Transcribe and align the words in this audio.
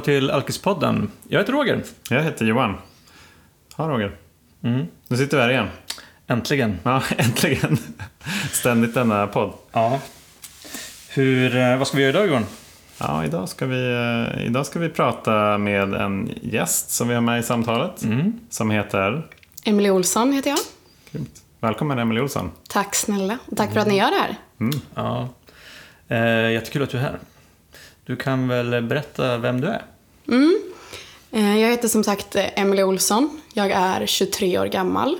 välkomna 0.00 0.20
till 0.20 0.30
Alkispodden. 0.30 1.10
Jag 1.28 1.40
heter 1.40 1.52
Roger. 1.52 1.82
Jag 2.08 2.22
heter 2.22 2.44
Johan. 2.44 2.74
Ja, 3.76 3.84
Roger. 3.84 4.16
Mm. 4.62 4.86
Nu 5.08 5.16
sitter 5.16 5.36
vi 5.36 5.42
här 5.42 5.50
igen. 5.50 5.68
Äntligen. 6.26 6.78
Ja, 6.82 7.02
äntligen. 7.16 7.78
Ständigt 8.52 8.94
denna 8.94 9.26
podd. 9.26 9.52
Ja. 9.72 10.00
Hur, 11.08 11.56
eh, 11.56 11.76
vad 11.76 11.86
ska 11.86 11.96
vi 11.96 12.02
göra 12.02 12.10
idag 12.10 12.28
Johan? 12.28 12.46
Ja, 12.98 13.24
idag 13.24 13.48
ska, 13.48 13.66
vi, 13.66 13.92
eh, 14.36 14.46
idag 14.46 14.66
ska 14.66 14.78
vi 14.78 14.88
prata 14.88 15.58
med 15.58 15.94
en 15.94 16.30
gäst 16.42 16.90
som 16.90 17.08
vi 17.08 17.14
har 17.14 17.20
med 17.20 17.40
i 17.40 17.42
samtalet. 17.42 18.02
Mm. 18.02 18.40
Som 18.50 18.70
heter... 18.70 19.26
Emelie 19.64 19.90
Olsson 19.90 20.32
heter 20.32 20.50
jag. 20.50 20.58
Grymt. 21.12 21.42
Välkommen 21.60 21.98
Emelie 21.98 22.22
Olsson. 22.22 22.50
Tack 22.68 22.94
snälla. 22.94 23.38
Och 23.46 23.56
tack 23.56 23.72
för 23.72 23.80
att 23.80 23.88
ni 23.88 23.98
gör 23.98 24.10
det 24.10 24.20
här. 24.20 24.36
Mm. 24.60 24.80
Ja. 24.94 25.28
Eh, 26.08 26.52
jättekul 26.52 26.82
att 26.82 26.90
du 26.90 26.98
är 26.98 27.02
här. 27.02 27.18
Du 28.04 28.16
kan 28.16 28.48
väl 28.48 28.82
berätta 28.82 29.38
vem 29.38 29.60
du 29.60 29.66
är? 29.66 29.82
Mm. 30.30 30.62
Eh, 31.30 31.58
Jag 31.60 31.70
heter 31.70 31.88
som 31.88 32.04
sagt 32.04 32.36
eh, 32.36 32.60
Emelie 32.60 32.84
Olsson. 32.84 33.40
Jag 33.54 33.70
är 33.70 34.06
23 34.06 34.58
år 34.58 34.66
gammal. 34.66 35.18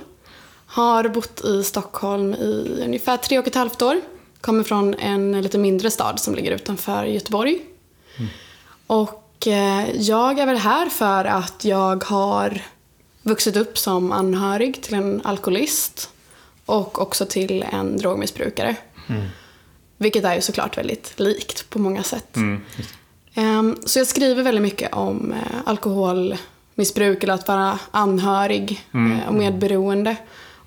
Har 0.65 1.07
bott 1.09 1.45
i 1.45 1.63
Stockholm 1.63 2.33
i 2.33 2.81
ungefär 2.85 3.17
tre 3.17 3.39
och 3.39 3.47
ett 3.47 3.55
halvt 3.55 3.81
år. 3.81 4.01
Kommer 4.41 4.63
från 4.63 4.93
en 4.93 5.41
lite 5.41 5.57
mindre 5.57 5.91
stad 5.91 6.19
som 6.19 6.35
ligger 6.35 6.51
utanför 6.51 7.03
Göteborg. 7.03 7.59
Och 8.87 9.47
eh, 9.47 9.91
jag 10.01 10.39
är 10.39 10.45
väl 10.45 10.57
här 10.57 10.85
för 10.89 11.25
att 11.25 11.65
jag 11.65 12.03
har 12.03 12.61
vuxit 13.21 13.55
upp 13.55 13.77
som 13.77 14.11
anhörig 14.11 14.81
till 14.83 14.93
en 14.93 15.21
alkoholist 15.23 16.09
och 16.65 17.01
också 17.01 17.25
till 17.25 17.65
en 17.71 17.97
drogmissbrukare. 17.97 18.75
Vilket 19.97 20.23
är 20.23 20.35
ju 20.35 20.41
såklart 20.41 20.77
väldigt 20.77 21.13
likt 21.19 21.69
på 21.69 21.79
många 21.79 22.03
sätt. 22.03 22.35
Mm. 22.35 22.61
Ehm, 23.35 23.77
Så 23.85 23.99
jag 23.99 24.07
skriver 24.07 24.43
väldigt 24.43 24.61
mycket 24.61 24.93
om 24.93 25.33
eh, 25.33 25.57
alkoholmissbruk 25.65 27.23
eller 27.23 27.33
att 27.33 27.47
vara 27.47 27.79
anhörig 27.91 28.81
eh, 28.93 29.27
och 29.27 29.33
medberoende. 29.33 30.15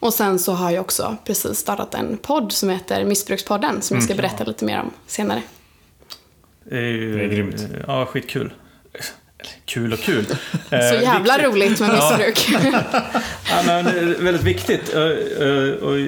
Och 0.00 0.14
sen 0.14 0.38
så 0.38 0.52
har 0.52 0.70
jag 0.70 0.80
också 0.80 1.16
precis 1.24 1.58
startat 1.58 1.94
en 1.94 2.16
podd 2.16 2.52
som 2.52 2.68
heter 2.68 3.04
Missbrukspodden 3.04 3.82
som 3.82 3.96
jag 3.96 4.04
ska 4.04 4.14
berätta 4.14 4.44
lite 4.44 4.64
mer 4.64 4.80
om 4.80 4.90
senare. 5.06 5.42
Det 6.64 6.76
är, 6.78 6.80
ju, 6.82 7.18
Det 7.18 7.24
är 7.24 7.28
grymt. 7.28 7.66
Ja, 7.86 8.06
skitkul. 8.06 8.52
Kul 9.64 9.92
och 9.92 9.98
kul. 9.98 10.25
Så 10.69 10.75
Eh, 10.77 11.03
jävla 11.03 11.37
viktigt. 11.37 11.53
roligt 11.53 11.81
med 11.81 11.91
missbruk. 11.91 12.48
Ja, 13.50 13.62
men, 13.67 13.84
det 13.84 13.91
är 14.00 14.23
väldigt 14.25 14.42
viktigt. 14.42 14.95
Eh, 14.95 15.03
eh, 15.03 15.73
Och 15.75 15.98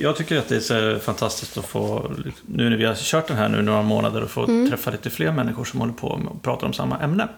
jag 0.00 0.16
tycker 0.16 0.38
att 0.38 0.48
det 0.48 0.56
är 0.56 0.60
så 0.60 0.98
fantastiskt 1.04 1.58
att 1.58 1.66
få, 1.66 2.12
nu 2.46 2.70
när 2.70 2.76
vi 2.76 2.84
har 2.84 2.94
kört 2.94 3.28
den 3.28 3.36
här 3.36 3.48
nu 3.48 3.62
några 3.62 3.82
månader, 3.82 4.22
att 4.22 4.30
få 4.30 4.46
träffa 4.70 4.90
lite 4.90 5.10
fler 5.10 5.32
människor 5.32 5.64
som 5.64 5.80
håller 5.80 5.92
på 5.92 6.16
med 6.16 6.26
och 6.28 6.42
pratar 6.42 6.66
om 6.66 6.72
samma 6.72 6.98
ämne. 6.98 7.28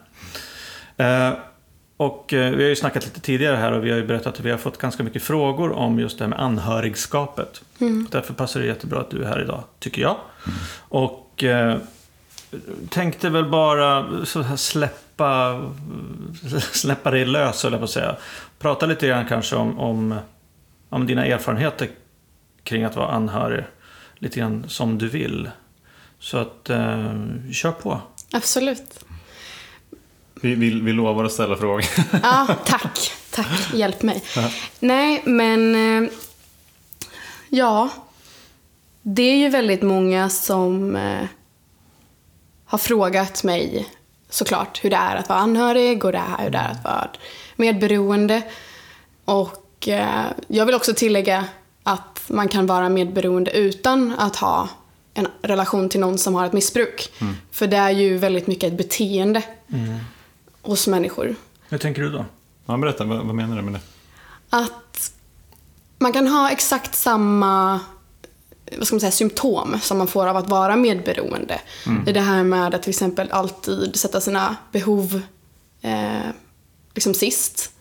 Eh, 0.97 1.31
Och 1.99 2.33
eh, 2.33 2.51
vi 2.51 2.62
har 2.62 2.69
ju 2.69 2.77
snackat 2.77 3.05
lite 3.05 3.21
tidigare 3.21 3.57
här 3.57 3.73
och 3.73 3.84
vi 3.84 3.91
har 3.91 3.97
ju 3.99 4.07
berättat 4.07 4.34
att 4.34 4.41
vi 4.41 4.51
har 4.51 4.59
fått 4.59 4.79
ganska 4.79 5.03
mycket 5.03 5.23
frågor 5.23 5.73
om 5.73 5.99
just 6.01 6.19
det 6.19 6.25
här 6.25 6.29
med 6.29 6.41
anhörigskapet. 6.41 7.61
Därför 8.11 8.34
passar 8.34 8.61
det 8.61 8.67
jättebra 8.67 9.01
att 9.01 9.11
du 9.11 9.23
är 9.23 9.29
här 9.29 9.43
idag, 9.43 9.62
tycker 9.81 10.03
jag. 10.03 10.17
Och 10.89 11.45
eh, 11.45 11.77
tänkte 12.91 13.28
väl 13.30 13.44
bara 13.44 14.06
så 14.27 14.42
här 14.42 14.56
släppa, 14.56 15.62
släppa 16.72 17.11
dig 17.11 17.25
lös, 17.25 17.64
jag 17.64 17.80
på 17.80 17.84
att 17.84 17.91
säga. 17.91 18.16
Prata 18.58 18.86
lite 18.86 19.06
grann 19.08 19.27
kanske 19.28 19.56
om, 19.56 19.78
om, 19.78 20.14
om 20.88 21.06
dina 21.06 21.27
erfarenheter 21.27 21.88
kring 22.62 22.84
att 22.84 22.97
vara 22.97 23.08
anhörig. 23.08 23.64
Lite 24.19 24.38
grann 24.38 24.64
som 24.69 24.98
du 24.98 25.09
vill. 25.09 25.50
Så 26.19 26.38
att, 26.38 26.71
eh, 26.71 27.15
kör 27.53 27.72
på. 27.72 28.00
Absolut. 28.32 29.04
Vi, 30.41 30.54
vi, 30.54 30.81
vi 30.81 30.92
lovar 30.92 31.25
att 31.25 31.32
ställa 31.32 31.56
frågor. 31.56 31.84
Ja, 32.22 32.47
tack. 32.65 33.12
Tack, 33.31 33.75
hjälp 33.75 34.03
mig. 34.03 34.22
Nej, 34.81 35.22
men... 35.26 35.75
eh, 36.04 36.10
Ja. 37.48 37.91
Det 39.03 39.22
är 39.22 39.37
ju 39.37 39.48
väldigt 39.48 39.82
många 39.82 40.28
som 40.28 40.97
eh, 40.97 41.26
har 42.76 42.78
frågat 42.78 43.44
mig 43.44 43.88
såklart 44.31 44.84
hur 44.84 44.91
det 44.91 44.97
är 44.97 45.16
att 45.16 45.28
vara 45.28 45.38
anhörig 45.38 46.04
och 46.04 46.12
det 46.12 46.19
är 46.19 46.44
hur 46.44 46.50
det 46.50 46.59
är 46.59 46.70
att 46.70 46.84
vara 46.84 47.10
medberoende. 47.56 48.42
Och 49.25 49.88
eh, 49.88 50.25
jag 50.47 50.66
vill 50.66 50.75
också 50.75 50.94
tillägga 50.94 51.44
att 51.82 52.22
man 52.28 52.48
kan 52.48 52.66
vara 52.66 52.88
medberoende 52.88 53.50
utan 53.50 54.15
att 54.19 54.36
ha 54.36 54.69
en 55.15 55.28
relation 55.42 55.88
till 55.88 56.00
någon 56.00 56.19
som 56.19 56.34
har 56.34 56.47
ett 56.47 56.53
missbruk. 56.53 57.12
För 57.50 57.66
det 57.66 57.76
är 57.76 57.91
ju 57.91 58.16
väldigt 58.16 58.47
mycket 58.47 58.72
ett 58.72 58.78
beteende 58.78 59.42
hos 60.62 60.86
människor. 60.86 61.34
Hur 61.69 61.78
tänker 61.78 62.03
du 62.03 62.10
då? 62.10 62.25
Ja, 62.66 62.76
berätta, 62.76 63.04
vad, 63.04 63.26
vad 63.26 63.34
menar 63.34 63.56
du 63.56 63.62
med 63.62 63.72
det? 63.72 63.81
att 64.50 65.12
man 65.98 66.12
kan 66.12 66.26
ha 66.26 66.50
exakt 66.50 66.94
samma 66.94 67.81
vad 68.78 68.87
ska 68.87 68.94
man 68.94 69.00
säga, 69.00 69.10
symptom 69.10 69.78
som 69.82 69.99
man 69.99 70.06
får 70.06 70.27
av 70.27 70.37
att 70.37 70.49
vara 70.49 70.77
medberoende. 70.77 71.60
Det 72.04 72.10
är 72.10 72.15
det 72.15 72.21
här 72.21 72.44
med 72.44 72.75
att 72.75 72.82
till 72.82 72.91
exempel 72.91 73.31
alltid 73.31 73.97
sätta 73.97 74.21
sina 74.21 74.56
behov 74.72 75.21
eh, 75.82 76.31
liksom 76.94 77.15
sist. 77.15 77.72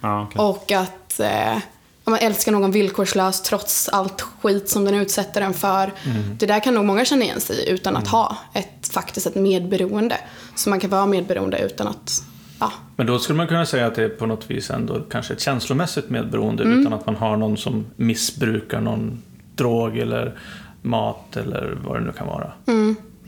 Ja, 0.00 0.22
okej. 0.22 0.40
Och 0.40 0.72
att 0.72 1.20
eh, 1.20 1.58
man 2.04 2.18
älskar 2.18 2.52
någon 2.52 2.70
villkorslöst 2.70 3.44
trots 3.44 3.88
allt 3.88 4.20
skit 4.20 4.68
som 4.68 4.84
den 4.84 4.94
utsätter 4.94 5.40
en 5.40 5.54
för. 5.54 5.92
Det 6.38 6.46
där 6.46 6.60
kan 6.60 6.74
nog 6.74 6.84
många 6.84 7.04
känna 7.04 7.24
igen 7.24 7.40
sig 7.40 7.56
i 7.56 7.70
utan 7.70 7.96
att 7.96 8.08
ha 8.08 8.36
ett, 8.52 8.88
faktiskt 8.92 9.26
ett 9.26 9.34
medberoende. 9.34 10.16
Så 10.54 10.70
man 10.70 10.80
kan 10.80 10.90
vara 10.90 11.06
medberoende 11.06 11.58
utan 11.58 11.86
att, 11.86 12.22
ja, 12.60 12.72
Men 12.96 13.06
då 13.06 13.18
skulle 13.18 13.36
man 13.36 13.46
kunna 13.46 13.66
säga 13.66 13.86
att 13.86 13.94
det 13.94 14.04
är 14.04 14.08
på 14.08 14.26
något 14.26 14.50
vis 14.50 14.70
ändå 14.70 15.00
kanske 15.00 15.34
ett 15.34 15.40
känslomässigt 15.40 16.10
medberoende 16.10 16.62
utan 16.62 16.92
att 16.92 17.06
man 17.06 17.16
har 17.16 17.36
någon 17.36 17.56
som 17.56 17.86
missbrukar 17.96 18.80
någon 18.80 19.22
drog 19.56 19.98
eller 19.98 20.38
mat 20.82 21.36
eller 21.36 21.78
vad 21.84 21.96
det 21.96 22.04
nu 22.04 22.12
kan 22.12 22.26
vara. 22.26 22.52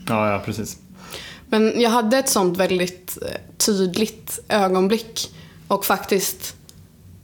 Ja, 0.07 0.31
ja, 0.31 0.41
precis. 0.45 0.77
Men 1.49 1.81
jag 1.81 1.89
hade 1.89 2.17
ett 2.17 2.29
sånt 2.29 2.57
väldigt 2.57 3.17
eh, 3.21 3.41
tydligt 3.57 4.39
ögonblick 4.49 5.31
och 5.67 5.85
faktiskt 5.85 6.55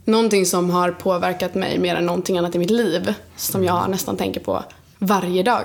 någonting 0.04 0.46
som 0.46 0.70
har 0.70 0.90
påverkat 0.90 1.54
mig 1.54 1.78
mer 1.78 1.96
än 1.96 2.06
någonting 2.06 2.38
annat 2.38 2.54
i 2.54 2.58
mitt 2.58 2.70
liv 2.70 3.14
som 3.36 3.64
jag 3.64 3.90
nästan 3.90 4.16
tänker 4.16 4.40
på 4.40 4.64
varje 4.98 5.42
dag. 5.42 5.64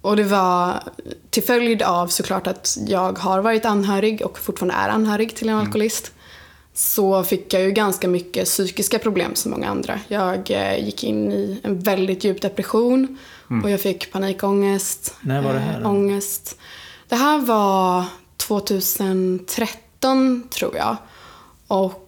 Och 0.00 0.16
det 0.16 0.24
var 0.24 0.82
till 1.30 1.42
följd 1.42 1.82
av 1.82 2.06
såklart 2.06 2.46
att 2.46 2.78
jag 2.86 3.18
har 3.18 3.40
varit 3.40 3.64
anhörig 3.64 4.22
och 4.22 4.38
fortfarande 4.38 4.74
är 4.74 4.88
anhörig 4.88 5.36
till 5.36 5.48
en 5.48 5.56
alkoholist 5.56 6.12
så 6.76 7.24
fick 7.24 7.54
jag 7.54 7.62
ju 7.62 7.70
ganska 7.70 8.08
mycket 8.08 8.44
psykiska 8.44 8.98
problem 8.98 9.34
som 9.34 9.50
många 9.50 9.68
andra. 9.68 10.00
Jag 10.08 10.50
eh, 10.50 10.84
gick 10.84 11.04
in 11.04 11.32
i 11.32 11.60
en 11.62 11.78
väldigt 11.78 12.24
djup 12.24 12.42
depression 12.42 13.18
och 13.64 13.70
jag 13.70 13.80
fick 13.80 14.12
panikångest. 14.12 15.14
När 15.20 15.42
var 15.42 15.52
det 15.52 15.58
här 15.58 15.78
då? 15.80 15.84
eh, 15.84 15.90
ångest. 15.90 16.56
Det 17.08 17.16
här 17.16 17.38
var 17.38 18.04
2013 18.36 20.42
tror 20.50 20.76
jag. 20.76 20.96
Och 21.68 22.00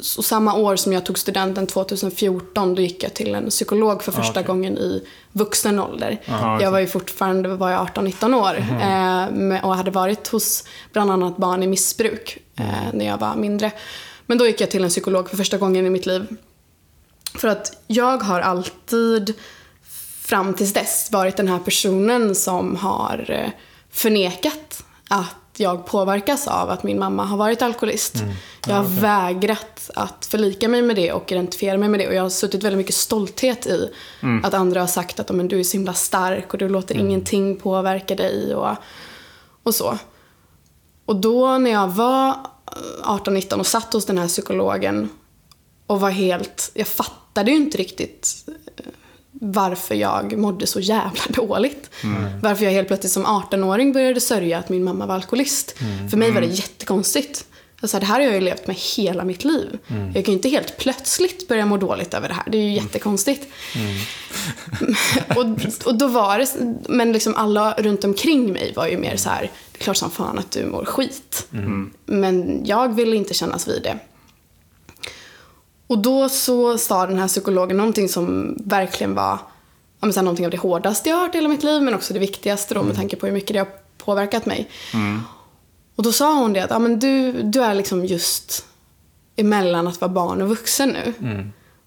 så 0.00 0.22
samma 0.22 0.54
år 0.54 0.76
som 0.76 0.92
jag 0.92 1.06
tog 1.06 1.18
studenten 1.18 1.66
2014 1.66 2.74
då 2.74 2.82
gick 2.82 3.02
jag 3.02 3.14
till 3.14 3.34
en 3.34 3.50
psykolog 3.50 4.02
för 4.02 4.12
första 4.12 4.30
okej. 4.30 4.42
gången 4.44 4.78
i 4.78 5.04
vuxen 5.32 5.78
ålder. 5.80 6.20
Aha, 6.28 6.60
jag 6.62 6.70
var 6.70 6.78
ju 6.78 6.86
fortfarande 6.86 7.48
var 7.48 7.70
jag 7.70 7.86
18-19 7.88 8.34
år 8.34 8.56
eh, 8.58 9.36
med- 9.36 9.64
och 9.64 9.76
hade 9.76 9.90
varit 9.90 10.28
hos 10.28 10.64
bland 10.92 11.10
annat 11.10 11.36
barn 11.36 11.62
i 11.62 11.66
missbruk 11.66 12.38
eh, 12.58 12.92
när 12.92 13.06
jag 13.06 13.18
var 13.18 13.36
mindre. 13.36 13.72
Men 14.26 14.38
då 14.38 14.46
gick 14.46 14.60
jag 14.60 14.70
till 14.70 14.84
en 14.84 14.90
psykolog 14.90 15.30
för 15.30 15.36
första 15.36 15.58
gången 15.58 15.86
i 15.86 15.90
mitt 15.90 16.06
liv. 16.06 16.26
För 17.34 17.48
att 17.48 17.82
jag 17.86 18.18
har 18.22 18.40
alltid 18.40 19.34
fram 20.20 20.54
tills 20.54 20.72
dess 20.72 21.08
varit 21.12 21.36
den 21.36 21.48
här 21.48 21.58
personen 21.58 22.34
som 22.34 22.76
har 22.76 23.30
eh, 23.30 23.50
förnekat 23.90 24.84
att 25.08 25.36
jag 25.56 25.86
påverkas 25.86 26.48
av 26.48 26.70
att 26.70 26.82
min 26.82 26.98
mamma 26.98 27.24
har 27.24 27.36
varit 27.36 27.62
alkoholist. 27.62 28.14
Jag 28.66 28.74
har 28.74 28.84
vägrat 29.00 29.90
att 29.94 30.26
förlika 30.26 30.68
mig 30.68 30.82
med 30.82 30.96
det 30.96 31.12
och 31.12 31.32
identifiera 31.32 31.78
mig 31.78 31.88
med 31.88 32.00
det 32.00 32.08
och 32.08 32.14
jag 32.14 32.22
har 32.22 32.30
suttit 32.30 32.64
väldigt 32.64 32.78
mycket 32.78 32.94
stolthet 32.94 33.66
i 33.66 33.90
att 34.44 34.54
andra 34.54 34.80
har 34.80 34.86
sagt 34.86 35.20
att 35.20 35.30
"Men 35.30 35.48
du 35.48 35.60
är 35.60 35.64
så 35.64 35.76
himla 35.76 35.94
stark 35.94 36.52
och 36.52 36.58
du 36.58 36.68
låter 36.68 36.94
ingenting 36.96 37.56
påverka 37.56 38.14
dig 38.14 38.54
och, 38.54 38.76
och 39.62 39.74
så. 39.74 39.98
Och 41.06 41.16
då 41.16 41.58
när 41.58 41.70
jag 41.70 41.88
var 41.88 42.36
18-19 43.02 43.58
och 43.58 43.66
satt 43.66 43.92
hos 43.92 44.06
den 44.06 44.18
här 44.18 44.28
psykologen 44.28 45.08
och 45.86 46.00
var 46.00 46.10
helt, 46.10 46.70
jag 46.74 46.86
fattade 46.86 47.50
ju 47.50 47.56
inte 47.56 47.78
riktigt 47.78 48.44
eh, 48.48 48.84
varför 49.32 49.94
jag 49.94 50.38
mådde 50.38 50.66
så 50.66 50.80
jävla 50.80 51.22
dåligt. 51.28 51.90
Varför 52.42 52.64
jag 52.64 52.72
helt 52.72 52.88
plötsligt 52.88 53.12
som 53.12 53.26
18-åring 53.26 53.92
började 53.92 54.20
sörja 54.20 54.58
att 54.58 54.68
min 54.68 54.84
mamma 54.84 55.06
var 55.06 55.14
alkoholist. 55.14 55.74
För 56.10 56.16
mig 56.16 56.30
var 56.30 56.40
det 56.40 56.46
jättekonstigt. 56.46 57.46
Alltså, 57.80 57.98
det 57.98 58.06
här 58.06 58.14
har 58.14 58.26
jag 58.26 58.34
ju 58.34 58.40
levt 58.40 58.66
med 58.66 58.76
hela 58.76 59.24
mitt 59.24 59.44
liv. 59.44 59.78
Jag 60.14 60.24
kan 60.24 60.32
ju 60.32 60.32
inte 60.32 60.48
helt 60.48 60.76
plötsligt 60.78 61.48
börja 61.48 61.66
må 61.66 61.76
dåligt 61.76 62.14
över 62.14 62.28
det 62.28 62.34
här. 62.34 62.44
Det 62.50 62.58
är 62.58 62.62
ju 62.62 62.72
jättekonstigt. 62.72 63.48
och, 65.36 65.46
och 65.86 65.98
då 65.98 66.08
var 66.08 66.38
det, 66.38 66.76
men 66.88 67.12
liksom 67.12 67.34
alla 67.34 67.74
runt 67.78 68.04
omkring 68.04 68.52
mig 68.52 68.72
var 68.76 68.86
ju 68.86 68.98
mer 68.98 69.16
så 69.16 69.28
här, 69.28 69.50
det 69.76 69.82
är 69.82 69.84
klart 69.84 69.96
som 69.96 70.10
fan 70.10 70.38
att 70.38 70.50
du 70.50 70.66
mår 70.66 70.84
skit. 70.84 71.48
Mm. 71.52 71.90
Men 72.06 72.64
jag 72.64 72.94
ville 72.94 73.16
inte 73.16 73.34
kännas 73.34 73.68
vid 73.68 73.82
det. 73.82 73.98
Och 75.86 75.98
då 75.98 76.28
så 76.28 76.78
sa 76.78 77.06
den 77.06 77.18
här 77.18 77.28
psykologen 77.28 77.76
någonting 77.76 78.08
som 78.08 78.56
verkligen 78.64 79.14
var 79.14 79.38
ja, 80.00 80.06
men 80.06 80.12
så 80.12 80.20
här, 80.20 80.24
någonting 80.24 80.44
av 80.46 80.50
det 80.50 80.56
hårdaste 80.56 81.08
jag 81.08 81.16
har 81.16 81.22
hört 81.22 81.34
i 81.34 81.38
hela 81.38 81.48
mitt 81.48 81.62
liv 81.62 81.82
men 81.82 81.94
också 81.94 82.14
det 82.14 82.20
viktigaste 82.20 82.74
då 82.74 82.82
med 82.82 82.96
tanke 82.96 83.16
på 83.16 83.26
hur 83.26 83.32
mycket 83.32 83.52
det 83.52 83.58
har 83.58 83.68
påverkat 83.98 84.46
mig. 84.46 84.68
Och 85.96 86.02
då 86.02 86.12
sa 86.12 86.34
hon 86.34 86.52
det 86.52 86.60
att 86.60 86.70
ja, 86.70 86.78
men 86.78 86.98
du, 86.98 87.42
du 87.42 87.62
är 87.62 87.74
liksom 87.74 88.04
just 88.04 88.66
emellan 89.36 89.86
att 89.86 90.00
vara 90.00 90.12
barn 90.12 90.42
och 90.42 90.48
vuxen 90.48 90.88
nu. 90.88 91.14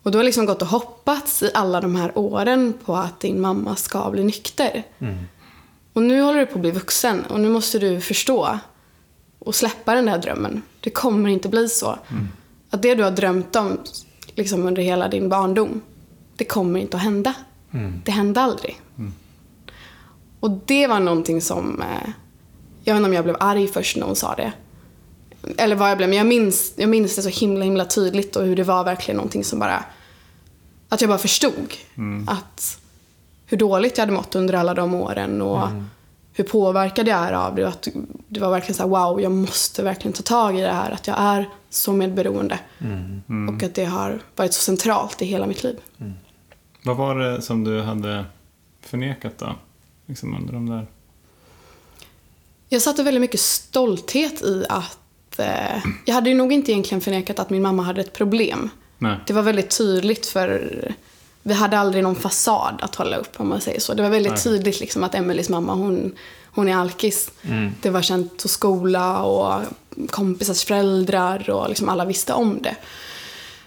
Och 0.04 0.12
du 0.12 0.18
har 0.18 0.26
liksom 0.26 0.46
gått 0.46 0.62
och 0.62 0.68
hoppats 0.68 1.44
i 1.44 1.52
alla 1.54 1.82
de 1.82 1.96
här 1.96 2.12
åren 2.18 2.74
på 2.86 2.96
att 2.96 3.20
din 3.20 3.42
mamma 3.42 3.76
ska 3.76 4.10
bli 4.10 4.24
nykter. 4.24 4.84
Och 5.94 6.04
nu 6.04 6.22
håller 6.22 6.40
du 6.40 6.46
på 6.46 6.54
att 6.54 6.62
bli 6.62 6.72
vuxen 6.72 7.26
och 7.26 7.40
nu 7.40 7.50
måste 7.50 7.80
du 7.80 8.02
förstå 8.02 8.60
och 9.40 9.56
släppa 9.56 9.96
den 9.96 10.06
där 10.06 10.18
drömmen. 10.18 10.62
Det 10.80 10.90
kommer 10.90 11.30
inte 11.30 11.50
bli 11.50 11.70
så. 11.70 12.00
Att 12.70 12.82
det 12.82 12.96
du 12.96 13.04
har 13.04 13.12
drömt 13.12 13.56
om 13.56 13.78
liksom 14.36 14.68
under 14.68 14.82
hela 14.82 15.08
din 15.08 15.30
barndom, 15.30 15.82
det 16.36 16.46
kommer 16.46 16.80
inte 16.80 16.98
att 16.98 17.04
hända. 17.04 17.34
Det 18.06 18.12
hände 18.12 18.42
aldrig. 18.42 18.82
Och 20.40 20.52
det 20.66 20.88
var 20.88 21.00
någonting 21.00 21.42
som, 21.42 21.82
eh, 21.82 22.10
jag 22.84 22.94
vet 22.94 23.00
inte 23.00 23.10
om 23.10 23.14
jag 23.14 23.24
blev 23.24 23.38
arg 23.40 23.68
först 23.68 23.98
när 23.98 24.06
hon 24.06 24.16
sa 24.16 24.36
det. 24.36 24.52
Eller 25.58 25.76
vad 25.76 25.90
jag 25.90 25.98
blev, 25.98 26.10
men 26.10 26.18
jag 26.18 26.28
minns, 26.28 26.74
jag 26.76 26.90
minns 26.90 27.16
det 27.16 27.22
så 27.22 27.30
himla 27.30 27.66
himla 27.66 27.86
tydligt 27.86 28.36
och 28.36 28.46
hur 28.46 28.56
det 28.56 28.64
var 28.64 28.84
verkligen 28.84 29.16
någonting 29.16 29.44
som 29.44 29.60
bara, 29.60 29.84
att 30.90 31.02
jag 31.02 31.10
bara 31.10 31.20
förstod 31.20 31.74
att 32.28 32.80
hur 33.50 33.58
dåligt 33.58 33.98
jag 33.98 34.02
hade 34.02 34.14
mått 34.14 34.36
under 34.36 34.54
alla 34.54 34.74
de 34.74 34.94
åren 34.94 35.42
och 35.42 35.68
hur 36.34 36.44
påverkad 36.44 37.08
jag 37.08 37.20
är 37.20 37.34
av 37.34 37.56
det. 37.56 37.68
Att 37.68 37.88
det 38.28 38.40
var 38.40 38.52
verkligen 38.52 38.76
så 38.76 38.84
här, 38.84 38.90
wow, 38.90 39.22
jag 39.22 39.32
måste 39.32 39.84
verkligen 39.84 40.14
ta 40.14 40.24
tag 40.24 40.60
i 40.60 40.62
det 40.62 40.72
här. 40.72 40.92
Att 40.92 41.08
jag 41.08 41.20
är 41.20 41.50
så 41.70 41.94
medberoende. 41.94 42.60
Och 43.50 43.64
att 43.64 43.76
det 43.76 43.86
har 43.86 44.20
varit 44.36 44.54
så 44.54 44.62
centralt 44.62 45.22
i 45.22 45.26
hela 45.26 45.48
mitt 45.48 45.64
liv. 45.64 45.80
Vad 46.84 46.98
var 46.98 47.16
det 47.16 47.42
som 47.42 47.64
du 47.64 47.82
hade 47.82 48.26
förnekat 48.82 49.38
då? 49.38 49.56
Liksom 50.06 50.36
under 50.36 50.54
de 50.54 50.70
där... 50.70 50.88
Jag 52.70 52.82
satte 52.82 53.04
väldigt 53.04 53.22
mycket 53.22 53.40
stolthet 53.40 54.42
i 54.42 54.66
att 54.70 55.40
eh, 55.40 55.84
jag 56.06 56.14
hade 56.14 56.30
ju 56.30 56.36
nog 56.36 56.54
inte 56.54 56.72
egentligen 56.72 57.02
förnekat 57.02 57.40
att 57.40 57.50
min 57.50 57.62
mamma 57.62 57.84
hade 57.84 58.02
ett 58.02 58.14
problem. 58.14 58.70
Nej. 58.98 59.18
Det 59.28 59.34
var 59.34 59.42
väldigt 59.42 59.78
tydligt 59.78 60.26
för 60.26 60.96
vi 61.44 61.54
hade 61.54 61.80
aldrig 61.80 62.04
någon 62.04 62.16
fasad 62.16 62.80
att 62.82 62.96
hålla 62.96 63.18
upp 63.18 63.40
om 63.40 63.50
man 63.50 63.62
säger 63.62 63.80
så. 63.80 63.94
Det 63.94 64.02
var 64.02 64.10
väldigt 64.10 64.32
Nej. 64.32 64.42
tydligt 64.42 64.80
liksom 64.80 65.04
att 65.04 65.16
Emelies 65.16 65.50
mamma 65.50 65.74
hon, 65.74 66.16
hon 66.46 66.70
är 66.70 66.76
alkis. 66.76 67.32
Det 67.82 67.90
var 67.90 68.02
känt 68.02 68.42
hos 68.42 68.52
skola 68.52 69.24
och 69.24 69.62
kompisars 70.10 70.64
föräldrar 70.64 71.50
och 71.50 71.70
liksom 71.70 71.90
alla 71.90 72.06
visste 72.06 72.34
om 72.34 72.62
det. 72.62 72.76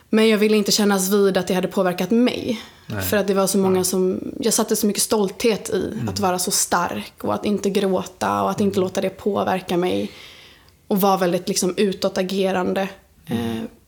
Men 0.09 0.29
jag 0.29 0.39
ville 0.39 0.57
inte 0.57 0.73
kännas 0.73 1.13
vid 1.13 1.37
att 1.37 1.47
det 1.47 1.55
hade 1.55 1.69
påverkat 1.69 2.11
mig. 2.11 2.63
För 3.11 3.17
att 3.17 3.27
det 3.27 3.35
var 3.35 3.47
så 3.47 3.59
många 3.59 3.85
som, 3.85 4.21
jag 4.41 4.55
satte 4.55 4.77
så 4.77 4.87
mycket 4.87 5.03
stolthet 5.03 5.71
i 5.71 5.93
att 6.09 6.21
vara 6.21 6.39
så 6.39 6.51
stark 6.51 7.25
och 7.25 7.35
att 7.35 7.45
inte 7.45 7.71
gråta 7.71 8.43
och 8.43 8.51
att 8.51 8.61
inte 8.61 8.81
låta 8.81 9.01
det 9.01 9.11
påverka 9.11 9.77
mig. 9.77 10.11
Och 10.89 11.01
vara 11.01 11.17
väldigt 11.17 11.49
liksom 11.49 11.75
utåtagerande. 11.77 12.89
Eh, 13.27 13.63
och 13.63 13.82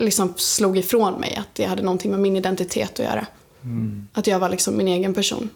liksom 0.00 0.34
slog 0.36 0.78
ifrån 0.78 1.20
mig 1.20 1.36
att 1.36 1.54
det 1.54 1.64
hade 1.64 1.82
någonting 1.82 2.10
med 2.10 2.20
min 2.20 2.36
identitet 2.36 2.92
att 2.92 2.98
göra. 3.06 3.26
Att 4.12 4.26
jag 4.26 4.38
var 4.38 4.48
liksom 4.48 4.76
min 4.76 4.88
egen 4.88 5.14
person. 5.14 5.48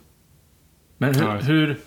Men 0.99 1.15
hur, 1.15 1.23
Ja. 1.25 1.37
hur... 1.37 1.81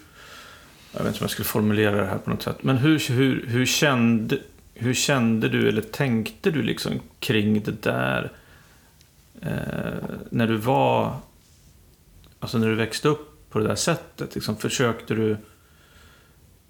Jag 0.91 0.99
vet 1.03 1.07
inte 1.07 1.19
om 1.19 1.23
jag 1.23 1.29
skulle 1.31 1.45
formulera 1.45 1.95
det 2.01 2.05
här 2.05 2.17
på 2.17 2.29
något 2.29 2.43
sätt. 2.43 2.63
Men 2.63 2.77
hur, 2.77 2.99
hur, 3.09 3.45
hur, 3.47 3.65
kände, 3.65 4.39
hur 4.73 4.93
kände 4.93 5.49
du 5.49 5.67
eller 5.67 5.81
tänkte 5.81 6.51
du 6.51 6.61
liksom 6.63 6.99
kring 7.19 7.61
det 7.61 7.81
där? 7.81 8.31
Eh, 9.41 9.49
när 10.29 10.47
du 10.47 10.55
var... 10.57 11.15
Alltså 12.39 12.57
när 12.57 12.67
du 12.67 12.75
växte 12.75 13.07
upp 13.07 13.49
på 13.49 13.59
det 13.59 13.67
där 13.67 13.75
sättet. 13.75 14.35
Liksom, 14.35 14.57
försökte 14.57 15.13
du... 15.15 15.37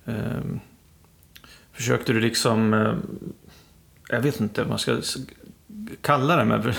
ehm, 0.05 0.59
försökte 1.73 2.13
du 2.13 2.19
liksom... 2.19 2.73
Eh, 2.73 2.93
jag 4.09 4.21
vet 4.21 4.39
inte 4.39 4.61
vad 4.61 4.69
man 4.69 4.79
ska 4.79 4.97
kalla 6.01 6.35
det. 6.35 6.45
Men 6.45 6.73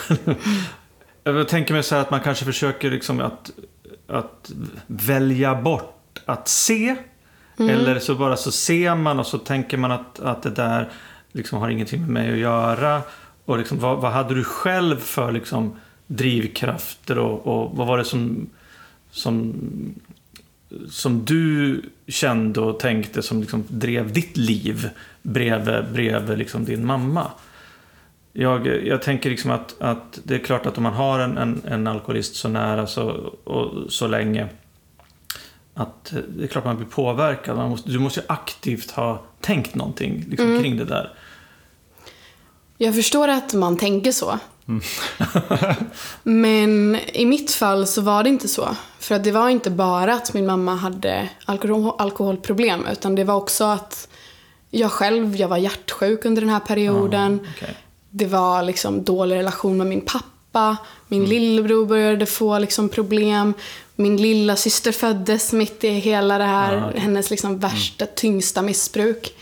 jag 1.37 1.49
tänker 1.49 1.75
mig 1.75 1.82
så 1.82 1.94
här 1.94 2.02
att 2.02 2.10
man 2.10 2.20
kanske 2.20 2.44
försöker 2.44 2.90
liksom 2.90 3.20
att, 3.20 3.50
att 4.06 4.52
välja 4.87 5.55
bort 5.55 6.22
att 6.25 6.49
se. 6.49 6.96
Eller 7.58 7.99
så 7.99 8.14
bara 8.14 8.37
så 8.37 8.52
ser 8.52 8.94
man 8.94 9.19
och 9.19 9.26
så 9.26 9.38
tänker 9.38 9.76
man 9.76 9.93
att, 9.93 10.20
att 10.20 10.43
det 10.43 10.50
där 10.50 10.88
liksom 11.32 11.58
har 11.58 11.69
ingenting 11.69 12.00
med 12.00 12.10
mig 12.10 12.32
att 12.32 12.38
göra. 12.38 13.02
Och 13.44 13.58
liksom, 13.58 13.78
vad, 13.78 13.99
vad 13.99 14.12
hade 14.12 14.34
du 14.34 14.44
själv 14.44 14.96
för 14.96 15.32
liksom, 15.32 15.76
drivkrafter 16.06 17.19
och, 17.19 17.46
och 17.46 17.76
vad 17.76 17.87
var 17.87 17.99
det 17.99 18.04
som, 18.04 18.50
som, 19.11 19.54
som 20.90 21.25
du 21.25 21.82
kände 22.06 22.61
och 22.61 22.81
tänkte 22.81 23.22
som 23.22 23.40
liksom 23.40 23.64
drev 23.69 24.12
ditt 24.12 24.37
liv 24.37 24.90
bredvid, 25.22 25.84
bredvid 25.93 26.38
liksom 26.38 26.64
din 26.64 26.87
mamma? 26.87 27.31
Jag, 28.40 28.87
jag 28.87 29.02
tänker 29.02 29.31
liksom 29.31 29.50
att, 29.50 29.75
att 29.81 30.19
det 30.25 30.35
är 30.35 30.38
klart 30.38 30.67
att 30.67 30.76
om 30.76 30.82
man 30.82 30.93
har 30.93 31.19
en, 31.19 31.38
en, 31.38 31.62
en 31.69 31.87
alkoholist 31.87 32.37
så 32.37 32.49
nära 32.49 32.87
så, 32.87 33.11
och 33.44 33.93
så 33.93 34.06
länge 34.06 34.49
att 35.75 36.14
det 36.37 36.44
är 36.44 36.49
klart 36.49 36.64
man 36.64 36.76
blir 36.76 36.87
påverkad. 36.87 37.56
Man 37.56 37.70
måste, 37.70 37.90
du 37.90 37.99
måste 37.99 38.20
ju 38.20 38.26
aktivt 38.29 38.90
ha 38.90 39.23
tänkt 39.40 39.75
någonting 39.75 40.25
liksom, 40.29 40.61
kring 40.61 40.76
det 40.76 40.85
där. 40.85 41.14
Jag 42.76 42.94
förstår 42.94 43.29
att 43.29 43.55
man 43.55 43.76
tänker 43.76 44.12
så. 44.12 44.38
Men 46.23 46.99
i 47.12 47.26
mitt 47.26 47.50
fall 47.50 47.87
så 47.87 48.00
var 48.00 48.23
det 48.23 48.29
inte 48.29 48.49
så. 48.49 48.76
För 48.99 49.14
att 49.14 49.25
det 49.25 49.32
var 49.32 49.49
inte 49.49 49.70
bara 49.70 50.14
att 50.14 50.35
min 50.35 50.46
mamma 50.46 50.75
hade 50.75 51.29
alkohol, 51.44 51.94
alkoholproblem 51.99 52.87
utan 52.93 53.14
det 53.14 53.25
var 53.25 53.35
också 53.35 53.64
att 53.64 54.08
jag 54.70 54.93
själv, 54.93 55.37
jag 55.37 55.49
var 55.49 55.56
hjärtsjuk 55.56 56.25
under 56.25 56.43
den 56.43 56.50
här 56.50 56.61
perioden. 56.61 57.46
Okej. 57.56 57.76
Det 58.10 58.26
var 58.26 58.62
liksom 58.62 59.04
dålig 59.04 59.37
relation 59.37 59.76
med 59.76 59.87
min 59.87 60.00
pappa. 60.00 60.76
Min 61.09 61.25
lillebror 61.25 61.87
började 61.87 62.26
få 62.26 62.59
liksom 62.59 62.88
problem. 62.88 63.54
Min 63.97 64.16
lilla 64.16 64.56
syster 64.56 64.92
föddes 64.92 65.52
mitt 65.52 65.85
i 65.85 65.88
hela 65.90 66.38
det 66.38 66.44
här, 66.44 66.76
Ah, 66.76 66.88
okej. 66.88 67.00
hennes 67.00 67.30
liksom 67.30 67.59
värsta, 67.59 68.06
tyngsta 68.06 68.62
missbruk. 68.62 69.35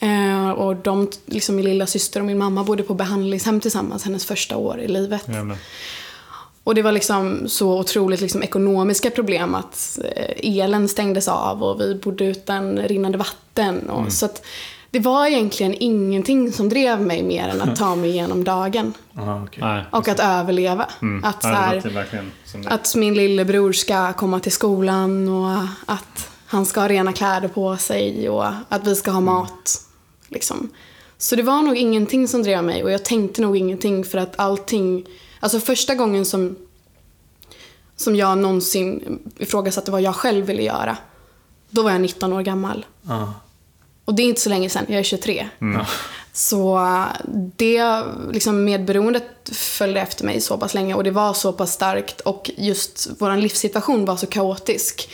Eh, 0.00 0.50
och 0.50 0.76
de, 0.76 1.10
liksom 1.26 1.56
min 1.56 1.64
lilla 1.64 1.86
syster 1.86 2.20
och 2.20 2.26
min 2.26 2.38
mamma 2.38 2.64
bodde 2.64 2.82
på 2.82 2.94
behandlingshem 2.94 3.60
tillsammans 3.60 4.04
hennes 4.04 4.24
första 4.24 4.56
år 4.56 4.80
i 4.80 4.88
livet. 4.88 5.22
Jävlar. 5.28 5.56
Och 6.64 6.74
det 6.74 6.82
var 6.82 6.92
liksom 6.92 7.48
så 7.48 7.78
otroligt 7.78 8.20
liksom 8.20 8.42
ekonomiska 8.42 9.10
problem 9.10 9.54
att 9.54 9.98
eh, 10.16 10.58
elen 10.58 10.88
stängdes 10.88 11.28
av 11.28 11.62
och 11.62 11.80
vi 11.80 11.94
bodde 11.94 12.24
utan 12.24 12.78
rinnande 12.78 13.18
vatten. 13.18 13.90
Och, 13.90 14.12
Så 14.12 14.26
att 14.26 14.42
det 14.90 14.98
var 14.98 15.26
egentligen 15.26 15.74
ingenting 15.80 16.52
som 16.52 16.68
drev 16.68 17.00
mig 17.00 17.22
mer 17.22 17.48
än 17.48 17.60
att 17.62 17.76
ta 17.76 17.94
mig 17.94 18.10
igenom 18.14 18.44
dagen. 18.44 18.94
Aha, 19.18 19.42
okej. 19.46 19.62
Nej, 19.62 19.84
Och 19.90 20.08
att 20.08 20.20
överleva. 20.20 20.86
Mm. 21.02 21.24
Att, 21.24 21.42
så 21.42 21.48
här, 21.48 22.04
att 22.66 22.94
min 22.96 23.14
lillebror 23.14 23.72
ska 23.72 24.12
komma 24.12 24.40
till 24.40 24.52
skolan 24.52 25.28
och 25.28 25.66
att 25.86 26.30
han 26.46 26.66
ska 26.66 26.80
ha 26.80 26.88
rena 26.88 27.12
kläder 27.12 27.48
på 27.48 27.76
sig 27.76 28.28
och 28.28 28.46
att 28.68 28.86
vi 28.86 28.94
ska 28.94 29.10
ha 29.10 29.20
mat. 29.20 29.80
Liksom. 30.28 30.68
Så 31.18 31.36
det 31.36 31.42
var 31.42 31.62
nog 31.62 31.76
ingenting 31.76 32.28
som 32.28 32.42
drev 32.42 32.64
mig 32.64 32.84
och 32.84 32.90
jag 32.90 33.04
tänkte 33.04 33.42
nog 33.42 33.56
ingenting 33.56 34.04
för 34.04 34.18
att 34.18 34.38
allting... 34.40 35.06
Alltså 35.40 35.60
första 35.60 35.94
gången 35.94 36.24
som, 36.24 36.56
som 37.96 38.16
jag 38.16 38.38
någonsin 38.38 39.18
ifrågasatte 39.38 39.90
vad 39.90 40.02
jag 40.02 40.14
själv 40.14 40.46
ville 40.46 40.62
göra, 40.62 40.96
då 41.70 41.82
var 41.82 41.90
jag 41.90 42.00
19 42.00 42.32
år 42.32 42.42
gammal. 42.42 42.86
Ja. 43.02 43.34
Och 44.04 44.14
det 44.14 44.22
är 44.22 44.28
inte 44.28 44.40
så 44.40 44.48
länge 44.48 44.68
sedan, 44.68 44.84
jag 44.88 44.98
är 44.98 45.02
23. 45.02 45.48
Mm. 45.60 45.84
Så 46.32 46.80
det 47.56 48.04
liksom 48.32 48.64
medberoendet 48.64 49.24
följde 49.52 50.00
efter 50.00 50.24
mig 50.24 50.40
så 50.40 50.58
pass 50.58 50.74
länge 50.74 50.94
och 50.94 51.04
det 51.04 51.10
var 51.10 51.34
så 51.34 51.52
pass 51.52 51.72
starkt 51.72 52.20
och 52.20 52.50
just 52.56 53.10
vår 53.18 53.36
livssituation 53.36 54.04
var 54.04 54.16
så 54.16 54.26
kaotisk. 54.26 55.10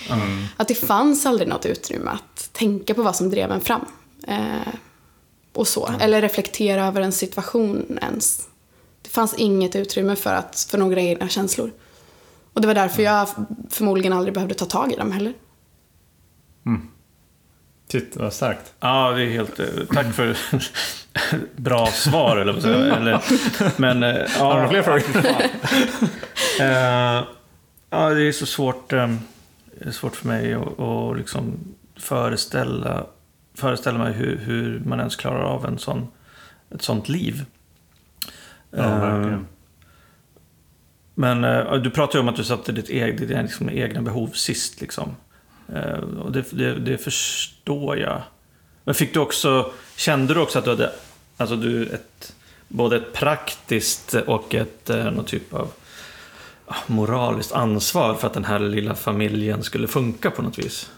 Att 0.56 0.68
det 0.68 0.74
fanns 0.74 1.26
aldrig 1.26 1.48
något 1.48 1.66
utrymme 1.66 2.10
att 2.10 2.52
tänka 2.52 2.94
på 2.94 3.02
vad 3.02 3.16
som 3.16 3.30
drev 3.30 3.52
en 3.52 3.60
fram. 3.60 3.84
Eh, 4.28 4.74
och 5.52 5.68
så. 5.68 5.90
Eller 6.00 6.22
reflektera 6.22 6.86
över 6.86 7.00
en 7.00 7.12
situation 7.12 7.98
ens. 8.02 8.48
Det 9.02 9.08
fanns 9.08 9.34
inget 9.34 9.76
utrymme 9.76 10.16
för, 10.16 10.34
att, 10.34 10.66
för 10.70 10.78
några 10.78 11.00
egna 11.00 11.28
känslor. 11.28 11.72
Och 12.52 12.60
det 12.60 12.66
var 12.66 12.74
därför 12.74 13.02
jag 13.02 13.28
förmodligen 13.70 14.12
aldrig 14.12 14.34
behövde 14.34 14.54
ta 14.54 14.64
tag 14.64 14.92
i 14.92 14.96
dem 14.96 15.12
heller. 15.12 15.34
Shit, 17.92 18.16
vad 18.16 18.32
starkt. 18.32 18.74
Ja, 18.80 19.12
det 19.12 19.22
är 19.22 19.30
helt... 19.30 19.60
eh, 19.60 19.66
Tack 19.94 20.06
för 20.14 20.36
bra 21.56 21.86
svar, 21.86 22.36
eller 22.36 22.52
vad 22.52 22.64
eller 22.64 23.20
Men... 23.80 24.02
eh, 24.02 24.26
Ja, 24.38 24.52
Har 24.52 24.62
du 24.62 24.68
fler 24.68 24.82
frågor? 24.82 25.02
Eh, 26.60 27.24
ja, 27.90 28.10
det 28.10 28.22
är 28.28 28.32
så 28.32 28.46
svårt, 28.46 28.92
är 28.92 29.90
svårt 29.92 30.16
för 30.16 30.26
mig 30.28 30.54
att 30.54 30.80
att 30.80 31.16
liksom 31.16 31.58
föreställa, 31.96 33.06
föreställa 33.54 33.98
mig 33.98 34.12
hur, 34.12 34.36
hur 34.36 34.80
man 34.86 34.98
ens 34.98 35.16
klarar 35.16 35.40
av 35.42 35.66
en 35.66 35.78
sån, 35.78 36.08
ett 36.74 36.82
sånt 36.82 37.08
liv. 37.08 37.44
Ja, 38.70 38.98
verkligen. 38.98 39.46
Men 41.14 41.42
du 41.82 41.90
pratar 41.90 42.14
ju 42.18 42.20
om 42.20 42.28
att 42.28 42.36
du 42.36 42.44
satte 42.44 42.72
ditt 42.72 42.88
eget, 42.88 43.28
dina 43.28 43.42
liksom, 43.42 43.70
egna 43.70 44.02
behov 44.02 44.28
sist. 44.28 44.80
Liksom. 44.80 45.16
Eh, 45.74 45.98
och 46.20 46.32
det, 46.32 46.44
det, 46.50 46.74
det 46.74 46.98
förstår 46.98 47.98
jag. 47.98 48.22
Men 48.84 48.94
fick 48.94 49.14
du 49.14 49.20
också, 49.20 49.72
kände 49.96 50.34
du 50.34 50.40
också 50.40 50.58
att 50.58 50.64
du 50.64 50.70
hade 50.70 50.92
alltså 51.36 51.56
du, 51.56 51.86
ett, 51.86 52.32
både 52.68 52.96
ett 52.96 53.12
praktiskt 53.12 54.14
och 54.14 54.54
ett 54.54 54.90
eh, 54.90 55.04
någon 55.04 55.24
typ 55.24 55.54
av 55.54 55.72
moraliskt 56.86 57.52
ansvar 57.52 58.14
för 58.14 58.26
att 58.26 58.34
den 58.34 58.44
här 58.44 58.58
lilla 58.58 58.94
familjen 58.94 59.62
skulle 59.62 59.88
funka 59.88 60.30
på 60.30 60.42
något 60.42 60.58
vis? 60.58 60.90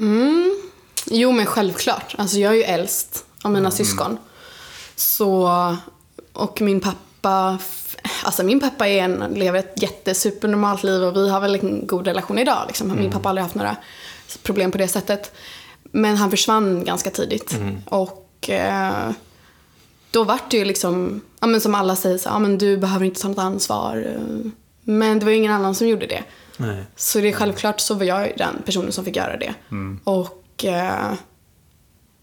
Mm. 0.00 0.60
Jo, 1.06 1.32
men 1.32 1.46
självklart. 1.46 2.14
Alltså, 2.18 2.38
jag 2.38 2.52
är 2.52 2.56
ju 2.56 2.62
äldst 2.62 3.24
av 3.42 3.50
mina 3.50 3.70
syskon. 3.70 4.18
Så, 4.96 5.76
och 6.32 6.60
min 6.60 6.80
pappa, 6.80 7.58
alltså 8.24 8.42
min 8.42 8.60
pappa 8.60 8.88
är 8.88 8.98
en, 9.02 9.34
lever 9.34 9.58
ett 9.58 9.82
jättesupernormalt 9.82 10.82
liv 10.82 11.02
och 11.02 11.16
vi 11.16 11.28
har 11.28 11.40
väl 11.40 11.54
en 11.54 11.86
god 11.86 12.06
relation 12.06 12.38
idag. 12.38 12.64
Liksom. 12.66 12.88
Min 12.96 13.10
pappa 13.10 13.28
har 13.28 13.30
aldrig 13.30 13.42
haft 13.42 13.54
några 13.54 13.76
problem 14.42 14.70
på 14.70 14.78
det 14.78 14.88
sättet. 14.88 15.32
Men 15.82 16.16
han 16.16 16.30
försvann 16.30 16.84
ganska 16.84 17.10
tidigt. 17.10 17.56
Och 17.86 18.50
eh, 18.50 19.10
då 20.10 20.24
vart 20.24 20.50
det 20.50 20.56
ju 20.56 20.64
liksom, 20.64 21.20
ja, 21.40 21.46
men 21.46 21.60
som 21.60 21.74
alla 21.74 21.96
säger, 21.96 22.18
så, 22.18 22.28
ja, 22.28 22.38
men 22.38 22.58
du 22.58 22.76
behöver 22.76 23.04
inte 23.06 23.20
ta 23.20 23.28
något 23.28 23.38
ansvar. 23.38 24.16
Men 24.84 25.18
det 25.18 25.24
var 25.24 25.32
ju 25.32 25.38
ingen 25.38 25.52
annan 25.52 25.74
som 25.74 25.88
gjorde 25.88 26.06
det. 26.06 26.22
Nej. 26.56 26.84
Så 26.96 27.20
det 27.20 27.28
är 27.28 27.32
självklart 27.32 27.80
så 27.80 27.94
var 27.94 28.04
jag 28.04 28.32
den 28.38 28.62
personen 28.64 28.92
som 28.92 29.04
fick 29.04 29.16
göra 29.16 29.36
det. 29.36 29.54
Och 30.04 30.64
eh, 30.64 31.12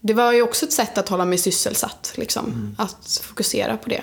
det 0.00 0.14
var 0.14 0.32
ju 0.32 0.42
också 0.42 0.66
ett 0.66 0.72
sätt 0.72 0.98
att 0.98 1.08
hålla 1.08 1.24
mig 1.24 1.38
sysselsatt. 1.38 2.12
Liksom, 2.16 2.74
Att 2.78 3.20
fokusera 3.22 3.76
på 3.76 3.88
det. 3.88 4.02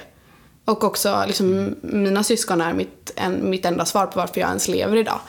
Och 0.69 0.83
också, 0.83 1.23
liksom, 1.27 1.75
mina 1.81 2.23
syskon 2.23 2.61
är 2.61 2.73
mitt, 2.73 3.11
en, 3.15 3.49
mitt 3.49 3.65
enda 3.65 3.85
svar 3.85 4.05
på 4.05 4.19
varför 4.19 4.41
jag 4.41 4.47
ens 4.47 4.67
lever 4.67 4.97
idag. 4.97 5.19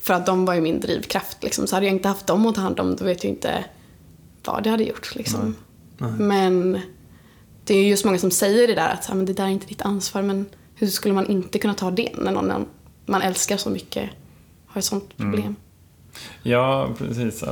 För 0.00 0.14
att 0.14 0.26
de 0.26 0.44
var 0.44 0.54
ju 0.54 0.60
min 0.60 0.80
drivkraft. 0.80 1.42
Liksom. 1.42 1.66
Så 1.66 1.76
hade 1.76 1.86
jag 1.86 1.94
inte 1.94 2.08
haft 2.08 2.26
dem 2.26 2.46
att 2.46 2.54
ta 2.54 2.60
hand 2.60 2.80
om, 2.80 2.96
då 2.96 3.04
vet 3.04 3.24
jag 3.24 3.32
inte 3.32 3.64
vad 4.44 4.62
det 4.62 4.70
hade 4.70 4.84
gjort. 4.84 5.14
Liksom. 5.14 5.56
Men 6.18 6.80
det 7.64 7.74
är 7.74 7.82
ju 7.82 7.88
just 7.88 8.04
många 8.04 8.18
som 8.18 8.30
säger 8.30 8.68
det 8.68 8.74
där 8.74 8.88
att 8.88 9.08
men 9.08 9.26
det 9.26 9.32
där 9.32 9.44
är 9.44 9.48
inte 9.48 9.66
ditt 9.66 9.82
ansvar. 9.82 10.22
Men 10.22 10.46
hur 10.74 10.86
skulle 10.86 11.14
man 11.14 11.26
inte 11.26 11.58
kunna 11.58 11.74
ta 11.74 11.90
det 11.90 12.08
när 12.18 12.32
någon 12.32 12.66
man 13.06 13.22
älskar 13.22 13.56
så 13.56 13.70
mycket 13.70 14.10
har 14.66 14.78
ett 14.78 14.84
sånt 14.84 15.16
problem? 15.16 15.56
Ja, 16.42 16.88
precis. 16.98 17.44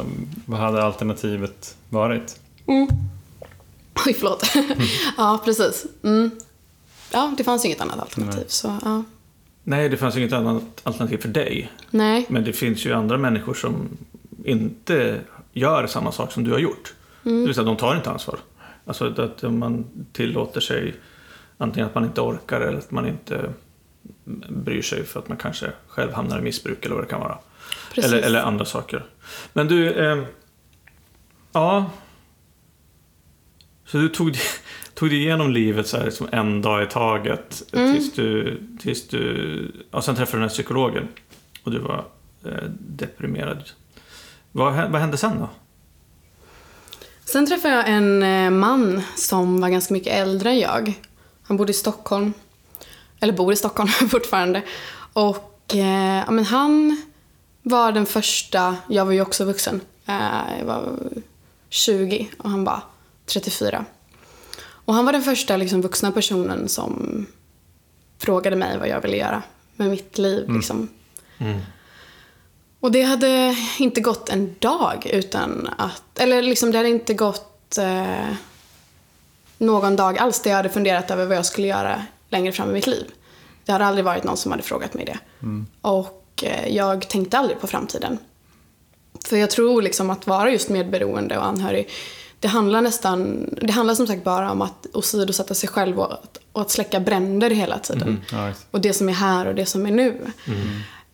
Vad 0.47 0.61
hade 0.61 0.83
alternativet 0.83 1.77
varit? 1.89 2.41
Oj, 4.07 4.15
förlåt. 4.15 4.45
ja, 5.17 5.43
precis. 5.45 5.87
Mm. 6.03 6.31
Ja, 7.15 7.35
det 7.37 7.45
fanns 7.45 7.65
inget 7.65 7.81
annat 7.81 8.01
alternativ. 8.01 8.37
Nej. 8.37 8.45
Så, 8.49 8.79
ja. 8.85 9.05
Nej, 9.63 9.89
det 9.89 9.97
fanns 9.97 10.17
inget 10.17 10.33
annat 10.33 10.63
alternativ 10.83 11.19
för 11.19 11.29
dig. 11.29 11.73
Nej. 11.91 12.27
Men 12.29 12.45
det 12.45 12.53
finns 12.53 12.87
ju 12.87 12.93
andra 12.93 13.19
människor 13.19 13.55
som 13.55 13.89
inte 14.45 15.21
gör 15.53 15.87
samma 15.87 16.13
sak 16.13 16.33
som 16.33 16.45
du 16.45 16.51
har 16.53 16.59
gjort. 16.59 16.95
Det 17.23 17.31
vill 17.31 17.55
säga, 17.55 17.65
de 17.65 17.77
tar 17.77 17.97
inte 17.97 18.11
ansvar. 18.11 18.39
Alltså 18.85 19.15
att 19.23 19.43
man 19.43 19.85
tillåter 20.13 20.61
sig 20.61 20.95
antingen 21.59 21.89
att 21.89 21.95
man 21.95 22.05
inte 22.05 22.21
orkar 22.21 22.61
eller 22.61 22.79
att 22.79 22.91
man 22.91 23.09
inte 23.09 23.53
bryr 24.49 24.83
sig 24.83 25.05
för 25.05 25.21
att 25.21 25.29
man 25.29 25.39
kanske 25.39 25.73
själv 25.87 26.13
hamnar 26.13 26.39
i 26.39 26.43
missbruk 26.43 26.85
eller 26.85 26.95
vad 26.95 27.05
det 27.05 27.09
kan 27.09 27.21
vara. 27.21 27.39
Eller, 27.97 28.19
eller 28.19 28.41
andra 28.41 28.65
saker. 28.65 29.05
Men 29.53 29.69
du, 29.69 29.93
eh, 29.93 30.25
ja. 31.53 31.91
Så 33.87 33.99
du 33.99 34.09
tog, 34.09 34.37
tog 34.95 35.11
dig 35.11 35.19
igenom 35.19 35.51
livet 35.51 35.87
så 35.87 35.97
här, 35.97 36.05
liksom 36.05 36.29
en 36.33 36.63
dag 36.63 36.83
i 36.83 36.87
taget 36.87 37.63
tills 37.71 38.13
du, 38.13 38.63
tills 38.81 39.09
du, 39.09 39.73
ja, 39.91 40.03
sen 40.03 40.17
träffade 40.17 40.37
du 40.37 40.41
den 40.41 40.49
här 40.49 40.55
psykologen 40.55 41.09
och 41.63 41.71
du 41.71 41.79
var 41.79 42.05
eh, 42.45 42.69
deprimerad. 42.79 43.71
Vad, 44.53 44.91
vad 44.91 45.01
hände 45.01 45.17
sen 45.17 45.39
då? 45.39 45.49
Sen 47.25 47.47
träffade 47.47 47.75
jag 47.75 47.89
en 47.89 48.23
eh, 48.23 48.51
man 48.51 49.03
som 49.17 49.61
var 49.61 49.69
ganska 49.69 49.95
mycket 49.95 50.13
äldre 50.13 50.51
än 50.51 50.59
jag. 50.59 51.01
Han 51.43 51.57
bodde 51.57 51.71
i 51.71 51.75
Stockholm. 51.75 52.33
Eller 53.21 53.33
bor 53.33 53.53
i 53.53 53.57
Stockholm 53.57 53.89
fortfarande. 54.11 54.63
Och 55.13 55.75
eh, 55.75 56.23
ja, 56.27 56.31
men 56.31 56.45
han 56.45 57.03
var 57.63 57.93
den 57.93 58.07
första, 58.07 58.77
jag 58.89 59.05
var 59.05 59.13
ju 59.13 59.21
också 59.21 59.45
vuxen. 59.45 59.81
Eh, 60.07 60.59
jag 60.59 60.67
var 60.67 60.99
20 61.69 62.29
och 62.39 62.51
han 62.51 62.65
var 62.65 62.81
34. 63.27 63.85
Och 64.85 64.95
han 64.95 65.05
var 65.05 65.13
den 65.13 65.23
första 65.23 65.57
liksom, 65.57 65.83
vuxna 65.83 66.13
personen 66.13 66.69
som 66.69 67.27
frågade 68.19 68.57
mig 68.57 68.79
vad 68.79 68.89
jag 68.89 69.01
ville 69.01 69.17
göra 69.17 69.43
med 69.77 69.91
mitt 69.91 70.19
liv. 70.19 70.51
Liksom. 70.51 70.89
Och 72.81 72.93
det 72.93 73.03
hade 73.03 73.57
inte 73.79 74.01
gått 74.01 74.29
en 74.29 74.55
dag 74.59 75.07
utan 75.13 75.69
att, 75.79 76.19
eller 76.19 76.43
liksom 76.43 76.71
det 76.71 76.77
hade 76.79 76.89
inte 76.89 77.15
gått 77.15 77.79
eh, 77.79 78.35
någon 79.59 79.97
dag 79.97 80.19
alls 80.19 80.41
där 80.41 80.51
jag 80.51 80.57
hade 80.57 80.69
funderat 80.69 81.11
över 81.11 81.27
vad 81.27 81.37
jag 81.37 81.47
skulle 81.47 81.67
göra 81.67 82.03
längre 82.29 82.53
fram 82.53 82.71
i 82.71 82.73
mitt 82.73 82.87
liv. 82.87 83.11
Det 83.65 83.73
hade 83.73 83.85
aldrig 83.85 84.05
varit 84.05 84.25
någon 84.25 84.37
som 84.37 84.51
hade 84.51 84.63
frågat 84.63 84.95
mig 84.95 85.05
det. 85.05 85.19
Och 85.81 86.45
eh, 86.47 86.69
jag 86.69 87.09
tänkte 87.09 87.39
aldrig 87.39 87.61
på 87.61 87.67
framtiden. 87.67 88.19
För 89.29 89.37
jag 89.37 89.51
tror 89.51 89.83
liksom 89.83 90.11
att 90.11 90.27
vara 90.27 90.51
just 90.51 90.69
medberoende 90.69 91.39
och 91.39 91.47
anhörig, 91.47 91.89
det 92.45 92.49
handlar 92.49 92.83
nästan, 92.83 93.49
det 93.63 93.73
handlar 93.73 93.95
som 93.95 94.07
sagt 94.07 94.25
bara 94.25 94.51
om 94.53 94.63
att 94.63 94.87
åsidosätta 94.93 95.55
sig 95.55 95.69
själv 95.69 95.99
och 96.01 96.13
att, 96.13 96.39
och 96.53 96.61
att 96.61 96.71
släcka 96.71 97.01
bränder 97.01 97.51
hela 97.51 97.79
tiden. 97.79 98.21
Ja, 98.33 98.49
just. 98.49 98.67
Och 98.71 98.81
det 98.81 98.93
som 98.93 99.09
är 99.09 99.13
här 99.13 99.47
och 99.47 99.55
det 99.55 99.67
som 99.67 99.87
är 99.87 99.91
nu. 99.91 100.21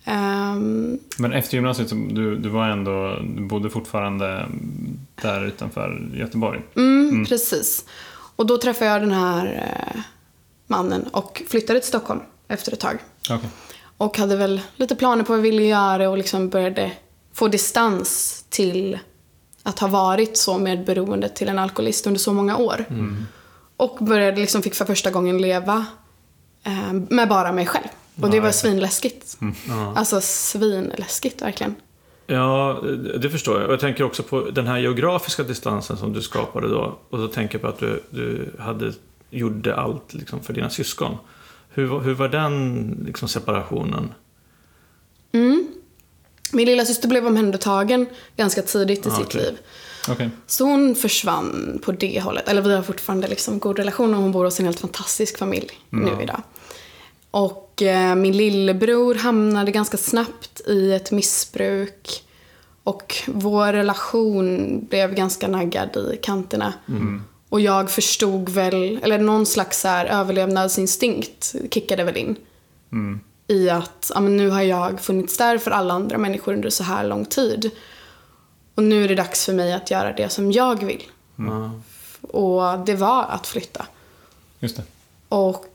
Ehm, 0.05 0.99
Men 1.19 1.33
efter 1.33 1.55
gymnasiet, 1.55 1.89
så 1.89 1.95
du, 1.95 2.37
du 2.37 2.49
var 2.49 2.69
ändå, 2.69 3.19
du 3.37 3.43
bodde 3.43 3.71
fortfarande 3.71 4.47
där 5.23 5.45
utanför 5.47 6.11
Göteborg? 6.15 6.61
Mm, 6.77 7.27
Precis. 7.27 7.85
Och 8.37 8.47
då 8.47 8.59
träffade 8.59 8.91
jag 8.91 9.01
den 9.03 9.13
här 9.13 9.47
eh, 9.95 10.01
mannen 10.67 11.03
och 11.13 11.43
flyttade 11.49 11.81
till 11.81 11.89
Stockholm 11.89 12.21
efter 12.49 12.73
ett 12.73 12.81
tag. 12.81 12.99
Okej. 13.31 13.49
Och 13.97 14.19
hade 14.19 14.37
väl 14.37 14.61
lite 14.77 14.97
planer 14.97 15.25
på 15.25 15.33
vad 15.33 15.39
jag 15.39 15.43
ville 15.43 15.63
göra 15.63 16.11
och 16.11 16.19
liksom 16.19 16.49
började 16.49 16.93
få 17.33 17.49
distans 17.49 18.45
till 18.49 18.99
att 19.63 19.79
ha 19.79 19.89
varit 19.89 20.37
så 20.37 20.59
medberoende 20.59 21.29
till 21.29 21.49
en 21.49 21.59
alkoholist 21.59 22.07
under 22.07 22.21
så 22.21 22.33
många 22.33 22.57
år. 22.57 22.85
Och 23.77 23.99
började 24.01 24.41
liksom, 24.41 24.63
fick 24.63 24.75
för 24.75 24.85
första 24.85 25.11
gången 25.11 25.39
leva 25.39 25.87
eh, 26.63 26.93
med 26.93 27.29
bara 27.29 27.53
mig 27.53 27.67
själv. 27.67 27.89
Och 28.23 28.31
det 28.31 28.41
var 28.41 28.51
svinläskigt. 28.51 29.39
Ja. 29.69 29.95
Alltså 29.97 30.21
svinläskigt 30.21 31.43
verkligen. 31.43 31.75
Ja, 32.27 32.83
det 33.21 33.31
förstår 33.31 33.61
jag. 33.61 33.67
Och 33.67 33.73
jag 33.73 33.81
tänker 33.81 34.05
också 34.05 34.23
på 34.23 34.51
den 34.51 34.67
här 34.67 34.79
geografiska 34.79 35.43
distansen 35.43 35.97
som 35.97 36.13
du 36.13 36.23
skapade 36.23 36.69
då. 36.69 36.99
Och 37.11 37.19
då 37.19 37.29
tänker 37.29 37.55
jag 37.55 37.63
på 37.63 37.69
att 37.69 37.79
du, 37.79 38.03
du 38.11 38.53
hade, 38.59 38.93
gjorde 39.31 39.77
allt 39.77 40.15
liksom 40.15 40.41
för 40.41 40.53
dina 40.53 40.71
syskon. 40.71 41.17
Hur, 41.69 42.01
hur 42.01 42.15
var 42.15 42.29
den 42.29 43.03
liksom, 43.07 43.29
separationen? 43.29 44.15
Min 46.53 46.67
lilla 46.67 46.85
syster 46.85 47.09
blev 47.09 47.27
omhändertagen 47.27 48.07
ganska 48.37 48.63
tidigt 48.63 49.07
i 49.07 49.09
Ah, 49.09 49.17
sitt 49.17 49.27
okej. 49.27 49.41
liv. 49.43 49.59
Okej. 50.09 50.31
Så 50.47 50.65
hon 50.65 50.95
försvann 50.95 51.81
på 51.85 51.93
det 51.93 52.21
hållet. 52.21 52.49
Eller 52.49 52.63
vi 52.63 52.75
har 52.75 52.83
fortfarande 52.83 53.29
liksom 53.29 53.59
god 53.59 53.79
relation 53.79 54.15
och 54.15 54.23
hon 54.23 54.33
bor 54.33 54.45
hos 54.45 54.61
en 54.61 54.67
helt 54.67 54.81
fantastisk 54.81 55.39
familj 55.39 55.71
nu 55.91 56.13
idag. 56.23 56.43
Och 57.31 57.83
eh, 57.83 58.15
min 58.15 58.37
lillebror 58.37 59.15
hamnade 59.15 59.71
ganska 59.71 59.97
snabbt 59.97 60.61
i 60.67 60.93
ett 60.93 61.11
missbruk. 61.11 62.25
Och 62.85 63.15
vår 63.27 63.73
relation 63.73 64.79
blev 64.91 65.15
ganska 65.15 65.49
naggad 65.49 65.97
i 66.15 66.17
kanterna. 66.23 66.73
Och 67.49 67.61
jag 67.61 67.91
förstod 67.91 68.49
väl, 68.49 68.99
eller 69.03 69.19
någon 69.19 69.47
slags 69.47 69.81
så 69.81 69.89
här 69.89 70.07
överlevnadsinstinkt 70.07 71.55
kickade 71.71 72.05
väl 72.05 72.17
in. 72.17 72.37
I 73.51 73.71
att 73.71 74.11
ja, 74.15 74.21
men 74.21 74.37
nu 74.37 74.49
har 74.49 74.63
jag 74.63 75.01
funnits 75.01 75.37
där 75.37 75.59
för 75.59 75.71
alla 75.71 75.95
andra 75.95 76.19
människor 76.19 76.53
under 76.53 76.71
så 76.71 76.85
här 76.85 77.05
lång 77.05 77.25
tid. 77.25 77.71
Och 78.75 78.83
nu 78.83 79.05
är 79.05 79.09
det 79.09 79.15
dags 79.15 79.47
för 79.47 79.53
mig 79.53 79.73
att 79.73 79.91
göra 79.91 80.13
det 80.13 80.29
som 80.29 80.53
jag 80.53 80.85
vill. 80.85 81.03
Ja. 81.37 81.71
Och 82.21 82.79
det 82.87 82.95
var 82.95 83.25
att 83.25 83.47
flytta. 83.47 83.87
Just 84.61 84.77
det. 84.77 84.83
Och 85.29 85.67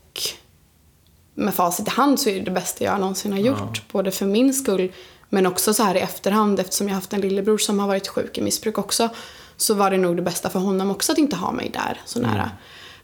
med 1.34 1.54
facit 1.54 1.88
i 1.88 1.90
hand 1.90 2.20
så 2.20 2.28
är 2.28 2.34
det 2.34 2.40
det 2.40 2.50
bästa 2.50 2.84
jag 2.84 3.00
någonsin 3.00 3.32
har 3.32 3.38
gjort. 3.38 3.82
Både 3.92 4.10
för 4.10 4.26
min 4.26 4.54
skull, 4.54 4.92
men 5.28 5.46
också 5.46 5.74
så 5.74 5.82
här 5.82 5.94
i 5.94 6.00
efterhand 6.00 6.60
eftersom 6.60 6.88
jag 6.88 6.94
haft 6.94 7.12
en 7.12 7.20
lillebror 7.20 7.58
som 7.58 7.78
har 7.78 7.86
varit 7.86 8.08
sjuk 8.08 8.38
i 8.38 8.42
missbruk 8.42 8.78
också. 8.78 9.08
Så 9.56 9.74
var 9.74 9.90
det 9.90 9.96
nog 9.96 10.16
det 10.16 10.22
bästa 10.22 10.50
för 10.50 10.58
honom 10.58 10.90
också 10.90 11.12
att 11.12 11.18
inte 11.18 11.36
ha 11.36 11.52
mig 11.52 11.70
där 11.72 12.00
så 12.04 12.20
nära. 12.20 12.50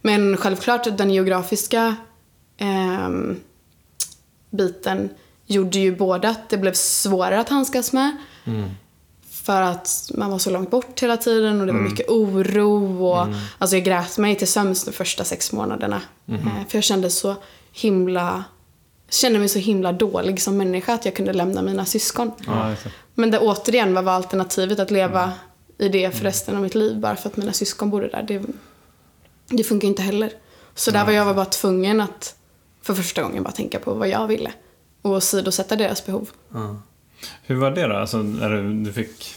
Men 0.00 0.36
självklart 0.36 0.98
den 0.98 1.10
geografiska 1.10 1.96
ehm, 2.56 3.40
biten 4.52 5.10
gjorde 5.46 5.78
ju 5.78 5.96
både 5.96 6.28
att 6.28 6.48
det 6.48 6.56
blev 6.58 6.72
svårare 6.72 7.40
att 7.40 7.48
handskas 7.48 7.92
med. 7.92 8.16
För 9.30 9.62
att 9.62 10.10
man 10.14 10.30
var 10.30 10.38
så 10.38 10.50
långt 10.50 10.70
bort 10.70 11.02
hela 11.02 11.16
tiden 11.16 11.60
och 11.60 11.66
det 11.66 11.72
var 11.72 11.80
mycket 11.80 12.08
oro. 12.08 13.04
Och, 13.06 13.26
Alltså 13.58 13.76
jag 13.76 13.84
grät 13.84 14.18
mig 14.18 14.36
till 14.36 14.48
sömns 14.48 14.84
de 14.84 14.92
första 14.92 15.24
sex 15.24 15.52
månaderna. 15.52 16.00
Eh, 16.28 16.68
För 16.68 16.76
jag 16.78 16.84
kände 16.84 17.10
så 17.10 17.34
himla 17.72 18.44
kände 19.10 19.38
mig 19.38 19.48
så 19.48 19.58
himla 19.58 19.92
dålig 19.92 20.42
som 20.42 20.56
människa 20.56 20.94
att 20.94 21.04
jag 21.04 21.16
kunde 21.16 21.32
lämna 21.32 21.62
mina 21.62 21.84
syskon. 21.84 22.30
Ja. 22.46 22.74
Men 23.14 23.30
det 23.30 23.38
återigen 23.38 23.94
vad 23.94 24.04
var 24.04 24.12
alternativet 24.12 24.78
att 24.78 24.90
leva 24.90 25.32
i 25.78 25.88
det 25.88 26.10
för 26.10 26.24
resten 26.24 26.56
av 26.56 26.62
mitt 26.62 26.74
liv 26.74 27.00
bara 27.00 27.16
för 27.16 27.28
att 27.28 27.36
mina 27.36 27.52
syskon 27.52 27.90
bodde 27.90 28.08
där. 28.08 28.22
Det, 28.22 28.42
det 29.48 29.64
funkar 29.64 29.88
inte 29.88 30.02
heller. 30.02 30.32
Så 30.74 30.90
där 30.90 31.04
var 31.04 31.12
jag 31.12 31.24
var 31.24 31.34
bara 31.34 31.44
tvungen 31.44 32.00
att 32.00 32.34
för 32.82 32.94
första 32.94 33.22
gången 33.22 33.42
bara 33.42 33.52
tänka 33.52 33.78
på 33.78 33.94
vad 33.94 34.08
jag 34.08 34.26
ville. 34.26 34.52
Och 35.02 35.22
sidosätta 35.22 35.76
deras 35.76 36.06
behov. 36.06 36.30
Ja. 36.52 36.82
Hur 37.42 37.56
var 37.56 37.70
det 37.70 37.86
då? 37.86 37.96
Alltså, 37.96 38.18
när 38.18 38.50
du, 38.50 38.84
du 38.84 38.92
fick... 38.92 39.34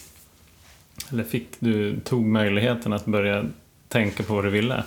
Eller 1.11 1.23
fick 1.23 1.47
du 1.59 1.99
tog 1.99 2.25
möjligheten 2.25 2.93
att 2.93 3.05
börja 3.05 3.45
tänka 3.87 4.23
på 4.23 4.35
vad 4.35 4.43
du 4.43 4.49
ville? 4.49 4.83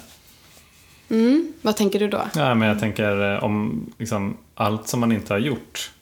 Mm, 1.11 1.53
vad 1.63 1.77
tänker 1.77 1.99
du 1.99 2.09
då? 2.09 2.23
Ja, 2.35 2.55
men 2.55 2.69
jag 2.69 2.81
tänker 2.81 3.35
eh, 3.35 3.45
om 3.45 3.87
liksom, 3.99 4.37
allt 4.55 4.89
som 4.89 5.01
man 5.01 5.13
inte 5.13 5.33
har 5.33 5.39
gjort 5.39 5.93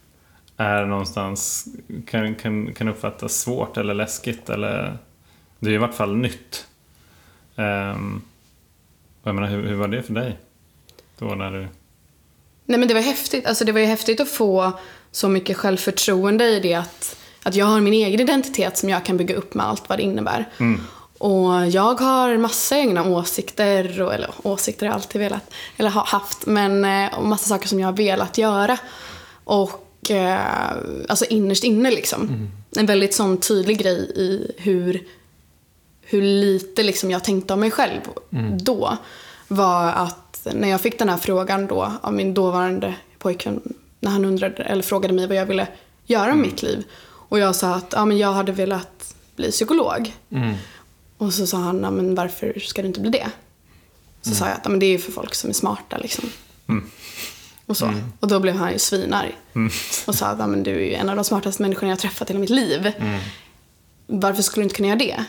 är 0.57 0.87
någonstans 0.87 1.69
kan, 2.07 2.35
kan, 2.35 2.75
kan 2.75 2.89
uppfattas 2.89 3.33
svårt 3.33 3.77
eller 3.77 3.95
läskigt 3.95 4.51
eller 4.51 4.99
det 5.59 5.71
är 5.71 5.75
i 5.75 5.79
vart 5.79 5.95
fall 5.95 6.17
nytt. 6.17 6.67
Um, 7.57 8.23
jag 9.23 9.35
menar, 9.35 9.49
hur, 9.49 9.67
hur 9.67 9.75
var 9.75 9.89
det 9.89 10.03
för 10.03 10.15
dig? 10.15 10.39
Då 11.19 11.27
när 11.27 11.51
du... 11.51 11.69
Nej 12.67 12.79
men 12.79 12.89
det 12.89 12.95
var 12.95 13.01
häftigt. 13.01 13.47
Alltså 13.47 13.65
det 13.65 13.73
var 13.73 13.81
ju 13.81 13.87
häftigt 13.87 14.21
att 14.21 14.29
få 14.29 14.73
så 15.13 15.29
mycket 15.29 15.57
självförtroende 15.57 16.45
i 16.45 16.61
det 16.61 16.75
att, 16.75 17.17
att 17.43 17.55
jag 17.55 17.67
har 17.67 17.81
min 17.81 17.93
egen 17.93 18.21
identitet 18.21 18.79
som 18.79 18.89
jag 18.89 19.05
kan 19.05 19.17
bygga 19.17 19.35
upp 19.35 19.55
med 19.55 19.67
allt 19.67 19.89
vad 19.89 19.99
det 19.99 20.03
innebär. 20.03 20.49
Och 21.19 21.67
jag 21.67 22.01
har 22.01 22.37
massa 22.37 22.79
egna 22.79 23.05
åsikter, 23.05 24.03
och, 24.03 24.15
eller 24.15 24.31
åsikter 24.43 24.87
har 24.87 24.93
jag 24.93 24.95
alltid 24.95 25.21
velat, 25.21 25.51
eller 25.77 25.91
har 25.91 26.05
haft, 26.05 26.47
men 26.47 26.85
eh, 26.85 27.19
och 27.19 27.27
massa 27.27 27.49
saker 27.49 27.69
som 27.69 27.81
jag 27.81 27.89
har 27.89 27.97
velat 27.97 28.39
göra. 28.39 28.79
Och 29.45 30.11
eh, 30.11 30.73
alltså 31.09 31.25
innerst 31.25 31.65
inne 31.65 31.91
liksom. 31.91 32.51
En 32.77 32.87
väldigt 32.87 33.15
sån 33.15 33.41
tydlig 33.41 33.79
grej 33.79 34.13
i 34.17 34.53
hur, 34.57 35.03
hur 36.03 36.23
lite 36.23 36.83
liksom 36.83 37.11
jag 37.11 37.25
tänkte 37.25 37.55
om 37.55 37.61
mig 37.61 37.71
själv 37.71 38.01
då 38.61 38.97
var 39.49 39.93
att 39.93 40.26
när 40.55 40.69
jag 40.69 40.81
fick 40.81 40.99
den 40.99 41.09
här 41.09 41.17
frågan 41.17 41.67
då 41.67 41.93
av 42.03 42.15
min 42.15 42.35
dåvarande 42.35 42.95
pojkvän 43.19 43.61
när 44.01 44.11
han 44.11 44.25
undrade, 44.25 44.63
eller 44.63 44.83
frågade 44.83 45.15
mig 45.15 45.27
vad 45.27 45.37
jag 45.37 45.47
ville 45.47 45.69
göra 46.07 46.35
med 46.35 46.39
mitt 46.39 46.63
liv. 46.63 46.85
Och 47.29 47.39
jag 47.39 47.55
sa 47.57 47.75
att 47.75 47.93
ja, 47.97 48.05
men 48.05 48.19
jag 48.19 48.33
hade 48.33 48.53
velat 48.53 49.15
bli 49.37 49.51
psykolog. 49.51 50.13
Mm. 50.31 50.55
Och 51.19 51.35
så 51.35 51.47
sa 51.47 51.57
han, 51.59 51.81
ja, 51.83 51.91
men 51.91 52.15
varför 52.15 52.61
ska 52.61 52.83
du 52.83 52.89
inte 52.89 53.01
bli 53.01 53.11
det? 53.11 53.31
Så 54.23 54.35
sa 54.35 54.47
jag 54.47 54.55
att 54.55 54.61
ja, 54.65 54.71
men 54.71 54.79
det 54.79 54.87
är 54.87 54.91
ju 54.91 54.99
för 54.99 55.13
folk 55.13 55.35
som 55.35 55.51
är 55.51 55.55
smarta 55.55 55.99
liksom. 55.99 56.31
Och, 57.67 57.77
så. 57.77 57.93
och 58.21 58.29
då 58.29 58.41
blev 58.41 58.55
han 58.55 58.73
ju 58.73 58.79
svinarg. 58.79 59.39
Och 60.07 60.15
sa 60.15 60.27
att 60.27 60.39
ja, 60.39 60.47
men 60.47 60.63
du 60.63 60.71
är 60.71 60.85
ju 60.85 60.95
en 60.95 61.09
av 61.09 61.17
de 61.17 61.25
smartaste 61.25 61.63
människorna 61.63 61.89
jag 61.89 61.97
har 61.97 62.01
träffat 62.01 62.31
i 62.31 62.33
hela 62.33 62.41
mitt 62.41 62.51
liv. 62.51 62.93
Varför 64.07 64.43
skulle 64.43 64.63
du 64.63 64.65
inte 64.65 64.77
kunna 64.77 64.89
göra 64.89 64.99
det? 64.99 65.25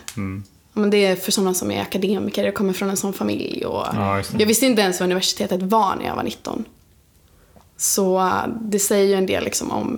Men 0.77 0.89
det 0.89 1.05
är 1.05 1.15
för 1.15 1.31
sådana 1.31 1.53
som 1.53 1.72
är 1.72 1.81
akademiker, 1.81 2.43
jag 2.43 2.55
kommer 2.55 2.74
från 2.74 2.89
en 2.89 2.98
sån 2.98 3.13
familj. 3.13 3.65
Och 3.65 3.86
Ja, 3.96 4.24
jag 4.38 4.48
visste 4.48 4.65
inte 4.65 4.81
ens 4.81 5.00
vad 5.00 5.07
universitetet 5.07 5.62
var 5.62 5.96
när 5.96 6.05
jag 6.05 6.15
var 6.15 6.24
19. 6.24 6.65
Så 7.77 8.19
äh, 8.19 8.34
det 8.62 8.80
säger 8.80 9.08
ju 9.08 9.13
en 9.13 9.25
del 9.25 9.43
liksom 9.43 9.71
om 9.71 9.97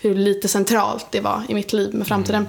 hur 0.00 0.14
lite 0.14 0.48
centralt 0.48 1.06
det 1.10 1.20
var 1.20 1.42
i 1.48 1.54
mitt 1.54 1.72
liv 1.72 1.94
med 1.94 2.06
framtiden. 2.06 2.46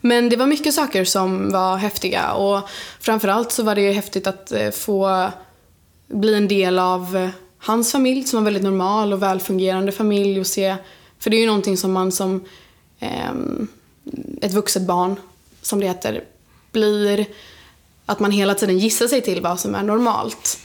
Men 0.00 0.28
det 0.28 0.36
var 0.36 0.46
mycket 0.46 0.74
saker 0.74 1.04
som 1.04 1.52
var 1.52 1.76
häftiga 1.76 2.32
och 2.32 2.68
framförallt 3.00 3.52
så 3.52 3.62
var 3.62 3.74
det 3.74 3.80
ju 3.80 3.92
häftigt 3.92 4.26
att 4.26 4.52
eh, 4.52 4.70
få 4.70 5.30
bli 6.06 6.34
en 6.34 6.48
del 6.48 6.78
av 6.78 7.16
eh, 7.16 7.28
hans 7.58 7.92
familj 7.92 8.24
som 8.24 8.38
var 8.38 8.44
väldigt 8.44 8.62
normal 8.62 9.12
och 9.12 9.22
välfungerande 9.22 9.92
familj 9.92 10.40
och 10.40 10.46
se, 10.46 10.76
för 11.18 11.30
det 11.30 11.36
är 11.36 11.40
ju 11.40 11.46
någonting 11.46 11.76
som 11.76 11.92
man 11.92 12.12
som 12.12 12.44
ehm, 12.98 13.68
ett 14.40 14.52
vuxet 14.52 14.82
barn, 14.82 15.16
som 15.62 15.80
det 15.80 15.86
heter, 15.86 16.24
blir 16.72 17.26
att 18.06 18.20
man 18.20 18.30
hela 18.30 18.54
tiden 18.54 18.78
gissar 18.78 19.06
sig 19.06 19.20
till 19.22 19.40
vad 19.40 19.60
som 19.60 19.74
är 19.74 19.82
normalt. 19.82 20.58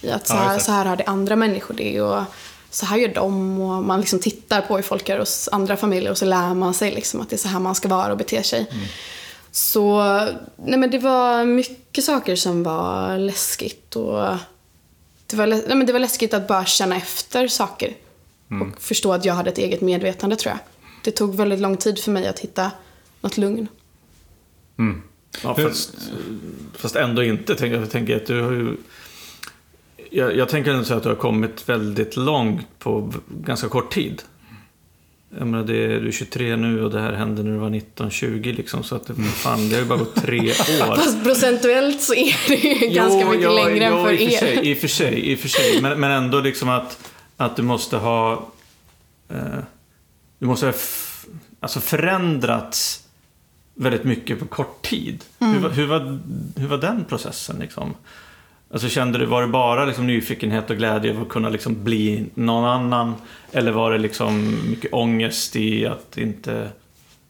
I 0.00 0.10
att 0.10 0.26
så 0.26 0.34
Ja, 0.34 0.38
här, 0.38 0.54
det. 0.54 0.60
så 0.60 0.72
här 0.72 0.84
hade 0.84 1.04
andra 1.04 1.36
människor 1.36 1.74
det 1.74 2.00
och 2.00 2.22
så 2.70 2.86
här 2.86 2.96
gör 2.96 3.08
de 3.14 3.60
och 3.60 3.82
man 3.84 4.00
liksom 4.00 4.18
tittar 4.18 4.60
på 4.60 4.76
hur 4.76 4.82
folk 4.82 5.08
gör 5.08 5.18
hos 5.18 5.48
andra 5.52 5.76
familjer 5.76 6.10
och 6.10 6.18
så 6.18 6.24
lär 6.24 6.54
man 6.54 6.74
sig 6.74 6.94
liksom 6.94 7.20
att 7.20 7.30
det 7.30 7.36
är 7.36 7.38
så 7.38 7.48
här 7.48 7.58
man 7.58 7.74
ska 7.74 7.88
vara 7.88 8.12
och 8.12 8.18
bete 8.18 8.42
sig. 8.42 8.66
Mm. 8.70 8.84
Så, 9.50 10.02
nej 10.56 10.78
men 10.78 10.90
det 10.90 10.98
var 10.98 11.44
mycket 11.44 12.04
saker 12.04 12.36
som 12.36 12.62
var 12.62 13.18
läskigt 13.18 13.96
och 13.96 14.28
det 15.26 15.36
var, 15.36 15.46
nej 15.46 15.62
men 15.76 15.86
det 15.86 15.92
var 15.92 16.00
läskigt 16.00 16.34
att 16.34 16.48
bara 16.48 16.64
känna 16.64 16.96
efter 16.96 17.48
saker 17.48 17.94
Mm. 18.50 18.72
och 18.72 18.82
förstå 18.82 19.12
att 19.12 19.24
jag 19.24 19.34
hade 19.34 19.50
ett 19.50 19.58
eget 19.58 19.80
medvetande 19.80 20.36
tror 20.36 20.50
jag. 20.50 20.58
Det 21.04 21.10
tog 21.10 21.34
väldigt 21.34 21.60
lång 21.60 21.76
tid 21.76 21.98
för 21.98 22.10
mig 22.10 22.26
att 22.26 22.38
hitta 22.38 22.70
något 23.20 23.36
lugn. 23.36 23.68
Ja, 25.42 25.54
fast, 25.54 25.94
fast 26.76 26.96
ändå 26.96 27.24
inte. 27.24 27.54
Tänker 27.54 27.80
jag, 27.80 27.90
tänker 27.90 28.16
att 28.16 28.26
du 28.26 28.40
har 28.40 28.52
ju... 28.52 28.76
Jag, 30.10 30.36
jag 30.36 30.48
tänker 30.48 30.70
ändå 30.70 30.84
så 30.84 30.94
att 30.94 31.02
du 31.02 31.08
har 31.08 31.16
kommit 31.16 31.68
väldigt 31.68 32.16
långt 32.16 32.66
på 32.78 33.12
ganska 33.42 33.68
kort 33.68 33.92
tid. 33.94 34.22
Jag 35.38 35.46
menar, 35.46 35.64
det, 35.64 36.00
du 36.00 36.08
är 36.08 36.12
23 36.12 36.56
nu 36.56 36.84
och 36.84 36.90
det 36.90 37.00
här 37.00 37.12
hände 37.12 37.42
när 37.42 37.50
du 37.50 37.56
var 37.56 37.70
19-20 37.70 38.56
liksom. 38.56 38.82
Så 38.84 38.96
att 38.96 39.06
det, 39.06 39.14
fan, 39.14 39.68
det 39.68 39.74
har 39.74 39.82
ju 39.82 39.88
bara 39.88 39.98
gått 39.98 40.14
tre 40.14 40.40
år. 40.50 40.96
Fast 40.96 41.24
procentuellt 41.24 42.02
så 42.02 42.14
är 42.14 42.36
det 42.48 42.54
ju 42.54 42.88
ganska 42.94 43.20
Jo, 43.20 43.28
mycket 43.28 43.44
ja, 43.44 43.64
längre 43.64 43.84
än 43.84 43.92
ja, 43.92 44.04
för 44.04 44.12
i 44.12 44.16
och 44.16 44.32
er. 44.32 44.38
Sig, 44.38 44.70
I 44.70 44.74
och 44.74 44.78
för 44.78 44.88
sig, 44.88 45.30
i 45.32 45.34
och 45.34 45.38
för 45.38 45.48
sig. 45.48 45.82
Men, 45.82 46.00
men 46.00 46.10
ändå 46.10 46.40
liksom 46.40 46.68
att, 46.68 47.10
att 47.36 47.56
du 47.56 47.62
måste 47.62 47.96
ha... 47.96 48.48
Eh, 49.28 49.38
du 50.38 50.46
måste 50.46 50.66
ha 50.66 50.70
f- 50.72 51.24
alltså 51.60 51.80
förändrats 51.80 53.01
väldigt 53.74 54.04
mycket 54.04 54.38
på 54.38 54.46
kort 54.46 54.82
tid. 54.82 55.24
Mm. 55.38 55.52
Hur, 55.54 55.60
var- 55.60 55.70
hur, 55.70 55.86
var, 55.86 56.18
hur 56.56 56.68
var 56.68 56.78
den 56.78 57.04
processen 57.04 57.56
liksom? 57.58 57.94
Alltså 58.72 58.88
kände 58.88 59.18
du, 59.18 59.26
var 59.26 59.42
det 59.42 59.48
bara 59.48 59.84
liksom 59.84 60.06
nyfikenhet 60.06 60.70
och 60.70 60.76
glädje 60.76 61.10
över 61.10 61.22
att 61.22 61.28
kunna 61.28 61.48
liksom 61.48 61.84
bli 61.84 62.26
någon 62.34 62.64
annan? 62.64 63.14
Eller 63.52 63.72
var 63.72 63.92
det 63.92 63.98
liksom 63.98 64.58
mycket 64.70 64.92
ångest 64.92 65.56
i 65.56 65.86
att 65.86 66.18
inte 66.18 66.68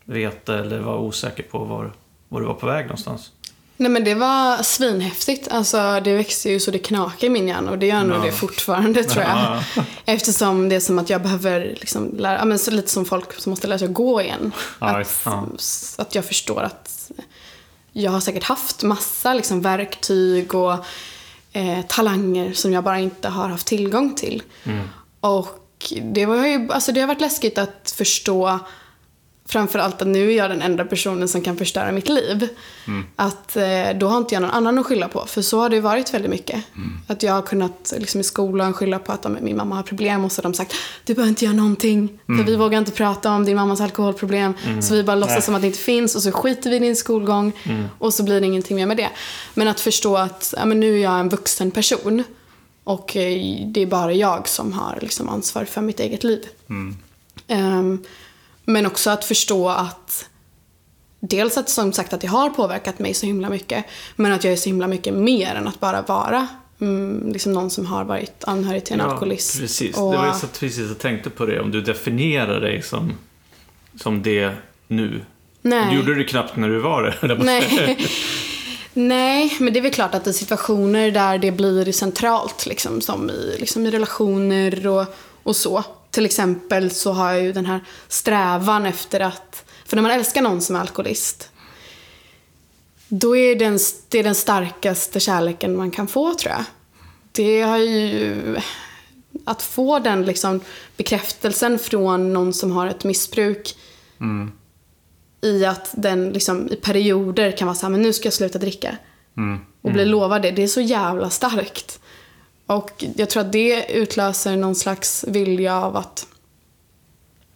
veta 0.04 0.58
eller 0.58 0.80
vara 0.80 0.98
osäker 0.98 1.42
på 1.42 1.58
var, 1.58 1.92
var 2.28 2.40
du 2.40 2.46
var 2.46 2.54
på 2.54 2.66
väg 2.66 2.84
någonstans? 2.84 3.32
Nej 3.82 3.90
men 3.90 4.04
det 4.04 4.14
var 4.14 4.62
svinhäftigt. 4.62 5.48
Alltså 5.48 6.00
det 6.04 6.16
växte 6.16 6.50
ju 6.50 6.60
så 6.60 6.70
det 6.70 6.78
knakade 6.78 7.26
i 7.26 7.30
min 7.30 7.48
hjärna 7.48 7.70
och 7.70 7.78
det 7.78 7.86
gör 7.86 8.04
nog 8.04 8.18
Ja. 8.18 8.22
det 8.24 8.32
fortfarande 8.32 9.04
tror 9.04 9.24
jag. 9.24 9.62
Ja. 9.76 9.84
Eftersom 10.04 10.68
det 10.68 10.74
är 10.76 10.80
som 10.80 10.98
att 10.98 11.10
jag 11.10 11.22
behöver 11.22 11.76
liksom 11.80 12.14
lära, 12.18 12.38
ja, 12.38 12.44
men 12.44 12.58
så 12.58 12.70
lite 12.70 12.90
som 12.90 13.04
folk 13.04 13.40
som 13.40 13.50
måste 13.50 13.66
lära 13.66 13.78
sig 13.78 13.88
att 13.88 13.94
gå 13.94 14.20
igen. 14.22 14.52
Att, 14.78 15.26
att 15.98 16.14
jag 16.14 16.24
förstår 16.24 16.62
att 16.62 17.10
jag 17.92 18.10
har 18.10 18.20
säkert 18.20 18.44
haft 18.44 18.82
massa 18.82 19.34
liksom, 19.34 19.60
verktyg 19.62 20.54
och 20.54 20.72
eh, 21.52 21.82
talanger 21.88 22.52
som 22.52 22.72
jag 22.72 22.84
bara 22.84 22.98
inte 22.98 23.28
har 23.28 23.48
haft 23.48 23.66
tillgång 23.66 24.14
till. 24.14 24.42
Och 25.20 25.58
det, 26.02 26.26
var 26.26 26.46
ju, 26.46 26.68
alltså 26.72 26.92
det 26.92 27.00
har 27.00 27.08
varit 27.08 27.20
läskigt 27.20 27.58
att 27.58 27.94
förstå 27.96 28.58
framförallt 29.52 30.02
att 30.02 30.08
nu 30.08 30.32
är 30.32 30.36
jag 30.36 30.50
den 30.50 30.62
enda 30.62 30.84
personen 30.84 31.28
som 31.28 31.40
kan 31.40 31.56
förstöra 31.56 31.92
mitt 31.92 32.08
liv. 32.08 32.48
Att 33.16 33.56
eh, 33.56 33.62
då 33.94 34.06
har 34.08 34.18
inte 34.18 34.34
jag 34.34 34.42
någon 34.42 34.50
annan 34.50 34.78
att 34.78 34.86
skylla 34.86 35.08
på. 35.08 35.24
För 35.26 35.42
så 35.42 35.60
har 35.60 35.68
det 35.68 35.80
varit 35.80 36.14
väldigt 36.14 36.30
mycket. 36.30 36.64
Att 37.06 37.22
jag 37.22 37.32
har 37.32 37.42
kunnat 37.42 37.92
liksom, 37.98 38.20
i 38.20 38.24
skolan 38.24 38.72
skylla 38.72 38.98
på 38.98 39.12
att 39.12 39.26
min 39.42 39.56
mamma 39.56 39.76
har 39.76 39.82
problem 39.82 40.24
och 40.24 40.32
så 40.32 40.38
har 40.38 40.42
de 40.42 40.54
sagt 40.54 40.74
du 41.04 41.14
behöver 41.14 41.28
inte 41.28 41.44
göra 41.44 41.56
någonting. 41.56 42.20
För 42.26 42.44
vi 42.44 42.56
vågar 42.56 42.78
inte 42.78 42.92
prata 42.92 43.30
om 43.30 43.44
din 43.44 43.56
mammas 43.56 43.80
alkoholproblem. 43.80 44.54
Så 44.80 44.94
vi 44.94 45.02
bara 45.02 45.16
låtsas 45.16 45.34
Nej. 45.34 45.42
som 45.42 45.54
att 45.54 45.60
det 45.60 45.66
inte 45.66 45.78
finns 45.78 46.16
och 46.16 46.22
så 46.22 46.32
skiter 46.32 46.70
vi 46.70 46.76
i 46.76 46.78
din 46.78 46.96
skolgång. 46.96 47.52
Och 47.98 48.14
så 48.14 48.22
blir 48.22 48.40
det 48.40 48.46
ingenting 48.46 48.76
mer 48.76 48.86
med 48.86 48.96
det. 48.96 49.10
Men 49.54 49.68
att 49.68 49.80
förstå 49.80 50.16
att 50.16 50.54
ja, 50.56 50.64
men 50.64 50.80
nu 50.80 50.94
är 50.98 51.02
jag 51.02 51.20
en 51.20 51.28
vuxen 51.28 51.70
person. 51.70 52.24
Och 52.84 53.16
eh, 53.16 53.66
det 53.66 53.82
är 53.82 53.86
bara 53.86 54.12
jag 54.12 54.48
som 54.48 54.72
har 54.72 54.98
liksom, 55.00 55.28
ansvar 55.28 55.64
för 55.64 55.80
mitt 55.80 56.00
eget 56.00 56.24
liv. 56.24 56.46
Ehm, 57.48 58.04
men 58.64 58.86
också 58.86 59.10
att 59.10 59.24
förstå 59.24 59.68
att 59.68 60.28
dels 61.20 61.58
att 61.58 61.68
som 61.68 61.92
sagt 61.92 62.12
att 62.12 62.20
det 62.20 62.26
har 62.26 62.50
påverkat 62.50 62.98
mig 62.98 63.14
så 63.14 63.26
himla 63.26 63.50
mycket. 63.50 63.84
Men 64.16 64.32
att 64.32 64.44
jag 64.44 64.52
är 64.52 64.56
så 64.56 64.68
himla 64.68 64.86
mycket 64.86 65.14
mer 65.14 65.54
än 65.54 65.68
att 65.68 65.80
bara 65.80 66.02
vara 66.02 66.48
mm, 66.80 67.32
liksom 67.32 67.52
någon 67.52 67.70
som 67.70 67.86
har 67.86 68.04
varit 68.04 68.44
anhörig 68.44 68.84
till 68.84 68.94
en 68.94 69.00
alkoholist. 69.00 69.60
Precis, 69.60 69.96
Och, 69.96 70.12
det 70.12 70.18
var 70.18 70.32
så 70.32 70.46
precis 70.46 70.88
jag 70.88 70.98
tänkte 70.98 71.30
på 71.30 71.46
det. 71.46 71.60
Om 71.60 71.70
du 71.70 71.80
definierar 71.80 72.60
dig 72.60 72.82
som, 72.82 73.12
som 74.00 74.22
det 74.22 74.52
nu. 74.88 75.24
nej. 75.62 75.90
Du 75.90 75.96
gjorde 75.96 76.14
det 76.14 76.24
knappt 76.24 76.56
när 76.56 76.68
du 76.68 76.78
var 76.78 77.02
det. 77.02 77.38
Nej. 77.44 77.98
Nej, 78.94 79.56
men 79.60 79.72
det 79.72 79.78
är 79.78 79.82
väl 79.82 79.92
klart 79.92 80.14
att 80.14 80.26
i 80.26 80.32
situationer 80.32 81.10
där 81.10 81.38
det 81.38 81.50
blir 81.50 81.92
centralt, 81.92 82.66
liksom, 82.66 83.00
som 83.00 83.30
i, 83.30 83.56
liksom 83.58 83.86
i 83.86 83.90
relationer 83.90 84.86
och, 84.86 85.06
och 85.42 85.56
så. 85.56 85.84
Till 86.12 86.26
exempel 86.26 86.90
så 86.90 87.12
har 87.12 87.32
jag 87.32 87.42
ju 87.42 87.52
den 87.52 87.66
här 87.66 87.80
strävan 88.08 88.86
efter 88.86 89.20
att 89.20 89.64
För 89.84 89.96
när 89.96 90.02
man 90.02 90.12
älskar 90.12 90.42
någon 90.42 90.60
som 90.60 90.76
är 90.76 90.80
alkoholist, 90.80 91.50
då 93.08 93.36
är 93.36 93.56
det 93.56 93.64
den, 93.64 93.78
det 94.08 94.18
är 94.18 94.24
den 94.24 94.34
starkaste 94.34 95.20
kärleken 95.20 95.76
man 95.76 95.90
kan 95.90 96.06
få 96.08 96.34
tror 96.34 96.52
jag. 96.52 96.64
Det 97.32 97.62
har 97.62 97.78
ju... 97.78 98.56
Att 99.44 99.62
få 99.62 99.98
den 99.98 100.24
liksom 100.24 100.60
bekräftelsen 100.96 101.78
från 101.78 102.32
någon 102.32 102.52
som 102.52 102.70
har 102.70 102.86
ett 102.86 103.04
missbruk 103.04 103.76
Mm. 104.20 104.52
i 105.40 105.64
att 105.64 105.90
den 105.92 106.30
liksom 106.30 106.68
i 106.68 106.76
perioder 106.76 107.56
kan 107.56 107.66
vara 107.66 107.74
så 107.74 107.86
här, 107.86 107.90
men 107.90 108.02
nu 108.02 108.12
ska 108.12 108.26
jag 108.26 108.32
sluta 108.32 108.58
dricka. 108.58 108.96
Mm. 109.36 109.60
Och 109.80 109.92
bli 109.92 110.04
lovad 110.04 110.42
det. 110.42 110.50
Det 110.50 110.62
är 110.62 110.68
så 110.68 110.80
jävla 110.80 111.30
starkt. 111.30 112.01
Och 112.74 113.04
jag 113.16 113.30
tror 113.30 113.40
att 113.40 113.52
det 113.52 113.86
utlöser 113.92 114.56
någon 114.56 114.74
slags 114.74 115.24
vilja 115.28 115.76
av 115.76 115.96
att 115.96 116.26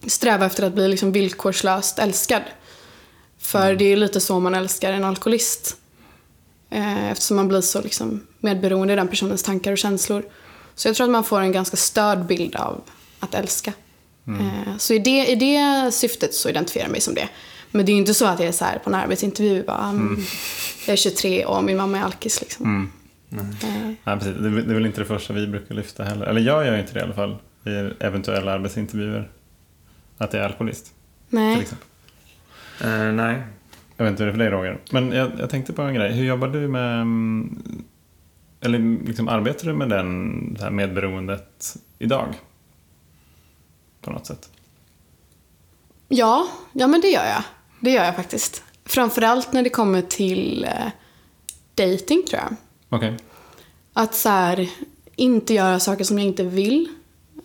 sträva 0.07 0.47
efter 0.47 0.63
att 0.63 0.75
bli 0.75 0.89
liksom 0.89 1.13
villkorslöst 1.13 1.99
älskad. 1.99 2.43
För 3.39 3.75
det 3.75 3.85
är 3.85 3.97
lite 3.97 4.21
så 4.21 4.41
man 4.41 4.55
älskar 4.55 4.93
en 4.93 5.05
alkoholist. 5.05 5.77
Eh, 6.71 7.11
Eftersom 7.11 7.37
man 7.37 7.49
blir 7.49 7.61
så 7.61 7.83
liksom 7.83 8.27
medberoende 8.41 8.93
i 8.93 8.97
den 8.97 9.09
personens 9.09 9.43
tankar 9.43 9.73
och 9.73 9.79
känslor. 9.79 10.25
Så 10.75 10.89
jag 10.89 10.97
tror 10.97 11.05
att 11.05 11.11
man 11.11 11.25
får 11.25 11.41
en 11.41 11.53
ganska 11.53 11.77
störd 11.77 12.27
bild 12.27 12.57
av 12.57 12.81
att 13.21 13.35
älska. 13.35 13.73
Eh, 14.29 14.77
Så 14.79 14.95
i 14.95 14.99
det, 14.99 15.27
i 15.27 15.35
det 15.35 15.93
syftet 15.93 16.35
så 16.35 16.49
identifierar 16.49 16.87
jag 16.87 16.93
mig 16.93 17.01
som 17.01 17.15
det. 17.15 17.29
Men 17.71 17.87
det 17.87 17.93
är 17.93 17.95
ju 17.95 18.01
inte 18.01 18.15
så 18.15 18.27
att 18.27 18.39
jag 18.39 18.49
är 18.49 18.53
så 18.53 18.65
här 18.65 18.79
på 18.79 18.91
en 18.91 18.95
arbetsintervju 18.95 19.63
bara, 19.63 19.89
mm. 19.89 20.25
jag 20.87 20.93
är 20.93 20.97
23 20.97 21.45
och 21.45 21.65
min 21.65 21.77
mamma 21.77 21.99
är 21.99 22.03
alkis 22.03 22.41
liksom. 22.41 22.93
Eh, 23.39 23.93
Ja, 24.05 24.17
precis. 24.17 24.37
Det, 24.37 24.49
är- 24.49 24.51
det 24.53 24.71
är 24.71 24.75
väl 24.75 24.87
inte 24.87 25.01
det 25.01 25.05
första 25.05 25.33
vi 25.33 25.47
brukar 25.47 25.75
lyfta 25.75 26.05
heller. 26.05 26.27
Eller 26.27 26.41
jag 26.41 26.67
gör 26.67 26.79
inte 26.79 26.93
det 26.93 27.01
i 27.01 27.03
alla 27.03 27.15
fall. 27.15 27.37
I 27.65 27.71
eventuella 28.01 28.53
arbetsintervjuer. 28.53 29.31
Att 30.19 30.33
jag 30.33 30.43
är 30.43 30.47
alkoholist. 30.47 30.85
Till 30.85 31.39
Nej. 31.39 31.61
exempel. 31.61 31.87
Eh, 32.85 33.13
nej. 33.13 33.43
Jag 33.97 34.05
vet 34.05 34.11
inte 34.11 34.25
hur 34.25 34.27
det 34.27 34.31
är 34.31 34.33
för 34.33 34.39
dig 34.39 34.51
Roger. 34.51 34.79
Men 34.91 35.13
jag, 35.13 35.31
jag 35.39 35.51
tänkte 35.51 35.73
på 35.73 35.83
en 35.83 35.95
grej. 35.95 36.13
Hur 36.13 36.25
jobbar 36.25 36.49
du 36.49 36.69
med... 36.69 36.93
mm, 37.01 37.63
Eller 38.61 39.07
liksom 39.07 39.29
arbetar 39.29 39.67
du 39.67 39.73
med 39.75 39.89
den, 39.89 40.55
det 40.55 40.63
här 40.63 40.71
medberoendet 40.71 41.77
idag? 41.99 42.35
På 44.01 44.11
något 44.11 44.27
sätt. 44.27 44.51
Ja, 46.09 46.47
ja 46.73 46.87
men 46.87 47.01
det 47.01 47.09
gör 47.09 47.25
jag. 47.27 47.43
Det 47.81 47.91
gör 47.91 48.05
jag 48.05 48.17
faktiskt. 48.17 48.63
Framförallt 48.85 49.53
när 49.53 49.63
det 49.63 49.71
kommer 49.71 50.03
till 50.03 50.65
eh, 50.65 50.91
dating 51.75 52.23
tror 52.31 52.41
jag. 52.43 52.57
Okej. 52.89 53.17
Att 53.93 54.15
så 54.15 54.29
här, 54.29 54.69
inte 55.17 55.55
göra 55.55 55.81
saker 55.81 56.05
som 56.05 56.19
jag 56.19 56.27
inte 56.27 56.43
vill. 56.43 56.89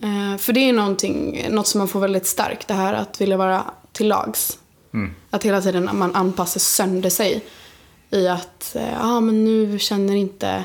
Eh, 0.02 0.38
för 0.38 0.52
det 0.52 0.60
är 0.68 0.72
någonting, 0.72 1.46
något 1.50 1.66
som 1.66 1.78
man 1.78 1.88
får 1.88 2.00
väldigt 2.00 2.26
starkt, 2.26 2.68
det 2.68 2.74
här 2.74 2.94
att 2.94 3.20
vilja 3.20 3.36
vara 3.36 3.64
till 3.92 4.08
lags. 4.08 4.58
Mm. 4.94 5.14
Att 5.30 5.44
hela 5.44 5.60
tiden 5.60 5.90
man 5.92 6.14
anpassar 6.14 6.60
sönder 6.60 7.10
sig 7.10 7.44
i 8.10 8.28
att, 8.28 8.70
ja 8.74 8.98
ah, 9.00 9.20
men 9.20 9.44
nu 9.44 9.78
känner 9.78 10.14
inte 10.14 10.64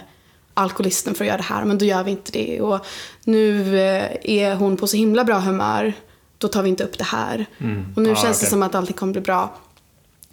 alkoholisten 0.54 1.16
för 1.16 1.24
att 1.24 1.28
göra 1.28 1.38
det 1.38 1.44
här, 1.44 1.66
men 1.66 1.78
då 1.78 1.86
gör 1.86 2.04
vi 2.04 2.12
inte 2.12 2.32
det. 2.32 2.62
Och 2.62 2.86
nu 3.24 3.80
eh, 3.80 4.06
är 4.24 4.56
hon 4.56 4.78
på 4.78 4.88
så 4.88 4.98
himla 4.98 5.24
bra 5.24 5.40
humör, 5.40 5.94
då 6.38 6.48
tar 6.48 6.64
vi 6.64 6.70
inte 6.70 6.84
upp 6.84 6.98
det 6.98 7.04
här. 7.04 7.46
Och 7.96 8.02
nu 8.02 8.12
Ah, 8.12 8.16
känns 8.16 8.40
det 8.40 8.44
okej. 8.44 8.50
som 8.50 8.64
att 8.64 8.76
allting 8.76 8.96
kommer 8.96 9.14
bli 9.14 9.22
bra 9.22 9.58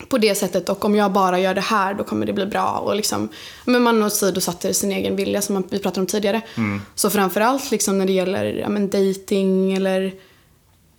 på 0.08 0.18
det 0.18 0.34
sättet 0.34 0.68
och 0.68 0.84
om 0.84 0.94
jag 0.94 1.12
bara 1.12 1.38
gör 1.40 1.54
det 1.54 1.60
här 1.60 1.94
då 1.94 2.04
kommer 2.04 2.26
det 2.26 2.32
bli 2.32 2.46
bra. 2.46 2.78
Och 2.78 2.96
liksom, 2.96 3.28
men 3.64 3.82
man 3.82 4.02
åsidosätter 4.02 4.72
sin 4.72 4.92
egen 4.92 5.16
vilja 5.16 5.42
som 5.42 5.54
man- 5.54 5.64
vi 5.70 5.78
pratade 5.78 6.00
om 6.00 6.06
tidigare. 6.06 6.40
Så 6.94 7.10
framförallt 7.10 7.70
liksom 7.70 7.98
när 7.98 8.06
det 8.06 8.12
gäller 8.12 8.44
ja, 8.44 8.68
men 8.68 8.90
dating 8.90 9.72
eller 9.72 10.04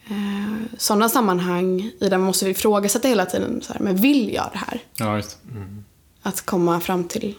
eh, 0.09 0.75
sådana 0.77 1.09
sammanhang 1.09 1.81
i 1.99 2.09
där 2.09 2.17
man 2.17 2.27
måste 2.27 2.49
ifrågasätta 2.49 3.07
hela 3.07 3.25
tiden. 3.25 3.61
Så 3.61 3.73
här, 3.73 3.79
men 3.79 3.95
vill 3.95 4.33
jag 4.33 4.49
det 4.53 4.57
här? 4.57 4.79
Ja, 4.97 5.15
just. 5.15 5.37
Att 6.21 6.41
komma 6.41 6.79
fram 6.79 7.03
till 7.03 7.35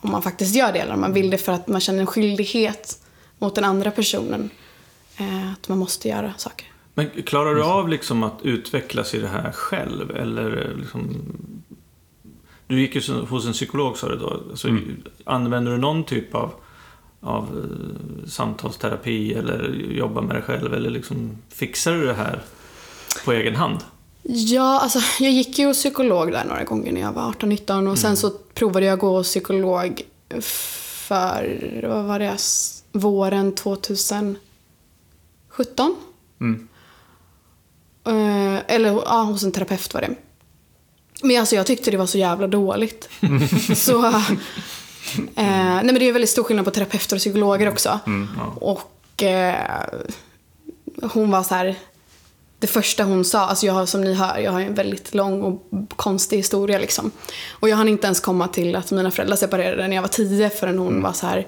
om 0.00 0.10
man 0.10 0.22
faktiskt 0.22 0.54
gör 0.54 0.72
det 0.72 0.78
eller 0.78 0.94
om 0.94 1.00
man 1.00 1.12
vill 1.12 1.30
det 1.30 1.38
för 1.38 1.52
att 1.52 1.68
man 1.68 1.80
känner 1.80 2.00
en 2.00 2.06
skyldighet 2.06 2.98
mot 3.38 3.54
den 3.54 3.64
andra 3.64 3.90
personen. 3.90 4.50
Eh, 5.16 5.52
att 5.52 5.68
man 5.68 5.78
måste 5.78 6.08
göra 6.08 6.34
saker. 6.36 6.66
Men 6.98 7.22
klarar 7.22 7.54
du 7.54 7.62
av 7.62 7.88
liksom 7.88 8.22
att 8.22 8.38
utvecklas 8.42 9.14
i 9.14 9.18
det 9.18 9.28
här 9.28 9.52
själv? 9.52 10.10
Eller 10.10 10.74
liksom... 10.78 11.16
Du 12.66 12.80
gick 12.80 12.94
ju 12.94 13.14
hos 13.14 13.46
en 13.46 13.52
psykolog 13.52 13.96
sa 13.96 14.08
du 14.08 14.16
då. 14.16 14.42
Så 14.54 14.78
Använder 15.24 15.72
du 15.72 15.78
någon 15.78 16.04
typ 16.04 16.34
av, 16.34 16.54
av 17.20 17.44
eh, 17.44 18.28
samtalsterapi 18.28 19.34
eller 19.34 19.68
jobbar 19.90 20.22
med 20.22 20.36
dig 20.36 20.42
själv? 20.42 20.74
Eller 20.74 20.90
liksom, 20.90 21.38
fixar 21.48 21.92
du 21.92 22.06
det 22.06 22.14
här 22.14 22.42
på 23.24 23.32
egen 23.32 23.56
hand? 23.56 23.80
Ja, 24.22 24.80
alltså 24.80 24.98
jag 25.20 25.32
gick 25.32 25.58
ju 25.58 25.66
hos 25.66 25.76
psykolog 25.76 26.32
där 26.32 26.44
några 26.44 26.64
gånger 26.64 26.92
när 26.92 27.00
jag 27.00 27.12
var 27.12 27.32
18-19 27.32 27.90
och 27.90 27.98
sen 27.98 28.16
så 28.16 28.30
provade 28.30 28.86
jag 28.86 28.94
att 28.94 29.00
gå 29.00 29.16
hos 29.16 29.26
psykolog 29.26 30.02
för, 30.40 31.84
vad 31.88 32.04
var 32.04 32.18
det, 32.18 32.36
våren 32.92 33.54
2017. 33.54 34.36
Mm. 36.40 36.68
Eh, 38.06 38.58
eller 38.68 38.88
ja, 38.88 39.22
hos 39.22 39.42
en 39.42 39.52
terapeut 39.52 39.94
var 39.94 40.00
det. 40.00 40.14
Men 41.22 41.40
alltså 41.40 41.56
jag 41.56 41.66
tyckte 41.66 41.90
det 41.90 41.96
var 41.96 42.06
så 42.06 42.18
jävla 42.18 42.46
dåligt. 42.46 43.08
så, 43.76 44.06
eh, 44.06 44.22
nej 45.34 45.84
men 45.84 45.94
det 45.94 46.08
är 46.08 46.12
väldigt 46.12 46.30
stor 46.30 46.44
skillnad 46.44 46.64
på 46.64 46.70
terapeuter 46.70 47.16
och 47.16 47.20
psykologer 47.20 47.68
också. 47.68 48.00
Och 48.60 49.22
eh, 49.22 49.54
hon 51.02 51.30
var 51.30 51.42
så 51.42 51.54
här. 51.54 51.74
Det 52.58 52.66
första 52.66 53.04
hon 53.04 53.24
sa, 53.24 53.46
alltså 53.46 53.66
jag 53.66 53.72
har 53.72 53.86
som 53.86 54.00
ni 54.00 54.14
hör, 54.14 54.38
jag 54.38 54.52
har 54.52 54.60
en 54.60 54.74
väldigt 54.74 55.14
lång 55.14 55.42
och 55.42 55.62
konstig 55.96 56.36
historia 56.36 56.78
liksom. 56.78 57.10
Och 57.50 57.68
jag 57.68 57.76
hann 57.76 57.88
inte 57.88 58.06
ens 58.06 58.20
komma 58.20 58.48
till 58.48 58.76
att 58.76 58.90
mina 58.90 59.10
föräldrar 59.10 59.36
separerade 59.36 59.88
när 59.88 59.96
jag 59.96 60.02
var 60.02 60.08
tio 60.08 60.50
förrän 60.50 60.78
hon 60.78 61.02
var 61.02 61.12
så 61.12 61.26
här. 61.26 61.46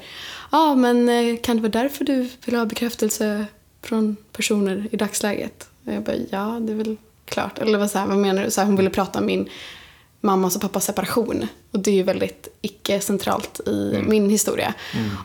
Ja 0.51 0.59
ah, 0.59 0.75
men 0.75 1.09
eh, 1.09 1.37
kan 1.42 1.57
det 1.57 1.62
vara 1.62 1.83
därför 1.83 2.05
du 2.05 2.29
vill 2.44 2.55
ha 2.55 2.66
bekräftelse 2.66 3.47
från 3.83 4.16
personer 4.33 4.88
i 4.90 4.97
dagsläget? 4.97 5.68
Och 5.88 5.94
jag 5.94 6.03
bara, 6.03 6.16
ja 6.31 6.59
det 6.61 6.72
är 6.72 6.77
väl 6.77 6.96
klart. 7.24 7.59
Eller 7.59 7.79
vad, 7.79 7.90
så 7.90 7.98
här, 7.98 8.07
vad 8.07 8.16
menar 8.18 8.44
du? 8.44 8.51
Så 8.51 8.61
här, 8.61 8.66
hon 8.66 8.77
ville 8.77 8.90
prata 8.90 9.18
om 9.18 9.27
min 9.27 9.48
mammas 10.20 10.57
och 10.57 10.62
pappas 10.62 10.85
separation. 10.85 11.46
Och 11.72 11.79
det 11.79 11.90
är 11.90 11.94
ju 11.94 12.03
väldigt 12.03 12.48
icke-centralt 12.62 13.61
i 13.68 13.98
min 14.07 14.31
historia. 14.31 14.74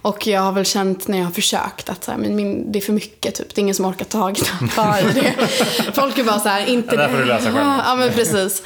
Och 0.02 0.28
jag 0.28 0.42
har 0.42 0.52
väl 0.52 0.66
känt 0.66 1.08
när 1.08 1.18
jag 1.18 1.26
har 1.26 1.32
försökt 1.32 1.90
att 1.90 2.04
så 2.04 2.12
här, 2.12 2.18
men 2.18 2.36
min, 2.36 2.72
det 2.72 2.80
är 2.80 2.82
för 2.82 2.94
mycket 2.94 3.36
typ. 3.36 3.56
Det 3.56 3.60
är 3.60 3.64
ingen 3.64 3.76
som 3.76 3.86
orkar 3.86 4.06
ta, 4.06 4.34
ta 4.76 5.00
i 5.00 5.04
det. 5.04 5.34
Folk 5.94 6.18
är 6.18 6.24
bara 6.24 6.40
så 6.40 6.50
här, 6.50 6.66
inte 6.66 6.90
Det 6.96 6.98
där 6.98 7.10
får 7.10 7.18
du 7.18 7.26
lösa 7.26 7.46
själv. 7.46 7.58
Ja, 7.86 7.96
men 7.96 8.12
precis. 8.12 8.64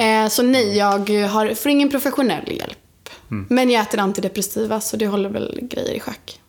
Eh, 0.00 0.28
så 0.28 0.42
nej, 0.42 0.76
jag 0.78 1.10
har, 1.28 1.54
får 1.54 1.70
ingen 1.70 1.90
professionell 1.90 2.52
hjälp. 2.52 2.78
Men 3.28 3.70
jag 3.70 3.82
äter 3.82 4.00
antidepressiva 4.00 4.80
så 4.80 4.96
det 4.96 5.06
håller 5.06 5.28
väl 5.30 5.58
grejer 5.62 5.94
i 5.94 6.00
schack. 6.00 6.40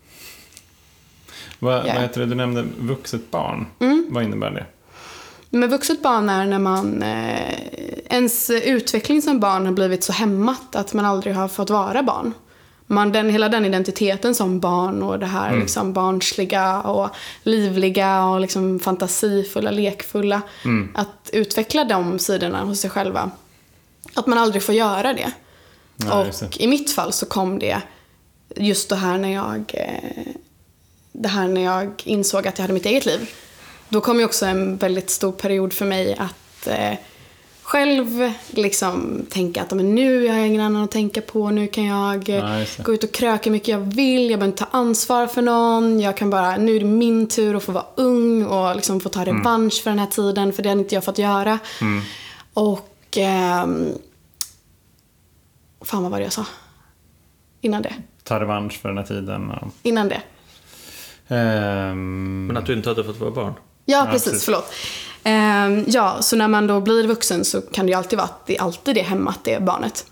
Vad, 1.60 1.74
Ja. 1.88 1.94
vad 1.94 2.02
heter 2.02 2.20
det? 2.20 2.26
Du 2.26 2.36
nämnde 2.36 2.66
vuxet 2.80 3.32
barn. 3.32 3.66
Vad 4.10 4.24
innebär 4.24 4.52
det? 4.52 4.66
Men 5.50 5.70
vuxet 5.70 6.02
barn 6.02 6.30
är 6.30 6.46
när 6.46 6.60
man, 6.60 7.04
eh, 7.04 7.54
ens 8.10 8.50
utveckling 8.50 9.22
som 9.22 9.40
barn 9.40 9.66
har 9.66 9.74
blivit 9.74 10.04
så 10.04 10.14
hämmat 10.14 10.76
att 10.76 10.94
man 10.94 11.06
aldrig 11.06 11.36
har 11.36 11.48
fått 11.48 11.70
vara 11.70 12.04
barn. 12.04 12.34
Man, 12.86 13.12
den, 13.12 13.30
hela 13.30 13.50
den 13.50 13.66
identiteten 13.66 14.36
som 14.36 14.60
barn 14.60 15.04
och 15.04 15.20
det 15.20 15.26
här 15.26 15.52
liksom 15.60 15.94
barnsliga 15.94 16.82
och 16.82 17.10
livliga 17.44 18.24
och 18.26 18.40
liksom 18.40 18.80
fantasifulla, 18.80 19.72
lekfulla. 19.72 20.42
Att 20.96 21.30
utveckla 21.34 21.84
de 21.84 22.20
sidorna 22.20 22.64
hos 22.64 22.80
sig 22.80 22.90
själva. 22.90 23.32
Att 24.14 24.28
man 24.28 24.38
aldrig 24.38 24.64
får 24.64 24.76
göra 24.76 25.14
det. 25.14 25.32
Ja, 25.98 26.22
och 26.22 26.58
i 26.58 26.68
mitt 26.68 26.92
fall 26.92 27.14
så 27.14 27.26
kom 27.26 27.60
det 27.60 27.82
just 28.56 28.90
det 28.90 28.96
här 28.96 29.18
när 29.18 29.34
jag 29.34 29.72
eh, 29.74 30.34
det 31.12 31.30
här 31.30 31.48
när 31.48 31.62
jag 31.62 32.02
insåg 32.06 32.48
att 32.48 32.58
jag 32.58 32.64
hade 32.64 32.74
mitt 32.74 32.86
eget 32.86 33.06
liv. 33.06 33.30
Då 33.89 34.02
kom 34.02 34.19
ju 34.19 34.25
också 34.25 34.45
en 34.45 34.78
väldigt 34.78 35.10
stor 35.10 35.32
period 35.32 35.73
för 35.73 35.86
mig 35.86 36.15
att 36.17 36.67
eh, 36.67 36.93
själv 37.62 38.32
liksom 38.49 39.25
tänka 39.30 39.62
att 39.62 39.71
men 39.71 39.95
nu 39.95 40.28
har 40.28 40.38
jag 40.38 40.47
ingen 40.47 40.62
annan 40.62 40.84
att 40.84 40.91
tänka 40.91 41.21
på, 41.21 41.49
nu 41.52 41.67
kan 41.67 41.86
jag 41.86 42.30
eh, 42.30 42.36
Ja, 42.36 42.65
gå 42.84 42.93
ut 42.93 43.04
och 43.04 43.12
kröka 43.12 43.43
hur 43.43 43.52
mycket 43.52 43.67
jag 43.67 43.80
vill, 43.80 44.21
jag 44.30 44.39
behöver 44.39 44.45
inte 44.45 44.63
ta 44.65 44.78
ansvar 44.78 45.28
för 45.28 45.41
någon, 45.41 45.99
jag 45.99 46.17
kan 46.17 46.30
bara, 46.30 46.58
nu 46.58 46.75
är 46.75 46.80
det 46.80 46.86
min 46.86 47.28
tur 47.28 47.56
att 47.56 47.63
få 47.63 47.71
vara 47.71 47.86
ung 47.95 48.45
och 48.45 48.75
liksom 48.75 48.99
få 48.99 49.10
ta 49.10 49.21
Mm. 49.21 49.38
revansch 49.38 49.84
för 49.84 49.89
den 49.89 49.99
här 49.99 50.06
tiden, 50.08 50.54
för 50.54 50.63
det 50.63 50.69
hade 50.69 50.82
inte 50.82 50.95
jag 50.95 51.04
fått 51.04 51.17
göra. 51.17 51.60
Och 52.54 53.17
ehm, 53.17 53.93
Fan 55.82 56.02
vad 56.04 56.12
var 56.12 56.17
det 56.19 56.23
jag 56.23 56.34
sa? 56.34 56.45
Innan 57.62 57.82
det. 57.82 57.93
Ta 58.23 58.39
revansch 58.39 58.82
för 58.82 58.89
den 58.89 58.97
här 58.97 59.06
tiden. 59.06 59.52
Och, 59.52 59.67
Innan 59.84 60.10
det. 60.10 60.21
ehm, 61.36 62.45
Men 62.47 62.58
att 62.58 62.65
du 62.65 62.73
inte 62.73 62.89
hade 62.89 63.04
fått 63.04 63.19
vara 63.19 63.32
barn? 63.32 63.54
Ja, 63.91 63.97
Ja, 64.06 64.12
precis. 64.12 64.23
precis. 64.32 64.45
Förlåt. 64.45 64.71
Ehm, 65.23 65.84
ja, 65.88 66.17
så 66.21 66.36
när 66.36 66.47
man 66.47 66.67
då 66.67 66.80
blir 66.82 67.08
vuxen 67.08 67.45
så 67.45 67.62
kan 67.62 67.86
det 67.86 67.89
ju 67.91 67.97
alltid 67.97 68.17
vara 68.17 68.25
att 68.28 68.45
det 68.45 68.58
är 68.58 68.62
alltid 68.62 68.95
det 68.95 69.02
hämmat, 69.02 69.39
det 69.43 69.62
barnet. 69.63 70.06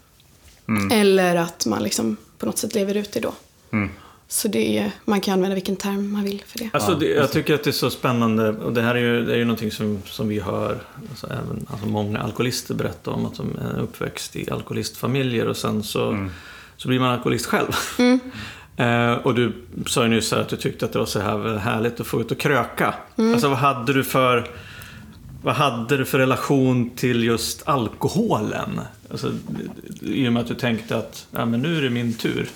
Eller 0.92 1.36
att 1.36 1.66
man 1.66 1.84
liksom 1.84 2.18
på 2.38 2.46
något 2.46 2.58
sätt 2.58 2.76
lever 2.76 2.98
ut 2.98 3.12
det 3.12 3.20
då. 3.20 3.34
mm. 3.74 3.90
Så 4.30 4.48
det 4.48 4.78
är, 4.78 4.92
man 5.06 5.22
kan 5.22 5.34
använda 5.34 5.56
vilken 5.56 5.76
term 5.76 6.12
man 6.12 6.24
vill 6.24 6.44
för 6.48 6.60
det. 6.60 6.70
Alltså, 6.74 6.96
det, 6.96 7.06
jag 7.06 7.32
tycker 7.32 7.54
att 7.54 7.64
det 7.64 7.70
är 7.70 7.72
så 7.72 7.90
spännande 7.90 8.50
och 8.50 8.74
det 8.74 8.82
här 8.82 8.96
är 8.96 9.00
ju, 9.00 9.26
det 9.26 9.34
är 9.34 9.38
ju 9.38 9.46
någonting 9.46 9.72
som, 9.72 10.02
som 10.06 10.28
vi 10.28 10.40
hör 10.40 10.78
alltså, 11.10 11.28
även, 11.28 11.66
alltså, 11.72 11.88
många 11.88 12.20
alkoholister 12.20 12.74
berätta 12.74 13.12
om 13.12 13.26
att 13.26 13.36
de 13.36 13.58
är 13.58 13.80
uppväxt 13.80 14.36
i 14.36 14.52
alkoholistfamiljer 14.52 15.48
och 15.48 15.58
sen 15.58 15.84
så, 15.84 16.10
Mm. 16.10 16.32
så 16.78 16.88
blir 16.88 17.00
man 17.00 17.10
alkoholist 17.14 17.46
själv. 17.46 17.72
Eh, 18.78 19.14
och 19.14 19.36
du 19.36 19.54
sa 19.88 20.04
ju 20.04 20.10
nyss 20.10 20.34
att 20.34 20.50
du 20.50 20.56
tyckte 20.58 20.86
att 20.86 20.94
det 20.94 21.00
var 21.00 21.06
så 21.06 21.20
här 21.20 21.58
härligt 21.58 22.00
att 22.00 22.08
få 22.08 22.22
ut 22.22 22.32
och 22.32 22.40
kröka. 22.40 22.94
Alltså 23.18 23.50
vad 23.50 23.58
hade 23.58 23.94
du 23.94 24.04
för 24.04 24.48
vad 25.44 25.56
hade 25.56 25.98
du 25.98 26.06
för 26.06 26.20
relation 26.20 26.90
till 26.90 27.24
just 27.24 27.68
alkoholen? 27.68 28.82
Alltså, 29.12 29.32
I 30.02 30.28
och 30.28 30.34
med 30.34 30.42
att 30.42 30.48
du 30.48 30.56
tänkte 30.56 30.98
att 30.98 31.28
ja, 31.32 31.46
men 31.46 31.62
nu 31.62 31.78
är 31.78 31.82
det 31.82 31.90
min 31.90 32.14
tur. 32.14 32.50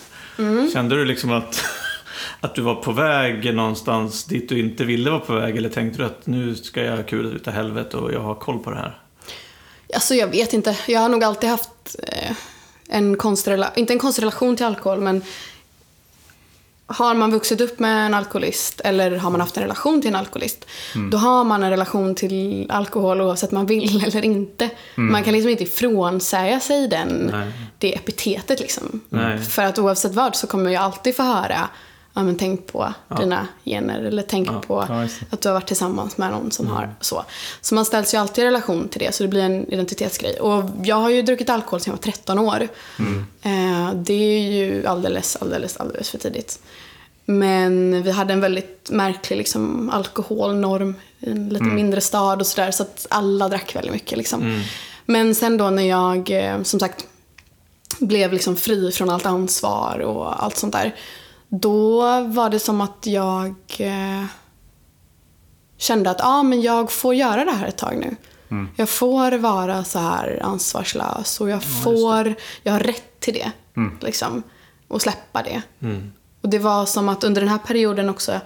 Kände 0.72 0.96
du 0.96 1.04
liksom 1.04 1.32
att, 1.32 1.64
att 2.40 2.54
du 2.54 2.62
var 2.62 2.74
på 2.74 2.92
väg 2.92 3.54
någonstans 3.54 4.24
dit 4.24 4.48
du 4.48 4.58
inte 4.60 4.84
ville 4.84 5.10
vara 5.10 5.20
på 5.20 5.34
väg? 5.34 5.56
Eller 5.56 5.68
tänkte 5.68 5.98
du 6.02 6.04
att 6.06 6.26
nu 6.26 6.54
ska 6.54 6.82
jag 6.84 6.96
ha 6.96 7.02
kul 7.02 7.26
utav 7.36 7.54
helvete 7.54 7.96
och 7.96 8.12
jag 8.12 8.20
har 8.20 8.34
koll 8.34 8.58
på 8.58 8.70
det 8.70 8.76
här? 8.76 8.98
Alltså 9.94 10.14
jag 10.14 10.26
vet 10.28 10.52
inte. 10.52 10.78
Jag 10.88 11.00
har 11.00 11.08
nog 11.08 11.24
alltid 11.24 11.50
haft 11.50 11.96
eh, 12.08 12.32
en 12.88 13.16
konstig 13.16 13.50
rela- 13.50 13.72
inte 13.76 13.92
en 13.92 13.98
konstig 13.98 14.22
relation 14.22 14.56
till 14.56 14.66
alkohol 14.66 15.00
men 15.00 15.22
har 16.94 17.14
man 17.14 17.30
vuxit 17.30 17.60
upp 17.60 17.78
med 17.78 18.06
en 18.06 18.14
alkoholist 18.14 18.80
eller 18.84 19.16
har 19.16 19.30
man 19.30 19.40
haft 19.40 19.56
en 19.56 19.62
relation 19.62 20.00
till 20.00 20.10
en 20.10 20.16
alkoholist 20.16 20.66
då 21.10 21.18
har 21.18 21.44
man 21.44 21.62
en 21.62 21.70
relation 21.70 22.14
till 22.14 22.66
alkohol 22.70 23.20
oavsett 23.20 23.50
man 23.50 23.66
vill 23.66 24.04
eller 24.06 24.24
inte. 24.24 24.70
Man 24.94 25.22
kan 25.24 25.32
liksom 25.32 25.50
inte 25.50 25.62
ifrånsäga 25.62 26.60
sig 26.60 26.88
den, 26.88 27.30
Nej. 27.32 27.52
det 27.78 27.94
epitetet 27.94 28.60
liksom. 28.60 29.00
För 29.50 29.62
att 29.62 29.78
oavsett 29.78 30.14
vad 30.14 30.36
så 30.36 30.46
kommer 30.46 30.70
jag 30.70 30.82
alltid 30.82 31.16
få 31.16 31.22
höra 31.22 31.68
ja, 32.14 32.22
men 32.22 32.36
tänk 32.36 32.66
på 32.66 32.94
dina 33.18 33.48
gener 33.64 34.00
eller 34.02 34.22
tänk 34.22 34.48
på 34.66 34.86
Ja, 34.88 34.94
det. 34.94 35.08
att 35.30 35.40
du 35.40 35.48
har 35.48 35.54
varit 35.54 35.66
tillsammans 35.66 36.18
med 36.18 36.30
någon 36.30 36.50
som 36.50 36.66
har 36.66 36.94
så. 37.00 37.24
Så 37.60 37.74
man 37.74 37.84
ställs 37.84 38.14
ju 38.14 38.18
alltid 38.18 38.44
i 38.44 38.46
relation 38.46 38.88
till 38.88 39.00
det, 39.00 39.14
så 39.14 39.22
det 39.22 39.28
blir 39.28 39.42
en 39.42 39.72
identitetsgrej. 39.72 40.40
Och 40.40 40.64
jag 40.84 40.96
har 40.96 41.10
ju 41.10 41.22
druckit 41.22 41.50
alkohol 41.50 41.80
sedan 41.80 41.90
jag 41.90 41.96
var 41.96 42.12
13 42.12 42.38
år. 42.38 42.68
Eh, 43.42 43.94
det 43.94 44.14
är 44.14 44.40
ju 44.52 44.86
alldeles, 44.86 45.36
alldeles, 45.36 45.76
alldeles 45.76 46.10
för 46.10 46.18
tidigt. 46.18 46.58
Men 47.24 48.02
vi 48.02 48.10
hade 48.10 48.32
en 48.32 48.40
väldigt 48.40 48.90
märklig 48.90 49.36
liksom, 49.36 49.90
alkoholnorm 49.90 50.94
i 51.20 51.30
en 51.30 51.48
lite 51.48 51.64
mindre 51.64 52.00
stad 52.00 52.40
och 52.40 52.46
sådär, 52.46 52.70
så 52.70 52.82
att 52.82 53.06
alla 53.10 53.48
drack 53.48 53.76
väldigt 53.76 53.92
mycket. 53.92 54.18
Liksom. 54.18 54.62
Men 55.06 55.34
sen 55.34 55.56
då 55.56 55.70
när 55.70 55.82
jag, 55.82 56.30
eh, 56.30 56.62
som 56.62 56.80
sagt, 56.80 57.06
blev 57.98 58.32
liksom 58.32 58.56
fri 58.56 58.92
från 58.92 59.10
allt 59.10 59.26
ansvar 59.26 59.98
och 59.98 60.44
allt 60.44 60.56
sånt 60.56 60.72
där. 60.72 60.94
Då 61.54 62.00
var 62.22 62.50
det 62.50 62.58
som 62.58 62.80
att 62.80 63.06
jag 63.06 63.54
eh, 63.78 64.24
kände 65.76 66.10
att 66.10 66.20
ah, 66.24 66.42
men 66.42 66.60
jag 66.62 66.92
får 66.92 67.14
göra 67.14 67.44
det 67.44 67.50
här 67.52 67.66
ett 67.66 67.76
tag 67.78 67.96
nu. 67.96 68.16
Jag 68.76 68.88
får 68.88 69.32
vara 69.32 69.84
så 69.84 69.98
här 69.98 70.40
ansvarslös 70.42 71.40
och 71.40 71.50
jag 71.50 71.62
får, 71.82 72.34
jag 72.62 72.72
har 72.72 72.80
rätt 72.80 73.20
till 73.20 73.34
det. 73.34 73.52
Liksom, 74.00 74.42
och 74.88 75.02
släppa 75.02 75.42
det. 75.42 75.62
Och 76.42 76.48
det 76.48 76.58
var 76.58 76.86
som 76.86 77.08
att 77.08 77.24
under 77.24 77.40
den 77.40 77.50
här 77.50 77.58
perioden 77.58 78.08
också 78.08 78.40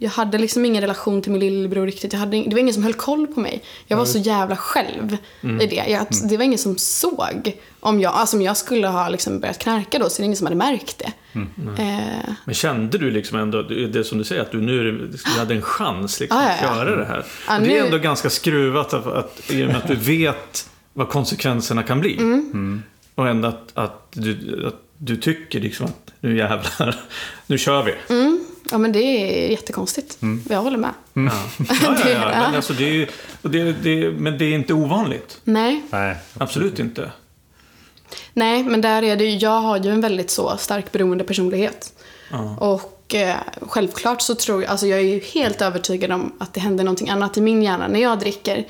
jag 0.00 0.10
hade 0.10 0.38
liksom 0.38 0.64
ingen 0.64 0.80
relation 0.80 1.22
till 1.22 1.32
min 1.32 1.40
lillebror 1.40 1.86
riktigt. 1.86 2.12
Jag 2.12 2.20
hade, 2.20 2.42
det 2.42 2.50
var 2.52 2.58
ingen 2.58 2.74
som 2.74 2.82
höll 2.82 2.94
koll 2.94 3.26
på 3.26 3.40
mig. 3.40 3.62
Jag 3.86 3.96
var 3.96 4.04
så 4.04 4.18
jävla 4.18 4.56
själv 4.56 5.16
i 5.42 5.66
det. 5.66 5.84
Jag, 5.88 6.06
Det 6.28 6.36
var 6.36 6.44
ingen 6.44 6.58
som 6.58 6.78
såg. 6.78 7.56
Om 7.80 8.00
jag, 8.00 8.12
alltså 8.14 8.36
om 8.36 8.42
jag 8.42 8.56
skulle 8.56 8.86
ha 8.88 9.08
liksom 9.08 9.40
börjat 9.40 9.58
knarka 9.58 9.98
då 9.98 10.10
så 10.10 10.14
är 10.16 10.22
det 10.22 10.24
ingen 10.24 10.36
som 10.36 10.46
hade 10.46 10.56
märkt 10.56 10.98
det. 10.98 11.12
Eh, 11.82 12.32
Men 12.44 12.54
kände 12.54 12.98
du 12.98 13.10
liksom 13.10 13.38
ändå, 13.38 13.62
det 13.62 14.04
som 14.04 14.18
du 14.18 14.24
säger, 14.24 14.42
att 14.42 14.52
du 14.52 14.60
nu 14.60 15.08
du 15.34 15.38
hade 15.38 15.54
en 15.54 15.62
chans 15.62 16.20
liksom, 16.20 16.38
Ja, 16.42 16.50
ja, 16.62 16.68
att 16.70 16.76
göra 16.76 16.96
det 16.96 17.04
här? 17.04 17.18
Och 17.18 17.24
det 17.46 17.52
är 17.54 17.60
nu- 17.60 17.78
ändå 17.86 17.98
ganska 17.98 18.30
skruvat 18.30 18.94
att, 18.94 19.06
att, 19.06 19.50
i 19.50 19.62
och 19.62 19.66
med 19.66 19.76
att 19.76 19.88
du 19.88 19.94
vet 19.94 20.70
vad 20.92 21.08
konsekvenserna 21.08 21.82
kan 21.82 22.00
bli. 22.00 22.16
Mm. 22.16 22.82
Och 23.14 23.28
ändå 23.28 23.48
att, 23.48 23.70
att, 23.74 24.08
du, 24.12 24.64
att 24.66 24.74
du 24.98 25.16
tycker 25.16 25.60
liksom 25.60 25.86
att 25.86 26.10
nu 26.20 26.36
jävlar, 26.36 26.96
nu 27.46 27.58
kör 27.58 27.82
vi. 27.82 27.94
Ja 28.70 28.78
men 28.78 28.92
det 28.92 28.98
är 29.02 29.50
jättekonstigt. 29.50 30.18
Jag 30.50 30.62
håller 30.62 30.78
med. 30.78 30.90
Ja. 31.12 31.22
Ja, 31.22 31.64
ja, 31.82 31.96
Det- 32.04 32.10
ja. 32.12 32.18
ja. 32.20 32.28
Men, 32.40 32.54
alltså, 32.54 32.72
det 32.72 32.84
är, 32.84 32.92
ju- 32.92 33.06
och 33.42 33.50
det, 33.50 33.72
det, 33.72 34.10
men 34.10 34.38
det 34.38 34.44
är 34.44 34.54
inte 34.54 34.74
ovanligt. 34.74 35.40
Nej. 35.44 35.82
Nej. 35.90 36.16
Absolut 36.38 36.78
inte. 36.78 37.12
Nej, 38.34 38.62
men 38.64 38.80
där 38.80 39.02
är 39.02 39.16
det 39.16 39.24
ju, 39.24 39.36
jag 39.36 39.60
har 39.60 39.78
ju 39.78 39.90
en 39.90 40.00
väldigt 40.00 40.30
så 40.30 40.56
stark 40.56 40.92
beroende 40.92 41.24
personlighet. 41.24 41.92
Ja. 42.30 42.56
Och 42.58 43.14
eh, 43.14 43.36
självklart 43.60 44.22
så 44.22 44.34
tror 44.34 44.62
jag, 44.62 44.70
alltså 44.70 44.86
jag 44.86 44.98
är 44.98 45.02
ju 45.04 45.20
helt 45.20 45.62
övertygad 45.62 46.12
om 46.12 46.32
att 46.40 46.54
det 46.54 46.60
händer 46.60 46.84
någonting 46.84 47.10
annat 47.10 47.36
i 47.36 47.40
min 47.40 47.62
hjärna 47.62 47.88
när 47.88 48.00
jag 48.00 48.18
dricker 48.18 48.66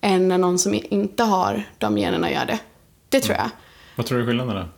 än 0.00 0.28
när 0.28 0.38
någon 0.38 0.58
som 0.58 0.74
inte 0.90 1.22
har 1.24 1.62
de 1.78 1.98
generna 1.98 2.30
gör 2.32 2.46
det. 2.46 2.58
Det 3.08 3.20
tror 3.20 3.36
jag. 3.36 3.50
Vad 3.96 4.06
tror 4.06 4.18
du 4.18 4.24
är 4.24 4.28
skillnaden 4.28 4.56
då? 4.56 4.68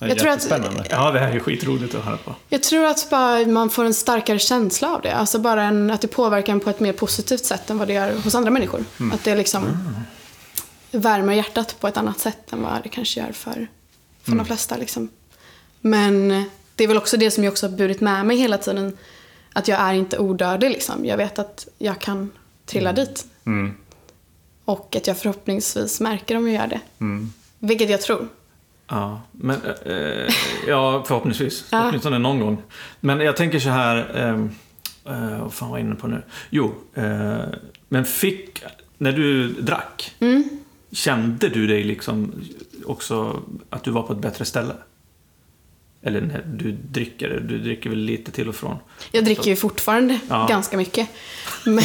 Det 0.00 0.06
är 0.06 0.08
Jag 0.08 0.18
tror 0.18 0.28
att- 0.28 0.34
jättespännande. 0.34 0.86
ja, 0.90 1.10
det 1.10 1.18
här 1.18 1.32
är 1.32 1.40
skitroligt 1.40 1.94
att 1.94 2.04
höra 2.04 2.16
på. 2.16 2.34
Jag 2.48 2.62
tror 2.62 2.84
att 2.84 3.10
bara 3.10 3.46
man 3.46 3.70
får 3.70 3.84
en 3.84 3.94
starkare 3.94 4.38
känsla 4.38 4.94
av 4.94 5.02
det. 5.02 5.14
Alltså 5.14 5.38
bara 5.38 5.62
en, 5.62 5.90
att 5.90 6.00
det 6.00 6.08
påverkar 6.08 6.52
en 6.52 6.60
på 6.60 6.70
ett 6.70 6.80
mer 6.80 6.92
positivt 6.92 7.44
sätt 7.44 7.70
än 7.70 7.78
vad 7.78 7.88
det 7.88 7.94
gör 7.94 8.12
hos 8.24 8.34
andra 8.34 8.50
människor. 8.50 8.84
Att 9.12 9.24
det 9.24 9.34
liksom 9.36 9.64
värmer 10.90 11.32
hjärtat 11.34 11.76
på 11.80 11.88
ett 11.88 11.96
annat 11.96 12.18
sätt 12.18 12.52
än 12.52 12.62
vad 12.62 12.82
det 12.82 12.88
kanske 12.88 13.20
gör 13.20 13.32
för, 13.32 13.68
för 14.22 14.32
de 14.32 14.44
flesta. 14.46 14.76
Liksom. 14.76 15.08
Men 15.80 16.44
det 16.74 16.84
är 16.84 16.88
väl 16.88 16.96
också 16.96 17.16
det 17.16 17.30
som 17.30 17.44
jag 17.44 17.50
också 17.52 17.66
har 17.68 17.76
burit 17.76 18.00
med 18.00 18.26
mig 18.26 18.36
hela 18.36 18.58
tiden. 18.58 18.96
Att 19.52 19.68
jag 19.68 19.80
är 19.80 19.92
inte 19.92 20.18
odödlig 20.18 20.70
liksom. 20.70 21.04
Jag 21.04 21.16
vet 21.16 21.38
att 21.38 21.68
jag 21.78 21.98
kan 21.98 22.30
trilla 22.66 22.92
dit. 22.92 23.24
Mm. 23.46 23.74
Och 24.64 24.96
att 24.96 25.06
jag 25.06 25.18
förhoppningsvis 25.18 26.00
märker 26.00 26.36
om 26.36 26.48
jag 26.48 26.62
gör 26.62 26.66
det. 26.68 26.80
Mm. 27.00 27.32
Vilket 27.58 27.90
jag 27.90 28.00
tror. 28.02 28.28
Ja, 28.90 29.20
men, 29.32 29.56
eh, 29.84 30.32
ja 30.68 31.04
förhoppningsvis. 31.06 31.68
Åtminstone 31.88 32.18
någon 32.18 32.40
gång. 32.40 32.62
Men 33.00 33.20
jag 33.20 33.36
tänker 33.36 33.58
så 33.58 33.68
här, 33.68 33.96
eh, 34.14 35.14
eh, 35.14 35.40
vad 35.42 35.52
fan 35.52 35.70
var 35.70 35.78
jag 35.78 35.86
inne 35.86 35.94
på 35.94 36.06
nu? 36.06 36.22
Jo, 36.50 36.74
eh, 36.94 37.38
men 37.88 38.04
fick, 38.04 38.62
när 38.98 39.12
du 39.12 39.48
drack, 39.48 40.14
kände 40.92 41.48
du 41.48 41.66
dig 41.66 41.84
liksom 41.84 42.32
också 42.84 43.42
att 43.70 43.84
du 43.84 43.90
var 43.90 44.02
på 44.02 44.12
ett 44.12 44.18
bättre 44.18 44.44
ställe? 44.44 44.74
Eller 46.02 46.20
när 46.20 46.42
du 46.46 46.72
dricker, 46.72 47.28
du 47.48 47.58
dricker 47.58 47.90
väl 47.90 47.98
lite 47.98 48.30
till 48.32 48.48
och 48.48 48.54
från? 48.54 48.76
Jag 49.12 49.24
dricker 49.24 49.44
ju 49.50 49.56
fortfarande 49.56 50.18
Ja. 50.28 50.46
ganska 50.50 50.76
mycket. 50.76 51.08
Men, 51.64 51.84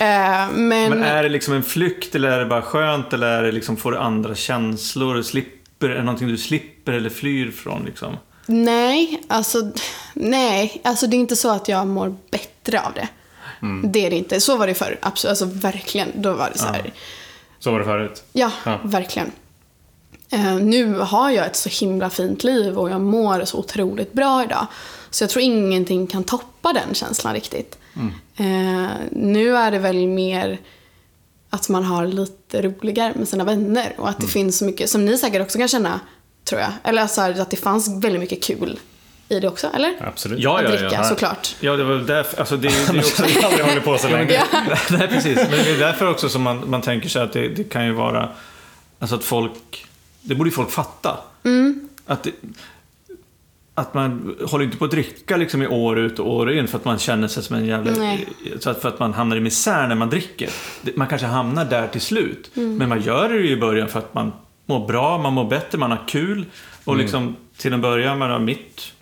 Eh, 0.00 0.48
men, 0.50 0.90
Men 0.90 1.02
är 1.02 1.22
det 1.22 1.28
liksom 1.28 1.54
en 1.54 1.62
flykt 1.62 2.14
eller 2.14 2.28
är 2.30 2.38
det 2.38 2.46
bara 2.46 2.62
skönt 2.62 3.12
eller 3.12 3.26
är 3.26 3.42
det 3.42 3.52
liksom, 3.52 3.76
får 3.76 3.92
du 3.92 3.98
andra 3.98 4.34
känslor? 4.34 5.22
Slipper, 5.22 5.88
är 5.88 5.94
det 5.94 6.02
någonting 6.02 6.28
du 6.28 6.36
slipper 6.38 6.92
eller 6.92 7.10
flyr 7.10 7.50
från 7.50 7.84
liksom? 7.84 8.16
nej, 8.46 9.22
alltså, 9.28 9.70
nej, 10.14 10.80
alltså 10.84 11.06
det 11.06 11.16
är 11.16 11.18
inte 11.18 11.36
så 11.36 11.50
att 11.50 11.68
jag 11.68 11.86
mår 11.86 12.16
bättre 12.30 12.80
av 12.80 12.92
det. 12.94 13.08
Det 13.88 14.06
är 14.06 14.10
det 14.10 14.16
inte. 14.16 14.40
Så 14.40 14.56
var 14.56 14.66
det 14.66 14.74
förr, 14.74 14.98
absolut. 15.02 15.30
Alltså 15.30 15.44
verkligen. 15.44 16.08
Då 16.14 16.32
var 16.32 16.50
det 16.52 16.58
så 16.58 16.66
här. 16.66 16.92
Så 17.58 17.70
var 17.70 17.78
det 17.78 17.84
förut. 17.84 18.22
Ja, 18.32 18.50
Ja. 18.64 18.80
verkligen. 18.84 19.30
Eh, 20.30 20.54
nu 20.54 20.94
har 20.94 21.30
jag 21.30 21.46
ett 21.46 21.56
så 21.56 21.68
himla 21.68 22.10
fint 22.10 22.44
liv 22.44 22.78
och 22.78 22.90
jag 22.90 23.00
mår 23.00 23.44
så 23.44 23.58
otroligt 23.58 24.12
bra 24.12 24.44
idag. 24.44 24.66
Så 25.10 25.24
jag 25.24 25.30
tror 25.30 25.42
ingenting 25.42 26.06
kan 26.06 26.24
toppa 26.24 26.72
den 26.72 26.94
känslan 26.94 27.34
riktigt. 27.34 27.78
Eh, 28.36 28.90
nu 29.10 29.56
är 29.56 29.70
det 29.70 29.78
väl 29.78 30.06
mer 30.06 30.58
att 31.50 31.68
man 31.68 31.84
har 31.84 32.06
lite 32.06 32.62
roligare 32.62 33.12
med 33.16 33.28
sina 33.28 33.44
vänner 33.44 33.92
och 33.96 34.08
att 34.08 34.20
det 34.20 34.26
finns 34.26 34.58
så 34.58 34.64
mycket, 34.64 34.90
som 34.90 35.04
ni 35.04 35.18
säkert 35.18 35.42
också 35.42 35.58
kan 35.58 35.68
känna, 35.68 36.00
tror 36.44 36.60
jag. 36.60 36.70
Eller 36.84 37.06
så 37.06 37.20
här, 37.20 37.40
att 37.40 37.50
det 37.50 37.56
fanns 37.56 38.04
väldigt 38.04 38.20
mycket 38.20 38.42
kul 38.42 38.78
i 39.28 39.40
det 39.40 39.48
också, 39.48 39.66
eller? 39.74 39.94
Absolut. 40.00 40.40
Ja, 40.40 40.58
Att 40.58 40.64
ja, 40.64 40.70
dricka, 40.70 40.88
ja. 40.92 41.04
såklart. 41.04 41.56
Ja, 41.60 41.76
det 41.76 41.84
var 41.84 41.94
därför, 41.94 42.40
alltså 42.40 42.56
det, 42.56 42.68
det 42.68 42.98
är 42.98 42.98
också... 42.98 43.24
Jag 43.26 43.42
har 43.42 43.48
aldrig 43.48 43.66
hållit 43.66 43.84
på 43.84 43.98
så 43.98 44.08
länge. 44.08 44.42
Nej, 44.90 45.08
precis. 45.08 45.36
Men 45.36 45.50
det 45.50 45.70
är 45.70 45.78
därför 45.78 46.10
också 46.10 46.28
som 46.28 46.42
man, 46.42 46.70
man 46.70 46.82
tänker 46.82 47.08
sig 47.08 47.22
att 47.22 47.32
det, 47.32 47.48
det 47.48 47.64
kan 47.64 47.86
ju 47.86 47.92
vara... 47.92 48.28
Alltså 48.98 49.16
att 49.16 49.24
folk... 49.24 49.87
Det 50.22 50.34
borde 50.34 50.50
ju 50.50 50.54
folk 50.54 50.70
fatta. 50.70 51.18
Att, 52.06 52.22
det, 52.22 52.32
att 53.74 53.94
man 53.94 54.36
håller 54.44 54.64
inte 54.64 54.76
på 54.76 54.84
att 54.84 54.90
dricka 54.90 55.36
liksom 55.36 55.62
i 55.62 55.66
år 55.66 55.98
ut 55.98 56.18
och 56.18 56.32
år 56.32 56.52
in 56.52 56.68
för 56.68 56.78
att 56.78 56.84
man 56.84 56.98
känner 56.98 57.28
sig 57.28 57.42
som 57.42 57.56
en 57.56 57.66
jävla... 57.66 57.92
Nej. 57.92 58.28
Så 58.60 58.70
att 58.70 58.82
för 58.82 58.88
att 58.88 58.98
man 58.98 59.14
hamnar 59.14 59.36
i 59.36 59.40
misär 59.40 59.88
när 59.88 59.94
man 59.94 60.10
dricker. 60.10 60.50
Man 60.94 61.06
kanske 61.06 61.26
hamnar 61.26 61.64
där 61.64 61.88
till 61.88 62.00
slut. 62.00 62.50
Men 62.54 62.88
man 62.88 63.02
gör 63.02 63.28
det 63.28 63.36
ju 63.36 63.50
i 63.50 63.56
början 63.56 63.88
för 63.88 63.98
att 63.98 64.14
man 64.14 64.32
mår 64.66 64.86
bra, 64.86 65.18
man 65.18 65.32
mår 65.32 65.44
bättre, 65.44 65.78
man 65.78 65.90
har 65.90 66.08
kul. 66.08 66.44
Och 66.84 66.96
liksom 66.96 67.36
till 67.56 67.72
en 67.72 67.80
början, 67.80 68.18
man 68.18 68.30
har 68.30 68.38
mitt, 68.38 68.92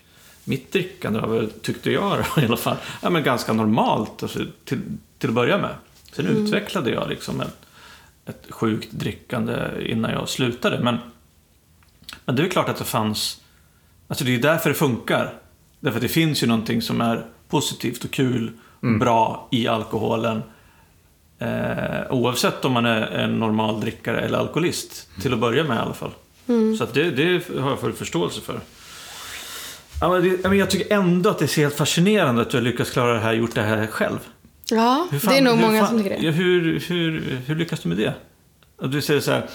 mitt 0.43 0.71
drickande 0.71 1.19
var 1.19 1.27
väl, 1.27 1.49
tyckte 1.49 1.91
jag 1.91 2.17
i 2.37 2.45
alla 2.45 2.57
fall, 2.57 2.75
ja, 3.01 3.09
men 3.09 3.23
ganska 3.23 3.53
normalt 3.53 4.23
alltså, 4.23 4.39
till, 4.65 4.81
till 5.17 5.29
att 5.29 5.35
börja 5.35 5.57
med. 5.57 5.75
Sen 6.11 6.27
utvecklade 6.27 6.91
jag 6.91 7.09
liksom 7.09 7.41
ett, 7.41 7.66
ett 8.27 8.45
sjukt 8.49 8.91
drickande 8.91 9.55
innan 9.85 10.11
jag 10.11 10.29
slutade. 10.29 10.79
Men, 10.79 10.97
men 12.25 12.35
det 12.35 12.43
är 12.43 12.49
klart 12.49 12.69
att 12.69 12.77
det 12.77 12.83
fanns 12.83 13.41
Alltså 14.07 14.25
det 14.25 14.35
är 14.35 14.39
därför 14.39 14.69
det 14.69 14.75
funkar. 14.75 15.33
Därför 15.79 15.97
att 15.97 16.01
det 16.01 16.07
finns 16.07 16.43
ju 16.43 16.47
någonting 16.47 16.81
som 16.81 17.01
är 17.01 17.25
positivt 17.49 18.03
och 18.03 18.11
kul 18.11 18.51
och 18.79 18.99
bra 18.99 19.47
i 19.51 19.67
alkoholen. 19.67 20.43
Eh, 21.39 22.11
oavsett 22.11 22.65
om 22.65 22.71
man 22.71 22.85
är 22.85 23.01
en 23.01 23.39
normal 23.39 23.81
drickare 23.81 24.21
eller 24.21 24.37
alkoholist. 24.37 25.09
Till 25.21 25.33
att 25.33 25.39
börja 25.39 25.63
med 25.63 25.77
i 25.77 25.79
alla 25.79 25.93
fall. 25.93 26.11
Så 26.77 26.83
att 26.83 26.93
det, 26.93 27.11
det 27.11 27.59
har 27.59 27.69
jag 27.69 27.79
full 27.79 27.93
förståelse 27.93 28.41
för. 28.41 28.59
Ja, 30.01 30.09
men 30.09 30.39
det, 30.41 30.55
jag 30.55 30.69
tycker 30.69 30.93
ändå 30.93 31.29
att 31.29 31.39
det 31.39 31.57
är 31.57 31.61
helt 31.61 31.75
fascinerande 31.75 32.41
att 32.41 32.49
du 32.49 32.57
har 32.57 32.61
lyckats 32.61 32.91
klara 32.91 33.13
det 33.13 33.19
här, 33.19 33.33
gjort 33.33 33.55
det 33.55 33.61
här 33.61 33.87
själv. 33.87 34.19
Ja, 34.71 35.07
fan- 35.11 35.19
det 35.33 35.37
är 35.37 35.41
nog 35.41 35.57
många 35.57 35.79
fan- 35.79 35.87
som 35.89 35.97
tycker 36.03 36.17
det. 36.17 36.25
Ja, 36.25 36.31
hur, 36.31 36.79
hur, 36.87 37.37
hur 37.47 37.55
lyckas 37.55 37.79
du 37.79 37.89
med 37.89 37.97
det? 37.97 38.13
Att 38.81 38.91
du 38.91 39.01
säger 39.01 39.19
så 39.21 39.31
här, 39.31 39.49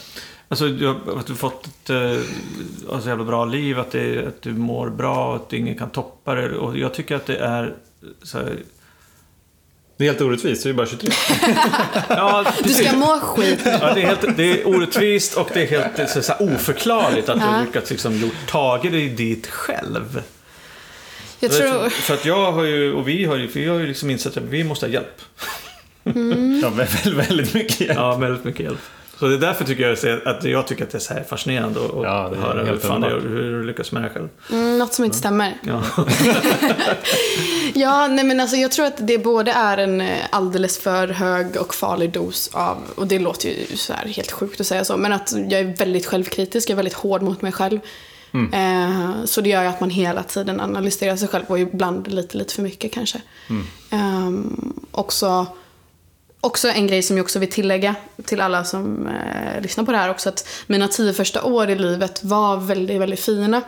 alltså 0.49 0.69
du 0.69 0.87
har, 0.87 0.95
att 0.95 1.27
du 1.27 1.33
har 1.33 1.39
fått 1.39 1.67
ett 1.67 1.91
uh, 1.91 3.01
så 3.03 3.09
jävla 3.09 3.25
bra 3.25 3.45
liv, 3.45 3.79
att, 3.79 3.91
det, 3.91 4.27
att 4.27 4.43
du 4.43 4.53
mår 4.53 4.91
bra, 4.91 5.37
att 5.37 5.53
ingen 5.53 5.79
kan 5.79 5.91
toppa 5.91 6.35
det. 6.35 6.57
Och 6.57 6.79
jag 6.79 6.95
tycker 6.95 7.17
att 7.17 7.27
det 7.27 7.37
är 7.37 7.75
så 8.23 8.39
här, 8.39 8.57
Det 9.97 10.05
är 10.05 10.09
helt 10.09 10.21
orättvist, 10.21 10.63
du 10.63 10.71
är 10.71 10.75
bara 10.75 10.87
23. 10.87 11.11
ja, 12.09 12.45
Du 12.65 12.69
ska 12.69 12.97
må 12.97 13.07
skit. 13.21 13.61
Ja, 13.65 13.95
det, 13.95 14.03
är 14.03 14.07
helt, 14.07 14.37
det 14.37 14.61
är 14.63 14.69
orättvist 14.69 15.37
och 15.37 15.51
det 15.55 15.63
är 15.63 15.67
helt 15.67 16.11
så, 16.11 16.23
så 16.23 16.33
här, 16.33 16.55
oförklarligt 16.55 17.29
att 17.29 17.41
du 17.41 17.67
lyckats 17.67 17.91
liksom, 17.91 18.15
gjort, 18.17 18.47
tagit 18.49 18.93
dig 18.93 19.09
dit 19.09 19.47
själv. 19.47 20.23
Jag 21.43 21.53
För, 21.53 21.59
tror... 21.59 21.89
för 21.91 22.15
att 22.15 22.25
jag 22.25 22.53
har 22.53 22.65
ju, 22.65 22.93
och 22.95 23.09
vi 23.09 23.25
har 23.25 23.37
ju, 23.37 23.47
vi 23.47 23.67
har 23.69 23.79
ju 23.79 23.87
liksom 23.87 24.11
insett 24.11 24.37
att 24.37 24.43
vi 24.43 24.65
måste 24.65 24.87
ha 24.87 24.93
hjälp. 24.93 25.21
Ja, 26.63 26.69
väldigt, 26.69 27.07
väldigt 27.07 27.55
mycket 27.55 27.81
hjälp. 27.81 27.99
Ja, 27.99 28.17
väldigt 28.17 28.45
mycket 28.45 28.61
hjälp. 28.61 28.79
Så 29.19 29.29
det 29.29 29.35
är 29.35 29.39
därför 29.39 29.65
tycker 29.65 29.83
jag 29.83 30.21
att 30.29 30.45
jag 30.45 30.67
tycker 30.67 30.85
att 30.85 30.91
det 30.91 30.99
är 30.99 31.01
så 31.01 31.15
här 31.15 31.25
fascinerande 31.29 31.81
att 31.81 31.91
Ja, 31.95 32.29
det 32.33 32.37
är 32.37 32.41
höra 32.41 32.65
hur, 32.65 32.77
fan 32.79 33.01
det, 33.01 33.07
underbart. 33.07 33.31
hur 33.31 33.53
du 33.53 33.65
lyckas 33.65 33.93
med 33.93 34.03
det 34.03 34.09
själv. 34.11 34.29
Mm, 34.53 34.79
något 34.79 34.93
som 34.95 35.05
inte 35.05 35.17
stämmer. 35.17 35.55
Ja. 35.67 35.83
Ja, 37.75 38.07
nej 38.07 38.25
men 38.25 38.41
alltså 38.41 38.57
jag 38.57 38.73
tror 38.73 38.87
att 38.87 39.07
det 39.07 39.19
både 39.19 39.51
är 39.53 39.79
en 39.79 40.01
eh, 40.01 40.17
alldeles 40.31 40.79
för 40.79 41.09
hög 41.09 41.57
och 41.57 41.75
farlig 41.75 42.13
dos 42.13 42.51
av, 42.53 42.79
och 42.95 43.07
det 43.07 43.19
låter 43.19 43.49
ju 43.49 43.77
så 43.77 43.93
här 43.93 44.07
helt 44.07 44.33
sjukt 44.33 44.61
att 44.61 44.67
säga 44.67 44.85
så, 44.85 44.97
men 44.97 45.13
att 45.13 45.33
jag 45.51 45.61
är 45.61 45.77
väldigt 45.77 46.07
självkritisk, 46.07 46.69
jag 46.71 46.75
är 46.75 46.77
väldigt 46.77 46.95
hård 46.95 47.23
mot 47.23 47.43
mig 47.43 47.53
själv. 47.53 47.81
Eh, 48.53 49.25
så 49.25 49.41
det 49.41 49.49
gör 49.49 49.63
ju 49.63 49.69
att 49.69 49.81
man 49.81 49.91
hela 49.91 50.23
tiden 50.23 50.61
analyserar 50.61 51.17
sig 51.17 51.29
själv 51.29 51.45
och 51.49 51.59
ibland 51.59 52.09
lite, 52.09 52.37
lite 52.37 52.55
för 52.55 52.63
mycket 52.63 52.93
kanske. 52.93 53.21
Ehm, 53.91 54.73
också, 54.91 55.47
också 56.41 56.69
en 56.69 56.87
grej 56.87 57.03
som 57.03 57.17
jag 57.17 57.25
också 57.25 57.39
vill 57.39 57.51
tillägga 57.51 57.95
till 58.25 58.41
alla 58.41 58.65
som 58.65 59.07
eh, 59.07 59.63
lyssnar 59.63 59.85
på 59.85 59.93
det 59.93 59.99
här 59.99 60.11
också, 60.11 60.29
att 60.29 60.49
mina 60.67 60.89
tio 60.89 61.13
första 61.13 61.43
år 61.43 61.71
i 61.71 61.75
livet 61.75 62.25
var 62.25 62.57
väldigt, 62.57 63.01
väldigt 63.01 63.21
fina. 63.21 63.63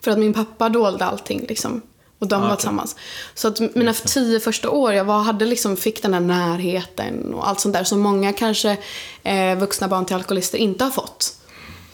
För 0.00 0.10
att 0.10 0.18
min 0.18 0.32
pappa 0.32 0.68
dolde 0.68 1.04
allting 1.04 1.46
liksom. 1.48 1.82
Och 2.18 2.28
de 2.28 2.40
var 2.40 2.48
okej. 2.48 2.56
tillsammans. 2.56 2.96
Så 3.34 3.48
att 3.48 3.60
mina 3.74 3.92
tio 3.92 4.40
första 4.40 4.70
år, 4.70 4.92
jag 4.92 5.04
var, 5.04 5.22
hade 5.22 5.44
liksom, 5.44 5.76
fick 5.76 6.02
den 6.02 6.12
där 6.12 6.20
närheten 6.20 7.34
och 7.34 7.48
allt 7.48 7.60
sånt 7.60 7.74
där 7.74 7.84
som 7.84 8.00
många 8.00 8.32
kanske 8.32 8.76
eh, 9.22 9.58
vuxna 9.58 9.88
barn 9.88 10.04
till 10.04 10.16
alkoholister 10.16 10.58
inte 10.58 10.84
har 10.84 10.90
fått. 10.90 11.36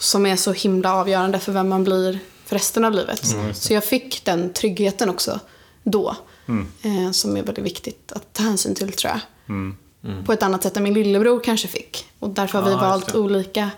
Som 0.03 0.27
är 0.27 0.37
så 0.37 0.53
himla 0.53 0.95
avgörande 0.95 1.39
för 1.39 1.53
vem 1.53 1.69
man 1.69 1.85
blir 1.85 2.19
för 2.45 2.57
resten 2.57 2.85
av 2.85 2.93
livet. 2.93 3.35
så 3.55 3.73
jag 3.73 3.85
fick 3.85 4.25
den 4.25 4.53
tryggheten 4.53 5.11
också 5.11 5.41
då. 5.83 6.17
Eh, 6.83 7.11
som 7.11 7.37
är 7.37 7.43
väldigt 7.43 7.65
viktigt 7.65 8.13
att 8.13 8.33
ta 8.33 8.43
hänsyn 8.43 8.75
till 8.75 8.93
tror 8.93 9.13
jag. 9.13 9.21
På 10.27 10.33
ett 10.33 10.43
annat 10.43 10.63
sätt 10.63 10.77
än 10.77 10.83
min 10.83 10.95
lillebror 10.95 11.41
kanske 11.45 11.69
fick. 11.69 12.07
Och 12.19 12.31
därför 12.31 12.59
har 12.59 12.65
vi 12.65 12.71
just 12.71 12.83
valt 12.83 13.15
olika 13.15 13.71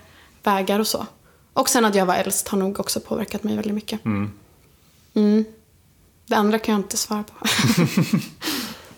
vägar 0.42 0.80
och 0.80 0.86
så. 0.86 1.06
Och 1.52 1.68
sen 1.68 1.84
att 1.84 1.94
jag 1.94 2.06
var 2.06 2.14
äldst 2.14 2.48
har 2.48 2.58
nog 2.58 2.80
också 2.80 3.00
påverkat 3.00 3.42
mig 3.42 3.56
väldigt 3.56 3.74
mycket. 3.74 4.04
Mm. 4.04 5.44
Det 6.26 6.34
andra 6.34 6.58
kan 6.58 6.72
jag 6.72 6.80
inte 6.80 6.96
svara 6.96 7.22
på. 7.22 7.34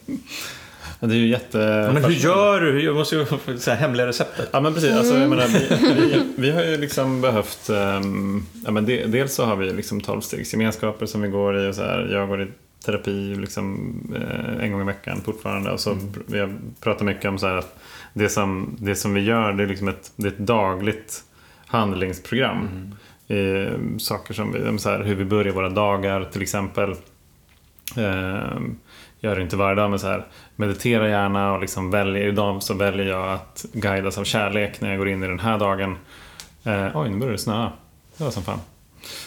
Ja, 1.00 1.06
Det 1.06 1.14
är 1.14 1.18
ju 1.18 1.26
jätte... 1.26 1.58
Men 1.94 2.04
hur 2.04 2.10
gör 2.12 2.60
du? 2.60 2.82
Jag 2.84 2.94
måste 2.96 3.16
ju 3.16 3.26
så 3.58 3.70
här 3.70 3.76
hemliga 3.78 4.06
receptet. 4.06 4.48
Ja 4.52 4.60
men 4.60 4.74
precis, 4.74 4.92
alltså, 4.92 5.18
jag 5.18 5.30
menar, 5.30 5.46
vi, 5.46 5.94
vi, 5.94 6.24
vi 6.36 6.50
har 6.50 6.62
ju 6.62 6.76
liksom 6.76 7.20
behövt, 7.20 7.68
ehm, 7.68 8.42
ja, 8.64 8.70
men 8.70 8.86
de, 8.86 9.06
dels 9.06 9.34
så 9.34 9.44
har 9.44 9.56
vi 9.56 9.72
liksom 9.72 10.00
tolvstegsgemenskaper 10.00 11.06
som 11.06 11.22
vi 11.22 11.28
går 11.28 11.58
i 11.66 11.70
och 11.70 11.74
så 11.74 11.82
här, 11.82 12.08
jag 12.12 12.28
går 12.28 12.42
i 12.42 12.46
terapi 12.84 13.34
liksom, 13.34 13.92
eh, 14.16 14.64
en 14.64 14.72
gång 14.72 14.80
i 14.80 14.84
veckan 14.84 15.20
fortfarande 15.24 15.70
och 15.70 15.80
så 15.80 15.90
pr- 15.90 16.22
vi 16.26 16.38
har 16.38 16.54
pratat 16.80 17.02
mycket 17.06 17.24
om 17.24 17.38
så 17.38 17.46
här, 17.46 17.56
att 17.56 17.78
det 18.12 18.28
som, 18.28 18.76
det 18.80 18.94
som 18.96 19.14
vi 19.14 19.20
gör 19.20 19.52
det 19.52 19.62
är 19.62 19.66
liksom 19.66 19.88
ett, 19.88 20.12
det 20.16 20.28
är 20.28 20.32
ett 20.32 20.38
dagligt 20.38 21.22
handlingsprogram. 21.66 22.68
Eh, 23.28 23.72
saker 23.98 24.34
som 24.34 24.52
vi, 24.52 24.78
så 24.78 24.90
här, 24.90 25.02
hur 25.02 25.14
vi 25.14 25.24
börjar 25.24 25.52
våra 25.52 25.68
dagar 25.68 26.24
till 26.32 26.42
exempel. 26.42 26.90
Eh, 27.96 28.60
gör 29.26 29.36
det 29.36 29.42
inte 29.42 29.56
varje 29.56 29.74
dag 29.74 29.90
men 29.90 29.98
så 29.98 30.06
här 30.06 30.26
meditera 30.56 31.08
gärna 31.08 31.52
och 31.52 31.60
liksom 31.60 31.90
väljer, 31.90 32.28
idag 32.28 32.62
så 32.62 32.74
väljer 32.74 33.06
jag 33.06 33.32
att 33.32 33.64
guidas 33.72 34.18
av 34.18 34.24
kärlek 34.24 34.80
när 34.80 34.88
jag 34.88 34.98
går 34.98 35.08
in 35.08 35.22
i 35.22 35.26
den 35.26 35.40
här 35.40 35.58
dagen. 35.58 35.96
Eh, 36.64 36.86
oj, 36.94 37.10
nu 37.10 37.16
börjar 37.16 37.32
det 37.32 37.38
snöa. 37.38 37.72
Det 38.16 38.24
var 38.24 38.30
som 38.30 38.42
fan. 38.42 38.60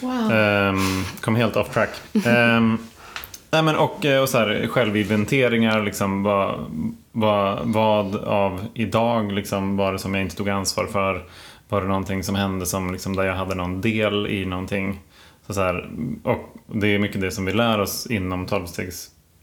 Wow. 0.02 0.32
Ehm, 0.32 1.04
kom 1.22 1.36
helt 1.36 1.56
off 1.56 1.74
track. 1.74 1.90
Ehm, 2.26 2.78
nej, 3.52 3.64
men 3.64 3.76
och, 3.76 4.06
eh, 4.06 4.22
och 4.22 4.30
så 4.30 4.38
här, 4.38 4.68
självinventeringar, 4.68 5.84
liksom, 5.84 6.24
vad, 6.24 6.66
vad, 7.12 7.60
vad 7.64 8.16
av 8.16 8.66
idag 8.74 9.32
liksom, 9.32 9.78
var 9.78 9.94
det 9.94 10.00
som 10.00 10.16
jag 10.16 10.24
inte 10.24 10.36
tog 10.36 10.50
ansvar 10.50 10.86
för? 10.86 11.26
Var 11.70 11.82
det 11.82 11.88
någonting 11.88 12.24
som 12.24 12.36
hände 12.36 12.66
som, 12.66 12.92
liksom, 12.92 13.16
där 13.16 13.24
jag 13.24 13.36
hade 13.36 13.56
någon 13.56 13.82
del 13.82 14.28
i 14.28 14.46
någonting? 14.46 15.00
Så, 15.48 15.54
så 15.54 15.62
här, 15.62 15.90
och 16.24 16.56
det 16.68 16.88
är 16.88 17.00
mycket 17.00 17.22
det 17.22 17.32
som 17.32 17.46
vi 17.46 17.54
lär 17.54 17.80
oss 17.80 18.08
inom 18.08 18.46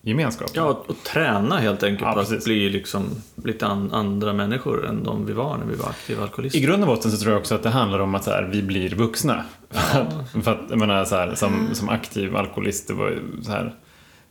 tolvstegsgemenskapen. 0.07 0.55
Ja, 0.55 0.85
och 0.89 0.97
träna 1.05 1.59
helt 1.59 1.83
enkelt 1.83 2.09
Ja, 2.09 2.15
på 2.15 2.21
att 2.21 2.45
bli 2.45 2.71
liksom 2.71 3.11
lite 3.45 3.67
an, 3.67 3.93
andra 3.93 4.33
människor 4.33 4.87
än 4.87 5.05
de 5.05 5.27
vi 5.27 5.33
var 5.33 5.59
när 5.59 5.67
vi 5.67 5.75
var 5.75 5.89
aktiva 5.89 6.23
alkoholister. 6.23 6.59
I 6.59 6.63
grund 6.63 6.83
och 6.83 6.89
botten 6.89 7.11
så 7.11 7.19
tror 7.19 7.33
jag 7.33 7.41
också 7.41 7.55
att 7.55 7.63
det 7.63 7.71
handlar 7.71 7.99
om 7.99 8.15
att 8.15 8.25
så 8.25 8.31
här, 8.31 8.43
vi 8.43 8.63
blir 8.63 8.95
vuxna. 8.95 9.45
För 9.71 10.01
att, 10.01 10.45
för 10.45 10.53
att 10.53 10.71
jag 10.71 10.79
menar, 10.79 11.05
så 11.05 11.17
här, 11.17 11.35
som, 11.35 11.69
som 11.73 11.89
aktiv 11.89 12.37
alkoholist, 12.37 12.89
det 12.89 12.95
var 12.95 13.19
så 13.43 13.51
här, 13.51 13.75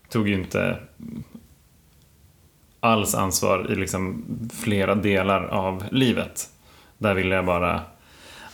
tog 0.10 0.28
ju 0.28 0.34
inte 0.34 0.78
alls 2.80 3.16
ansvar 3.16 3.72
i 3.72 3.76
liksom 3.76 4.26
flera 4.64 4.96
delar 4.96 5.44
av 5.44 5.84
livet. 5.92 6.50
Där 6.98 7.14
ville 7.14 7.36
jag 7.36 7.46
bara, 7.46 7.82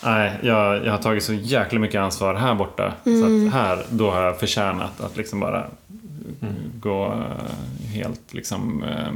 nej, 0.04 0.40
jag, 0.44 0.86
jag 0.86 0.92
har 0.92 0.98
tagit 0.98 1.24
så 1.24 1.34
jäkla 1.34 1.80
mycket 1.80 2.02
ansvar 2.02 2.34
här 2.36 2.56
borta. 2.56 2.94
Så 3.04 3.26
att 3.26 3.54
här, 3.54 3.86
då 3.90 4.12
har 4.12 4.22
jag 4.22 4.40
förtjänat 4.40 5.02
att 5.02 5.18
liksom 5.18 5.40
bara 5.40 5.66
gå 6.80 7.06
eh, 7.06 7.90
helt, 7.94 8.34
liksom 8.34 8.84
eh, 8.84 9.14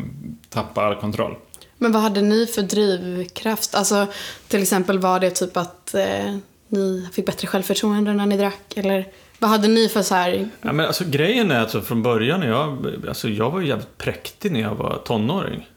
tappa 0.50 0.82
all 0.82 0.96
kontroll. 0.96 1.36
Men 1.78 1.92
vad 1.92 2.02
hade 2.02 2.22
ni 2.22 2.46
för 2.46 2.62
drivkraft? 2.62 3.76
Alltså, 3.76 4.08
till 4.48 4.62
exempel 4.62 5.00
var 5.00 5.20
det 5.20 5.30
typ 5.30 5.58
att 5.58 5.94
eh, 5.94 6.38
ni 6.68 7.10
fick 7.14 7.26
bättre 7.26 7.48
självförtroende 7.48 8.14
när 8.14 8.26
ni 8.26 8.38
drack? 8.38 8.74
Eller 8.76 9.08
vad 9.40 9.50
hade 9.50 9.68
ni 9.68 9.90
för 9.90 10.02
så 10.02 10.16
här... 10.16 10.50
Ja, 10.62 10.74
men 10.74 10.86
alltså, 10.86 11.04
grejen 11.08 11.52
är 11.52 11.56
att 11.56 11.62
alltså, 11.62 11.82
från 11.82 12.04
början, 12.04 12.42
jag, 12.42 12.88
alltså, 13.08 13.30
jag 13.30 13.52
var 13.52 13.62
ju 13.62 13.68
jävligt 13.68 13.98
präktig 13.98 14.52
när 14.52 14.62
jag 14.62 14.76
var 14.76 15.02
tonåring. 15.06 15.68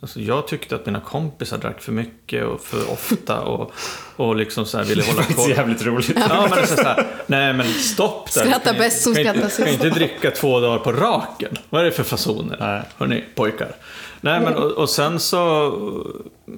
Alltså, 0.00 0.20
jag 0.20 0.46
tyckte 0.48 0.74
att 0.74 0.86
mina 0.86 1.00
kompisar 1.00 1.58
drack 1.58 1.80
för 1.80 1.92
mycket 1.92 2.44
och 2.44 2.60
för 2.60 2.92
ofta 2.92 3.40
och, 3.40 3.72
och 4.16 4.36
liksom 4.36 4.66
så 4.66 4.78
här 4.78 4.84
ville 4.84 5.02
hålla 5.02 5.22
Det 5.28 5.32
är 5.32 5.36
koll. 5.36 5.50
jävligt 5.50 5.82
roligt. 5.84 6.12
Ja, 6.28 6.46
men 6.50 6.58
alltså, 6.58 6.76
så 6.76 6.82
här, 6.82 7.06
nej 7.26 7.52
men 7.52 7.66
stopp 7.66 8.32
där. 8.34 8.44
Skratta 8.44 8.72
bäst 8.72 9.02
som 9.02 9.14
skrattar 9.14 9.34
inte, 9.34 9.50
sist. 9.50 9.64
Kan 9.64 9.74
inte 9.74 9.88
dricka 9.90 10.30
två 10.30 10.60
dagar 10.60 10.78
på 10.78 10.92
raken. 10.92 11.56
Vad 11.70 11.80
är 11.80 11.84
det 11.84 11.92
för 11.92 12.02
fasoner? 12.02 12.56
Nej. 12.60 12.82
Hörni, 12.98 13.24
pojkar. 13.34 13.74
Nej, 14.20 14.40
men 14.40 14.54
och, 14.54 14.70
och 14.72 14.90
sen 14.90 15.20
så... 15.20 15.72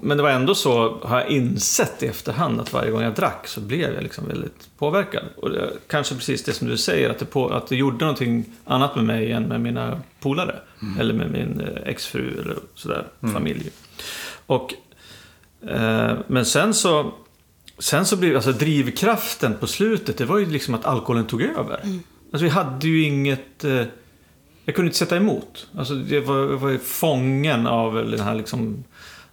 Men 0.02 0.16
det 0.16 0.22
var 0.22 0.30
ändå 0.30 0.54
så, 0.54 0.98
har 1.02 1.20
jag 1.20 1.28
insett 1.28 2.02
i 2.02 2.06
efterhand, 2.06 2.60
att 2.60 2.72
varje 2.72 2.90
gång 2.90 3.02
jag 3.02 3.14
drack 3.14 3.46
så 3.46 3.60
blev 3.60 3.94
jag 3.94 4.02
liksom 4.02 4.28
väldigt 4.28 4.68
påverkad. 4.78 5.24
Och 5.36 5.50
det, 5.50 5.70
kanske 5.86 6.14
precis 6.14 6.44
det 6.44 6.52
som 6.52 6.68
du 6.68 6.76
säger, 6.76 7.10
att 7.10 7.18
det, 7.18 7.24
på, 7.24 7.48
att 7.48 7.66
det 7.66 7.76
gjorde 7.76 8.04
någonting 8.04 8.44
annat 8.64 8.96
med 8.96 9.04
mig 9.04 9.32
än 9.32 9.42
med 9.42 9.60
mina 9.60 10.00
polare. 10.20 10.56
Eller 11.00 11.14
med 11.14 11.30
min 11.30 11.60
eh, 11.60 11.88
exfru 11.88 12.40
eller 12.40 12.56
sådär, 12.74 13.06
familj. 13.32 13.70
Och, 14.46 14.74
eh, 15.68 16.12
men 16.26 16.44
sen 16.44 16.74
så... 16.74 17.12
Sen 17.78 18.06
så 18.06 18.16
blev 18.16 18.36
alltså 18.36 18.52
drivkraften 18.52 19.54
på 19.60 19.66
slutet, 19.66 20.18
det 20.18 20.24
var 20.24 20.38
ju 20.38 20.46
liksom 20.46 20.74
att 20.74 20.84
alkoholen 20.84 21.26
tog 21.26 21.42
över. 21.42 21.80
Alltså 22.32 22.44
vi 22.44 22.48
hade 22.48 22.88
ju 22.88 23.02
inget... 23.02 23.64
Eh, 23.64 23.82
jag 24.64 24.74
kunde 24.74 24.86
inte 24.86 24.98
sätta 24.98 25.16
emot. 25.16 25.68
Alltså 25.76 25.94
det 25.94 26.20
var, 26.20 26.36
jag 26.36 26.56
var 26.56 26.70
ju 26.70 26.78
fången 26.78 27.66
av 27.66 27.94
den 27.94 28.20
här, 28.20 28.34
liksom, 28.34 28.84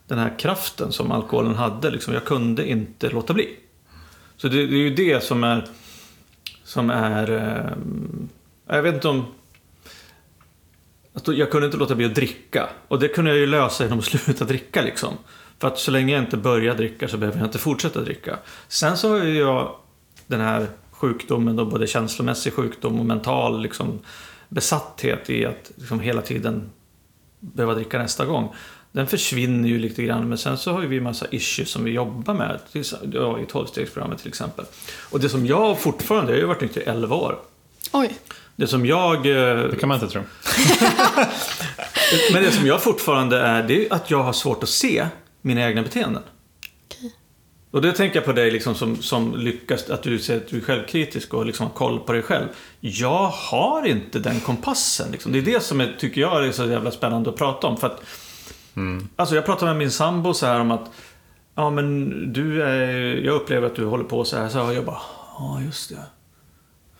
den 0.07 0.19
här 0.19 0.39
kraften 0.39 0.91
som 0.91 1.11
alkoholen 1.11 1.55
hade. 1.55 1.89
Liksom. 1.89 2.13
Jag 2.13 2.25
kunde 2.25 2.69
inte 2.69 3.09
låta 3.09 3.33
bli. 3.33 3.55
Så 4.37 4.47
det, 4.47 4.67
det 4.67 4.75
är 4.75 4.79
ju 4.79 4.95
det 4.95 5.23
som 5.23 5.43
är... 5.43 5.67
Som 6.63 6.89
är... 6.89 7.31
Eh, 7.31 8.75
jag 8.75 8.83
vet 8.83 8.95
inte 8.95 9.07
om... 9.07 9.25
Att 11.13 11.27
jag 11.27 11.51
kunde 11.51 11.65
inte 11.65 11.77
låta 11.77 11.95
bli 11.95 12.05
att 12.05 12.15
dricka. 12.15 12.69
Och 12.87 12.99
det 12.99 13.07
kunde 13.07 13.31
jag 13.31 13.39
ju 13.39 13.47
lösa 13.47 13.83
genom 13.83 13.99
att 13.99 14.05
sluta 14.25 14.45
dricka 14.45 14.81
liksom. 14.81 15.13
För 15.59 15.67
att 15.67 15.79
så 15.79 15.91
länge 15.91 16.13
jag 16.13 16.23
inte 16.23 16.37
börjar 16.37 16.75
dricka 16.75 17.07
så 17.07 17.17
behöver 17.17 17.39
jag 17.39 17.47
inte 17.47 17.57
fortsätta 17.57 18.01
dricka. 18.01 18.39
Sen 18.67 18.97
så 18.97 19.09
har 19.09 19.25
ju 19.25 19.37
jag 19.37 19.75
den 20.27 20.41
här 20.41 20.67
sjukdomen, 20.91 21.55
då, 21.55 21.65
både 21.65 21.87
känslomässig 21.87 22.53
sjukdom 22.53 22.99
och 22.99 23.05
mental 23.05 23.61
liksom, 23.61 23.99
besatthet 24.49 25.29
i 25.29 25.45
att 25.45 25.71
liksom, 25.75 25.99
hela 25.99 26.21
tiden 26.21 26.69
behöva 27.39 27.73
dricka 27.73 27.97
nästa 27.97 28.25
gång. 28.25 28.55
Den 28.91 29.07
försvinner 29.07 29.69
ju 29.69 29.79
lite 29.79 30.03
grann, 30.03 30.29
men 30.29 30.37
sen 30.37 30.57
så 30.57 30.71
har 30.71 30.81
ju 30.81 30.87
vi 30.87 30.99
massa 31.01 31.25
issues 31.31 31.69
som 31.69 31.83
vi 31.83 31.91
jobbar 31.91 32.33
med. 32.33 32.59
Ja, 33.13 33.39
I 33.39 33.45
tolvstegsprogrammet 33.45 34.19
till 34.19 34.27
exempel. 34.27 34.65
Och 35.09 35.19
det 35.19 35.29
som 35.29 35.45
jag 35.45 35.79
fortfarande, 35.79 36.31
jag 36.31 36.37
har 36.37 36.41
ju 36.41 36.47
varit 36.47 36.61
nykter 36.61 36.81
i 36.81 36.83
11 36.83 37.15
år. 37.15 37.39
Oj. 37.91 38.17
Det 38.55 38.67
som 38.67 38.85
jag... 38.85 39.15
eh, 39.17 39.57
Det 39.69 39.75
kan 39.79 39.89
man 39.89 39.95
inte 40.01 40.13
tro. 40.13 40.21
Men 42.33 42.43
det 42.43 42.51
som 42.51 42.67
jag 42.67 42.83
fortfarande 42.83 43.39
är, 43.39 43.63
det 43.63 43.85
är 43.87 43.93
att 43.93 44.11
jag 44.11 44.23
har 44.23 44.33
svårt 44.33 44.63
att 44.63 44.69
se 44.69 45.07
mina 45.41 45.67
egna 45.69 45.81
beteenden. 45.83 46.23
Okej. 46.87 47.13
Och 47.71 47.81
det 47.81 47.91
tänker 47.93 48.15
jag 48.15 48.25
på 48.25 48.31
dig 48.31 48.51
liksom 48.51 48.75
som, 48.75 49.01
som 49.01 49.35
lyckas, 49.37 49.89
att 49.89 50.03
du 50.03 50.19
säger 50.19 50.39
att 50.41 50.47
du 50.47 50.57
är 50.57 50.61
självkritisk 50.61 51.33
och 51.33 51.45
liksom 51.45 51.65
har 51.67 51.73
koll 51.73 51.99
på 51.99 52.13
dig 52.13 52.21
själv. 52.21 52.47
Jag 52.79 53.27
har 53.27 53.87
inte 53.87 54.19
den 54.19 54.39
kompassen. 54.39 55.11
Liksom. 55.11 55.31
Det 55.31 55.37
är 55.37 55.41
det 55.41 55.63
som 55.63 55.81
är, 55.81 55.95
tycker 55.99 56.21
jag 56.21 56.45
är 56.47 56.51
så 56.51 56.65
jävla 56.65 56.91
spännande 56.91 57.29
att 57.29 57.37
prata 57.37 57.67
om. 57.67 57.77
För 57.77 57.87
att, 57.87 58.01
Alltså 59.15 59.35
jag 59.35 59.45
pratade 59.45 59.71
med 59.71 59.77
min 59.77 59.91
sambo 59.91 60.33
så 60.33 60.45
här 60.45 60.59
om 60.59 60.71
att 60.71 60.91
Ja 61.57 61.69
men 61.69 62.09
du 62.33 62.63
är, 62.63 63.15
jag 63.15 63.35
upplever 63.35 63.67
att 63.67 63.75
du 63.75 63.85
håller 63.85 64.03
på 64.03 64.25
så 64.25 64.37
här. 64.37 64.49
Så 64.49 64.57
jag 64.57 64.85
bara, 64.85 65.01
ja 65.37 65.61
just 65.65 65.89
det. 65.89 66.03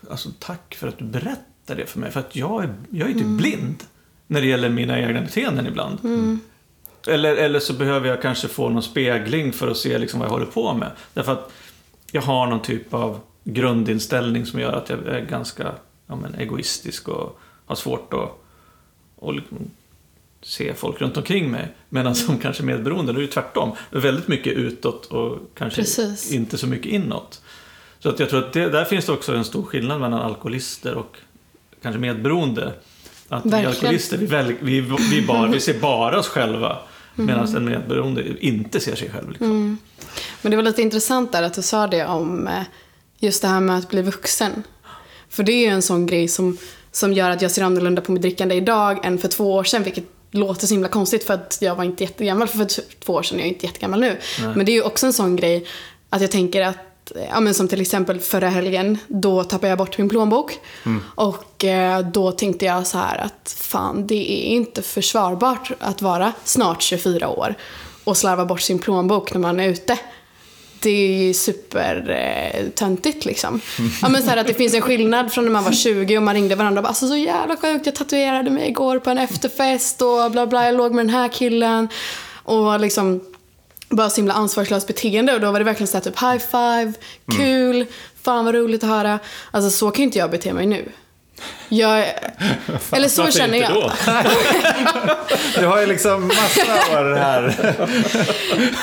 Alltså 0.10 0.30
tack 0.40 0.76
för 0.76 0.88
att 0.88 0.98
du 0.98 1.06
berättar 1.06 1.76
det 1.76 1.86
för 1.86 2.00
mig. 2.00 2.12
För 2.12 2.20
att 2.20 2.36
jag 2.36 2.64
är, 2.64 2.74
jag 2.90 3.10
är 3.10 3.14
typ 3.14 3.28
blind. 3.28 3.84
När 4.28 4.42
det 4.42 4.48
gäller 4.48 4.70
mina 4.70 5.00
egna 5.00 5.22
beteenden 5.22 5.68
ibland. 5.68 6.00
Eller, 7.08 7.36
eller 7.36 7.60
så 7.60 7.74
behöver 7.74 8.10
jag 8.10 8.22
kanske 8.22 8.48
få 8.48 8.70
någon 8.70 8.84
spegling 8.84 9.54
för 9.54 9.68
att 9.68 9.78
se 9.78 9.98
liksom 9.98 10.20
vad 10.20 10.28
jag 10.28 10.34
håller 10.34 10.46
på 10.46 10.74
med. 10.74 10.92
Därför 11.14 11.32
att 11.32 11.52
jag 12.12 12.22
har 12.22 12.48
någon 12.48 12.62
typ 12.62 12.94
av 12.94 13.20
grundinställning 13.44 14.46
som 14.46 14.60
gör 14.60 14.74
att 14.74 14.90
jag 14.90 15.08
är 15.08 15.26
ganska 15.26 15.72
ja, 16.08 16.16
men, 16.16 16.36
egoistisk 16.36 17.08
och 17.08 17.40
har 17.66 17.76
svårt 17.76 18.14
att 18.14 18.44
och 19.16 19.34
liksom 19.34 19.58
se 20.42 20.74
folk 20.74 21.02
runt 21.02 21.18
omkring 21.18 21.52
mig. 21.52 21.68
Medan 21.90 22.16
som 22.16 22.38
kanske 22.42 22.64
medberoende, 22.64 23.14
då 23.14 23.20
är 23.20 23.22
det 23.22 23.32
tvärtom. 23.32 23.72
Väldigt 23.90 24.28
mycket 24.28 24.54
utåt 24.54 25.06
och 25.06 25.40
kanske 25.58 25.82
Precis. 25.82 26.32
inte 26.32 26.58
så 26.58 26.68
mycket 26.68 26.92
inåt. 26.92 27.42
Så 28.00 28.10
att 28.10 28.20
jag 28.20 28.30
tror 28.30 28.46
att 28.46 28.54
det, 28.54 28.70
där 28.70 28.86
finns 28.86 29.06
det 29.06 29.12
också 29.12 29.36
en 29.36 29.46
stor 29.46 29.64
skillnad 29.64 30.02
mellan 30.02 30.22
alkoholister 30.22 30.96
och 30.96 31.18
kanske 31.82 32.00
medberoende. 32.00 32.74
Att 33.30 33.46
vi 33.46 33.50
Verkligen. 33.50 33.76
alkoholister, 33.76 34.18
vi, 34.18 34.26
väl, 34.26 34.54
vi, 34.60 34.82
vi, 35.12 35.22
bara, 35.28 35.48
vi 35.48 35.60
ser 35.60 35.80
bara 35.80 36.20
oss 36.20 36.28
själva. 36.28 36.78
Mm. 37.18 37.26
Medan 37.26 37.56
en 37.56 37.66
medberoende 37.66 38.46
inte 38.46 38.80
ser 38.80 38.96
sig 38.96 39.10
själv. 39.10 39.30
Liksom. 39.30 39.78
Men 40.42 40.52
det 40.52 40.56
var 40.56 40.64
lite 40.64 40.82
intressant 40.82 41.32
där 41.32 41.44
att 41.44 41.54
du 41.54 41.62
sa 41.62 41.88
det 41.88 42.06
om 42.06 42.48
eh, 42.48 42.64
just 43.20 43.42
det 43.42 43.48
här 43.48 43.60
med 43.60 43.78
att 43.78 43.90
bli 43.90 44.02
vuxen. 44.02 44.64
För 45.30 45.44
det 45.44 45.52
är 45.52 45.60
ju 45.60 45.74
en 45.74 45.82
sån 45.82 46.06
grej 46.06 46.28
som, 46.28 46.58
som 46.92 47.14
gör 47.14 47.30
att 47.30 47.42
jag 47.42 47.52
ser 47.52 47.64
annorlunda 47.64 48.02
på 48.02 48.12
mitt 48.12 48.22
drickande 48.22 48.56
idag 48.56 49.06
än 49.06 49.18
för 49.18 49.28
två 49.28 49.54
år 49.54 49.64
sedan, 49.64 49.84
vilket 49.84 50.06
låter 50.38 50.68
så 50.68 50.74
himla 50.74 50.88
konstigt 50.88 51.24
för 51.24 51.34
att 51.34 51.58
jag 51.62 51.76
var 51.76 51.84
inte 51.84 52.04
jättegammal 52.04 52.48
för 52.48 52.68
två 53.00 53.14
år 53.14 53.24
sedan, 53.24 53.38
jag 53.38 53.46
är 53.48 53.50
inte 53.50 53.66
jättegammal 53.66 54.00
nu. 54.00 54.18
Men 54.56 54.66
det 54.66 54.72
är 54.72 54.74
ju 54.74 54.82
också 54.82 55.06
en 55.06 55.14
sån 55.14 55.36
grej 55.36 55.66
att 56.10 56.22
jag 56.22 56.32
tänker 56.32 56.62
att, 56.62 57.12
ja 57.30 57.40
men 57.40 57.54
som 57.54 57.68
till 57.68 57.82
exempel 57.82 58.20
förra 58.20 58.50
helgen, 58.50 58.98
då 59.08 59.44
tappade 59.44 59.68
jag 59.68 59.78
bort 59.78 59.98
min 59.98 60.10
plånbok. 60.10 60.60
Och 61.16 61.66
eh, 61.66 62.00
då 62.00 62.32
tänkte 62.32 62.66
jag 62.66 62.88
så 62.88 62.98
här 62.98 63.18
att 63.18 63.56
fan, 63.60 64.08
det 64.08 64.32
är 64.32 64.46
inte 64.46 64.82
försvarbart 64.82 65.72
att 65.80 66.02
vara 66.02 66.34
snart 66.44 66.82
24 66.82 67.30
år 67.30 67.56
och 68.04 68.18
slarva 68.18 68.46
bort 68.46 68.62
sin 68.62 68.80
plånbok 68.80 69.34
när 69.34 69.40
man 69.40 69.60
är 69.60 69.68
ute. 69.68 70.00
Det 70.80 70.90
är 70.90 71.24
ju 71.24 71.34
supertöntigt 71.34 73.26
eh, 73.26 73.30
liksom. 73.30 73.62
Ja, 74.02 74.10
men 74.10 74.24
så 74.24 74.30
här 74.30 74.38
att 74.38 74.48
det 74.48 74.54
finns 74.54 74.74
en 74.74 74.82
skillnad 74.82 75.32
från 75.32 75.44
när 75.44 75.52
man 75.52 75.64
var 75.64 75.72
20 75.72 76.18
och 76.18 76.24
man 76.24 76.34
ringde 76.34 76.56
varandra 76.56 76.80
och 76.80 76.84
bara 76.84 76.88
alltså 76.88 77.08
så 77.08 77.16
jävla 77.16 77.58
sjukt, 77.58 77.86
jag 77.86 77.96
tatuerade 77.96 78.50
mig 78.50 78.68
igår 78.70 79.00
på 79.00 79.10
en 79.10 79.18
efterfest 79.18 80.02
och 80.02 80.32
bla 80.32 80.48
bla, 80.48 80.66
jag 80.66 80.76
låg 80.76 80.94
med 80.94 81.06
den 81.06 81.16
här 81.16 81.28
killen. 81.28 81.90
Och 82.44 82.80
liksom 82.80 83.22
bara 83.90 84.10
så 84.10 84.16
himla 84.16 84.34
ansvarslöst 84.34 84.88
beteende 84.88 85.34
och 85.34 85.42
då 85.42 85.52
var 85.52 85.60
det 85.60 85.66
verkligen 85.66 85.88
såhär 85.88 86.04
typ 86.04 86.22
high 86.22 86.38
five, 86.38 86.94
kul, 87.38 87.86
fan 88.22 88.46
vad 88.46 88.56
roligt 88.56 88.84
att 88.84 88.90
höra. 88.90 89.20
Alltså 89.52 89.70
så 89.70 89.92
kan 89.92 89.98
ju 89.98 90.04
inte 90.04 90.20
jag 90.20 90.32
bete 90.32 90.54
mig 90.54 90.66
nu. 90.66 90.92
Jag, 91.70 92.00
eller 92.92 93.08
så 93.08 93.22
Varför 93.24 93.40
känner 93.40 93.58
jag. 93.58 93.92
Du 95.60 95.66
har 95.66 95.82
ju 95.82 95.86
liksom 95.88 96.28
massa 96.28 96.62
år 97.00 97.16
här. 97.16 97.76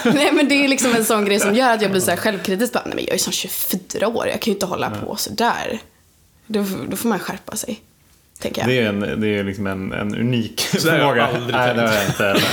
Nej 0.14 0.32
men 0.32 0.48
det 0.48 0.64
är 0.64 0.68
liksom 0.68 0.94
en 0.94 1.04
sån 1.04 1.24
grej 1.24 1.40
som 1.40 1.54
gör 1.54 1.70
att 1.72 1.82
jag 1.82 1.90
blir 1.90 2.00
så 2.00 2.10
här 2.10 2.16
självkritisk. 2.16 2.72
Bara, 2.72 2.84
Nej 2.84 2.94
men 2.94 3.04
jag 3.04 3.08
är 3.08 3.14
ju 3.14 3.18
som 3.18 3.32
24 3.32 4.08
år, 4.08 4.26
jag 4.26 4.40
kan 4.40 4.50
ju 4.50 4.52
inte 4.52 4.66
hålla 4.66 4.90
på 4.90 5.16
så 5.16 5.30
där. 5.30 5.78
Då, 6.46 6.64
då 6.88 6.96
får 6.96 7.08
man 7.08 7.18
skärpa 7.18 7.56
sig. 7.56 7.80
Tänker 8.38 8.60
jag. 8.60 8.68
Det 8.68 8.78
är, 8.78 8.88
en, 8.88 9.20
det 9.20 9.28
är 9.28 9.44
liksom 9.44 9.66
en, 9.66 9.92
en 9.92 10.14
unik 10.14 10.60
Så 10.60 10.86
där 10.86 10.98
har 10.98 11.16
jag 11.16 11.30
förmåga. 11.30 11.36
aldrig 11.36 11.56
Nej, 11.56 11.74
det 11.74 11.88
tänkt. 11.88 12.18
har 12.18 12.26
jag 12.26 12.36
inte. 12.36 12.46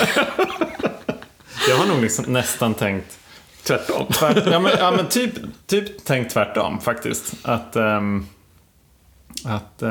Jag 1.70 1.78
har 1.78 1.86
nog 1.86 2.02
liksom 2.02 2.26
nästan 2.26 2.74
tänkt 2.74 3.18
Tvärtom. 3.64 4.08
Tvärt, 4.08 4.45
ja, 4.45 4.60
men, 4.60 4.72
ja, 4.80 4.91
men 4.91 5.08
typ, 5.08 5.34
typ 5.68 6.06
tänkt 6.06 6.34
tvärtom 6.34 6.82
faktiskt. 6.82 7.34
Att, 7.41 7.76
ehm, 7.76 8.28
att 9.46 9.82
eh, 9.82 9.89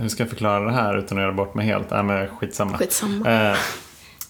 hur 0.00 0.08
ska 0.08 0.22
jag 0.22 0.30
förklara 0.30 0.64
det 0.64 0.72
här 0.72 0.96
utan 0.98 1.18
att 1.18 1.22
göra 1.22 1.32
bort 1.32 1.54
mig 1.54 1.66
helt? 1.66 1.90
Nej, 1.90 2.02
men 2.02 2.28
skitsamma. 2.28 2.78
Skitsamma. 2.78 3.30
Eh, 3.30 3.56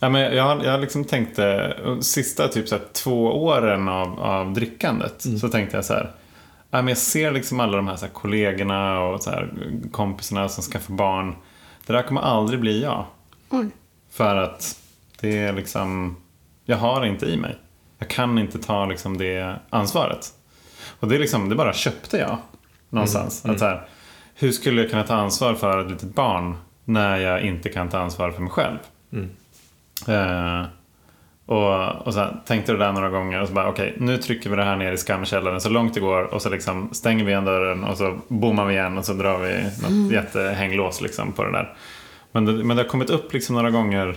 ja, 0.00 0.08
men 0.08 0.20
jag, 0.36 0.44
har- 0.44 0.64
jag 0.64 0.70
har 0.72 0.78
liksom 0.78 1.04
tänkt 1.04 1.38
eh, 1.38 1.58
sista 2.00 2.48
typ 2.48 2.68
så 2.68 2.74
här, 2.74 2.84
två 2.92 3.44
åren 3.44 3.88
av, 3.88 4.20
av 4.20 4.52
drickandet 4.52 5.22
så 5.40 5.48
tänkte 5.48 5.76
jag 5.76 5.84
så 5.84 5.92
här. 5.94 6.10
Ja, 6.70 6.78
men 6.82 6.88
jag 6.88 6.98
ser 6.98 7.30
liksom 7.30 7.60
alla 7.60 7.76
de 7.76 7.88
här, 7.88 7.96
så 7.96 8.06
här 8.06 8.12
kollegorna 8.12 9.00
och 9.00 9.22
så 9.22 9.30
här, 9.30 9.52
kompisarna 9.92 10.48
som 10.48 10.62
skaffar 10.64 10.94
barn. 10.94 11.34
Det 11.86 11.92
där 11.92 12.02
kommer 12.02 12.20
aldrig 12.20 12.60
bli 12.60 12.82
jag. 12.82 13.04
Oj. 13.50 13.66
För 14.12 14.36
att 14.36 14.78
det 15.20 15.38
är 15.38 15.52
liksom, 15.52 16.16
jag 16.64 16.76
har 16.76 17.00
det 17.00 17.08
inte 17.08 17.26
i 17.26 17.36
mig. 17.36 17.58
Jag 17.98 18.08
kan 18.08 18.38
inte 18.38 18.58
ta 18.58 18.86
liksom 18.86 19.18
det 19.18 19.56
ansvaret. 19.70 20.26
Och 21.00 21.08
det, 21.08 21.14
är 21.14 21.18
liksom, 21.18 21.48
det 21.48 21.54
bara 21.54 21.72
köpte 21.72 22.16
jag 22.18 22.36
någonstans. 22.88 23.44
Att 23.44 23.58
så 23.58 23.64
här, 23.64 23.88
hur 24.40 24.52
skulle 24.52 24.80
jag 24.80 24.90
kunna 24.90 25.02
ta 25.02 25.14
ansvar 25.14 25.54
för 25.54 25.84
ett 25.84 25.90
litet 25.90 26.14
barn 26.14 26.56
när 26.84 27.16
jag 27.16 27.42
inte 27.42 27.68
kan 27.68 27.88
ta 27.88 27.98
ansvar 27.98 28.30
för 28.30 28.42
mig 28.42 28.50
själv? 28.50 28.78
Eh, 30.08 30.64
och, 31.46 32.06
och 32.06 32.14
så 32.14 32.20
här, 32.20 32.36
tänkte 32.46 32.72
det 32.72 32.78
där 32.78 32.92
några 32.92 33.10
gånger 33.10 33.40
och 33.40 33.48
så 33.48 33.54
bara 33.54 33.68
okej, 33.68 33.94
nu 33.98 34.16
trycker 34.16 34.50
vi 34.50 34.56
det 34.56 34.64
här 34.64 34.76
ner 34.76 34.92
i 34.92 34.96
skamkällaren 34.96 35.60
så 35.60 35.68
långt 35.68 35.94
det 35.94 36.00
går 36.00 36.22
och 36.22 36.42
så 36.42 36.50
liksom 36.50 36.88
stänger 36.92 37.24
vi 37.24 37.30
igen 37.30 37.44
dörren 37.44 37.84
och 37.84 37.98
så 37.98 38.18
bommar 38.28 38.66
vi 38.66 38.74
igen 38.74 38.98
och 38.98 39.04
så 39.04 39.12
drar 39.12 39.38
vi 39.38 39.64
något 39.82 40.12
jättehänglås 40.12 41.00
liksom 41.00 41.32
på 41.32 41.44
det 41.44 41.52
där. 41.52 41.74
Men 42.32 42.44
det, 42.44 42.52
men 42.52 42.76
det 42.76 42.82
har 42.82 42.88
kommit 42.88 43.10
upp 43.10 43.32
liksom 43.32 43.54
några 43.56 43.70
gånger 43.70 44.16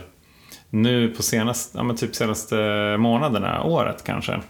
nu 0.70 1.08
på 1.08 1.22
senaste, 1.22 1.78
ja, 1.78 1.84
men 1.84 1.96
typ 1.96 2.14
senaste 2.14 2.56
månaderna, 2.98 3.62
året 3.62 4.04
kanske. 4.04 4.40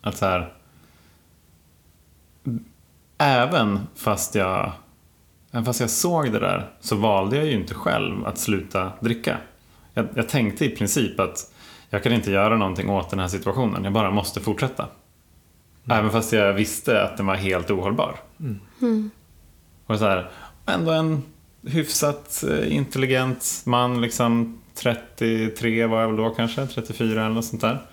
Att 0.00 0.16
så 0.16 0.26
här. 0.26 0.52
Även 3.24 3.80
fast 3.94 4.34
jag, 4.34 4.72
även 5.52 5.64
fast 5.64 5.80
jag 5.80 5.90
såg 5.90 6.32
det 6.32 6.38
där 6.38 6.70
så 6.80 6.96
valde 6.96 7.36
jag 7.36 7.46
ju 7.46 7.52
inte 7.52 7.74
själv 7.74 8.26
att 8.26 8.38
sluta 8.38 8.92
dricka. 9.00 9.38
Jag, 9.94 10.06
jag 10.14 10.28
tänkte 10.28 10.64
i 10.64 10.68
princip 10.68 11.20
att 11.20 11.52
jag 11.90 12.02
kan 12.02 12.12
inte 12.12 12.30
göra 12.30 12.56
någonting 12.56 12.90
åt 12.90 13.10
den 13.10 13.18
här 13.18 13.28
situationen, 13.28 13.84
jag 13.84 13.92
bara 13.92 14.10
måste 14.10 14.40
fortsätta. 14.40 14.86
Även 15.90 16.10
fast 16.10 16.32
jag 16.32 16.52
visste 16.52 17.02
att 17.02 17.16
den 17.16 17.26
var 17.26 17.34
helt 17.34 17.70
ohållbar. 17.70 18.20
Och 19.86 19.98
så 19.98 20.04
här, 20.04 20.30
ändå 20.66 20.90
en 20.90 21.22
hyfsat 21.66 22.44
eh, 22.50 22.76
intelligent 22.76 23.62
man, 23.64 24.00
liksom 24.00 24.60
33 24.74 25.86
var 25.86 26.00
jag 26.00 26.08
väl 26.08 26.16
då 26.16 26.30
kanske, 26.30 26.66
34 26.66 27.24
eller 27.24 27.34
något 27.34 27.44
sånt 27.44 27.62
där. 27.62 27.86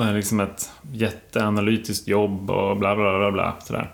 Med 0.00 0.14
liksom 0.14 0.40
ett 0.40 0.70
jätteanalytiskt 0.92 2.08
jobb 2.08 2.50
och 2.50 2.76
bla 2.76 2.96
bla 2.96 3.18
bla 3.18 3.30
bla. 3.32 3.54
Sådär. 3.64 3.90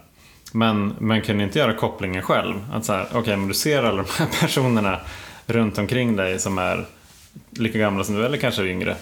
Men 0.53 0.95
man 0.99 1.23
kunde 1.23 1.45
inte 1.45 1.59
göra 1.59 1.75
kopplingen 1.75 2.23
själv. 2.23 2.55
Att 2.73 2.85
så 2.85 2.93
här, 2.93 3.07
okej, 3.13 3.37
men 3.37 3.49
du 3.49 3.55
ser 3.55 3.83
alla 3.83 3.97
de 4.03 4.07
här 4.19 4.27
personerna 4.41 5.01
runt 5.47 5.79
omkring 5.79 6.17
dig 6.17 6.39
som 6.39 6.59
är 6.59 6.85
lika 7.51 7.79
gamla 7.79 8.05
som 8.05 8.15
du, 8.15 8.27
eller 8.27 8.39
kanske 8.39 8.63
yngre. 8.63 8.97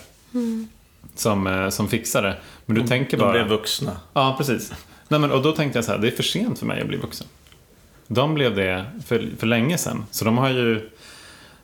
Som, 1.15 1.47
eh, 1.47 1.69
som 1.69 1.89
fixar 1.89 2.23
det. 2.23 2.37
Men 2.67 2.77
du 2.77 2.87
tänker 2.87 3.17
De 3.17 3.23
bara... 3.23 3.33
blev 3.33 3.47
vuxna. 3.49 3.97
Ja, 4.13 4.35
precis. 4.39 4.73
Nej, 5.09 5.21
men, 5.21 5.31
och 5.31 5.43
då 5.43 5.53
tänkte 5.53 5.79
jag 5.79 5.85
så 5.85 5.93
här, 5.93 5.99
det 5.99 6.07
är 6.07 6.11
för 6.11 6.23
sent 6.23 6.59
för 6.59 6.67
mig 6.67 6.81
att 6.81 6.89
bli 6.89 6.97
vuxen. 6.97 7.27
De 8.07 8.35
blev 8.35 8.57
det 8.57 8.85
för, 9.07 9.29
för 9.39 9.47
länge 9.47 9.79
sedan. 9.79 10.05
Så 10.11 10.25
de 10.25 10.39
har 10.39 10.51
ju, 10.51 10.91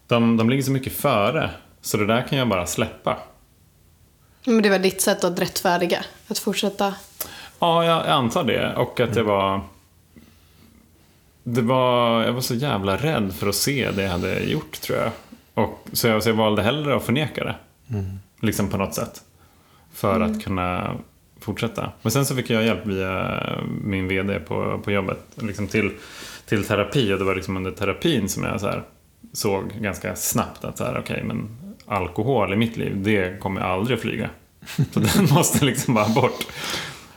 de, 0.07 0.37
de 0.37 0.51
ligger 0.51 0.63
så 0.63 0.71
mycket 0.71 0.93
före. 0.93 1.51
Så 1.81 1.97
det 1.97 2.07
där 2.07 2.23
kan 2.29 2.39
jag 2.39 2.49
bara 2.49 2.67
släppa. 2.67 3.17
Men 4.45 4.63
det 4.63 4.71
var 4.71 4.79
ditt 4.79 5.01
sätt 5.01 5.25
att 5.25 5.39
rättfärdiga. 5.39 6.05
Att 6.29 6.39
fortsätta. 6.39 6.95
Ja, 7.59 7.85
jag, 7.85 8.07
antar 8.07 8.45
det. 8.45 8.75
Och 8.77 9.01
att 9.01 9.17
jag 9.17 9.25
var... 9.25 9.61
Det 11.43 11.63
var... 11.63 12.23
Jag 12.25 12.33
var 12.33 12.41
så 12.41 12.55
jävla 12.55 12.97
rädd 12.97 13.35
för 13.35 13.49
att 13.49 13.55
se 13.55 13.91
det 13.91 14.03
jag 14.03 14.11
hade 14.11 14.41
gjort, 14.41 14.81
tror 14.81 14.99
jag. 14.99 15.11
Och, 15.55 15.89
så, 15.93 16.09
jag 16.09 16.23
så 16.23 16.29
jag 16.29 16.35
valde 16.35 16.63
hellre 16.63 16.97
att 16.97 17.05
förneka 17.05 17.45
det. 17.45 17.55
Liksom 18.41 18.69
på 18.69 18.77
något 18.77 18.95
sätt. 18.95 19.23
För 19.93 20.21
att 20.21 20.45
kunna 20.45 20.95
fortsätta. 21.41 21.93
Men 22.03 22.13
sen 22.13 22.27
så 22.27 22.37
fick 22.37 22.51
jag 22.51 22.65
hjälp 22.65 22.87
via 22.87 23.43
min 23.85 24.09
VD 24.09 24.41
på, 24.41 24.81
på 24.85 24.91
jobbet 24.91 25.19
liksom 25.35 25.67
till, 25.67 25.91
till 26.47 26.65
terapi 26.65 27.13
och 27.13 27.19
det 27.19 27.25
var 27.25 27.35
liksom 27.35 27.57
under 27.57 27.71
terapin 27.71 28.29
som 28.29 28.45
jag 28.45 28.61
så 28.61 28.67
här, 28.67 28.83
såg 29.33 29.73
ganska 29.81 30.17
snabbt 30.17 30.65
att 30.65 30.79
så 30.79 30.85
här, 30.85 30.99
okay, 30.99 31.23
men 31.23 31.49
alkohol 31.91 32.53
i 32.53 32.57
mitt 32.57 32.77
liv, 32.77 33.03
det 33.03 33.41
kommer 33.41 33.61
aldrig 33.61 33.97
att 33.97 34.03
flyga. 34.03 34.31
Så 34.95 35.01
den 35.01 35.25
måste 35.35 35.65
liksom 35.65 35.95
bara 35.95 36.09
bort. 36.09 36.47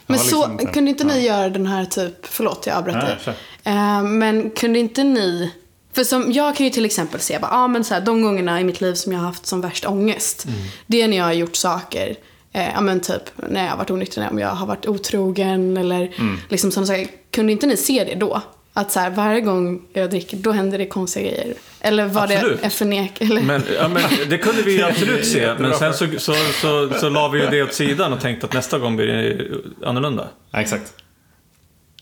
Men 0.07 0.17
var 0.17 0.23
så, 0.23 0.47
liksom 0.47 0.67
kunde 0.73 0.89
inte 0.91 1.03
ni 1.03 1.25
ja. 1.27 1.37
göra 1.37 1.49
den 1.49 1.67
här 1.67 1.85
typ, 1.85 2.25
förlåt 2.25 2.67
jag 2.67 2.77
avbröt 2.77 3.25
dig. 3.25 3.35
Eh, 3.63 4.03
men 4.03 4.49
kunde 4.49 4.79
inte 4.79 5.03
ni, 5.03 5.51
för 5.93 6.03
som, 6.03 6.31
jag 6.31 6.55
kan 6.55 6.65
ju 6.65 6.69
till 6.69 6.85
exempel 6.85 7.19
se, 7.19 7.39
bara, 7.39 7.51
ah, 7.51 7.67
men 7.67 7.83
så 7.83 7.93
här, 7.93 8.01
de 8.01 8.21
gångerna 8.21 8.61
i 8.61 8.63
mitt 8.63 8.81
liv 8.81 8.93
som 8.93 9.11
jag 9.11 9.19
har 9.19 9.25
haft 9.27 9.45
som 9.45 9.61
värst 9.61 9.85
ångest, 9.85 10.45
Mm. 10.45 10.59
det 10.87 11.01
är 11.01 11.07
när 11.07 11.17
jag 11.17 11.23
har 11.25 11.33
gjort 11.33 11.55
saker, 11.55 12.15
eh, 12.53 12.69
ja 12.73 12.81
men 12.81 12.99
typ 12.99 13.21
när 13.49 13.63
jag 13.63 13.69
har 13.71 13.77
varit 13.77 13.91
onykter, 13.91 14.27
om 14.31 14.39
jag 14.39 14.47
har 14.49 14.67
varit 14.67 14.85
otrogen 14.85 15.77
eller 15.77 16.11
Mm. 16.19 16.37
liksom 16.49 16.71
sådana 16.71 16.87
saker. 16.87 17.07
Kunde 17.31 17.51
inte 17.51 17.67
ni 17.67 17.77
se 17.77 18.03
det 18.03 18.15
då? 18.15 18.41
Att 18.73 18.91
så 18.91 18.99
här, 18.99 19.09
varje 19.09 19.41
gång 19.41 19.81
jag 19.93 20.09
dricker, 20.09 20.37
då 20.37 20.51
händer 20.51 20.77
det 20.77 20.85
konstiga 20.85 21.31
grejer. 21.31 21.53
Eller 21.79 22.05
var 22.05 22.23
Absolut. 22.23 22.59
det 22.61 22.65
en 22.65 22.71
förnek? 22.71 23.21
Eller? 23.21 23.41
Men, 23.41 23.63
ja, 23.75 23.87
men 23.87 24.03
det 24.29 24.37
kunde 24.37 24.61
vi 24.61 24.77
ju 24.77 24.83
absolut 24.85 25.27
se, 25.27 25.53
men 25.59 25.73
sen 25.73 25.93
så, 25.93 26.07
så, 26.17 26.33
så, 26.61 26.89
så 26.99 27.09
la 27.09 27.27
vi 27.27 27.39
ju 27.39 27.47
det 27.49 27.63
åt 27.63 27.73
sidan 27.73 28.13
och 28.13 28.21
tänkte 28.21 28.45
att 28.45 28.53
nästa 28.53 28.79
gång 28.79 28.95
blir 28.95 29.07
det 29.07 29.87
annorlunda. 29.87 30.27
Ja, 30.51 30.61
exakt. 30.61 30.93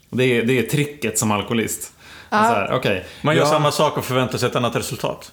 Det 0.09 0.23
är, 0.23 0.43
det 0.43 0.59
är 0.59 0.63
tricket 0.63 1.19
som 1.19 1.31
alkoholist. 1.31 1.93
Så 2.29 2.35
här, 2.35 2.71
okej, 2.73 3.05
Man 3.21 3.35
gör 3.35 3.43
ja, 3.43 3.49
samma 3.49 3.71
sak 3.71 3.97
och 3.97 4.05
förväntar 4.05 4.37
sig 4.37 4.49
ett 4.49 4.55
annat 4.55 4.75
resultat. 4.75 5.31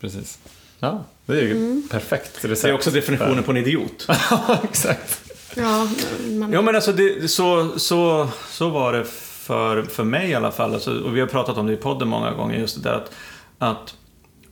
Precis. 0.00 0.38
Ja, 0.78 1.04
det 1.26 1.32
är 1.32 1.42
ju 1.42 1.82
perfekt 1.90 2.44
recept. 2.44 2.62
Det 2.62 2.68
är 2.68 2.74
också 2.74 2.90
definitionen 2.90 3.42
på 3.42 3.50
en 3.50 3.56
idiot. 3.56 4.06
Ja, 4.30 4.58
exakt. 4.70 5.20
Ja, 5.54 5.88
man, 6.28 6.52
Ja 6.52 6.62
men 6.62 6.74
alltså 6.74 6.92
det, 6.92 7.28
så, 7.28 7.78
så, 7.78 8.28
så 8.48 8.68
var 8.68 8.92
det 8.92 9.04
för, 9.52 9.82
för 9.82 10.04
mig 10.04 10.30
i 10.30 10.34
alla 10.34 10.50
fall. 10.50 10.74
Alltså, 10.74 11.00
och 11.00 11.16
vi 11.16 11.20
har 11.20 11.26
pratat 11.26 11.58
om 11.58 11.66
det 11.66 11.72
i 11.72 11.76
podden 11.76 12.08
många 12.08 12.30
gånger. 12.32 12.58
Just 12.58 12.82
det 12.82 12.90
där 12.90 12.96
att, 12.96 13.12
att 13.58 13.96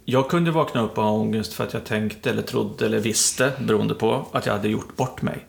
jag 0.04 0.28
kunde 0.30 0.50
vakna 0.50 0.82
upp 0.82 0.98
och 0.98 1.04
ha 1.04 1.10
ångest 1.10 1.52
för 1.52 1.64
att 1.64 1.72
jag 1.74 1.84
tänkte 1.84 2.30
eller 2.30 2.42
trodde 2.42 2.86
eller 2.86 2.98
visste, 2.98 3.52
beroende 3.60 3.94
på, 3.94 4.26
att 4.32 4.46
jag 4.46 4.52
hade 4.52 4.68
gjort 4.68 4.96
bort 4.96 5.22
mig. 5.22 5.46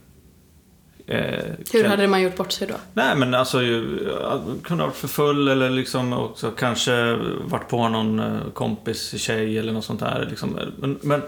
Eh, 1.07 1.43
hur 1.73 1.83
hade 1.83 2.07
man 2.07 2.21
gjort 2.21 2.35
bort 2.37 2.51
sig 2.51 2.67
då? 2.67 2.73
Nej 2.93 3.15
men 3.15 3.33
alltså, 3.33 3.61
ju- 3.61 4.09
jag 4.21 4.41
kunde 4.63 4.83
ha 4.83 4.87
varit 4.87 4.97
för 4.97 5.07
full 5.07 5.47
eller 5.47 5.69
liksom 5.69 6.13
också 6.13 6.51
kanske 6.51 7.15
varit 7.45 7.69
på 7.69 7.89
någon 7.89 8.19
eh, 8.19 8.39
kompis 8.53 9.21
tjej 9.21 9.57
eller 9.57 9.73
något 9.73 9.85
sånt 9.85 9.99
där. 9.99 10.27
Liksom. 10.29 10.59
Men, 10.79 10.99
men, 11.01 11.21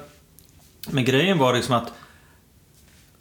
men 0.92 1.06
grejen 1.06 1.38
var 1.38 1.54
liksom 1.54 1.76
att 1.76 1.94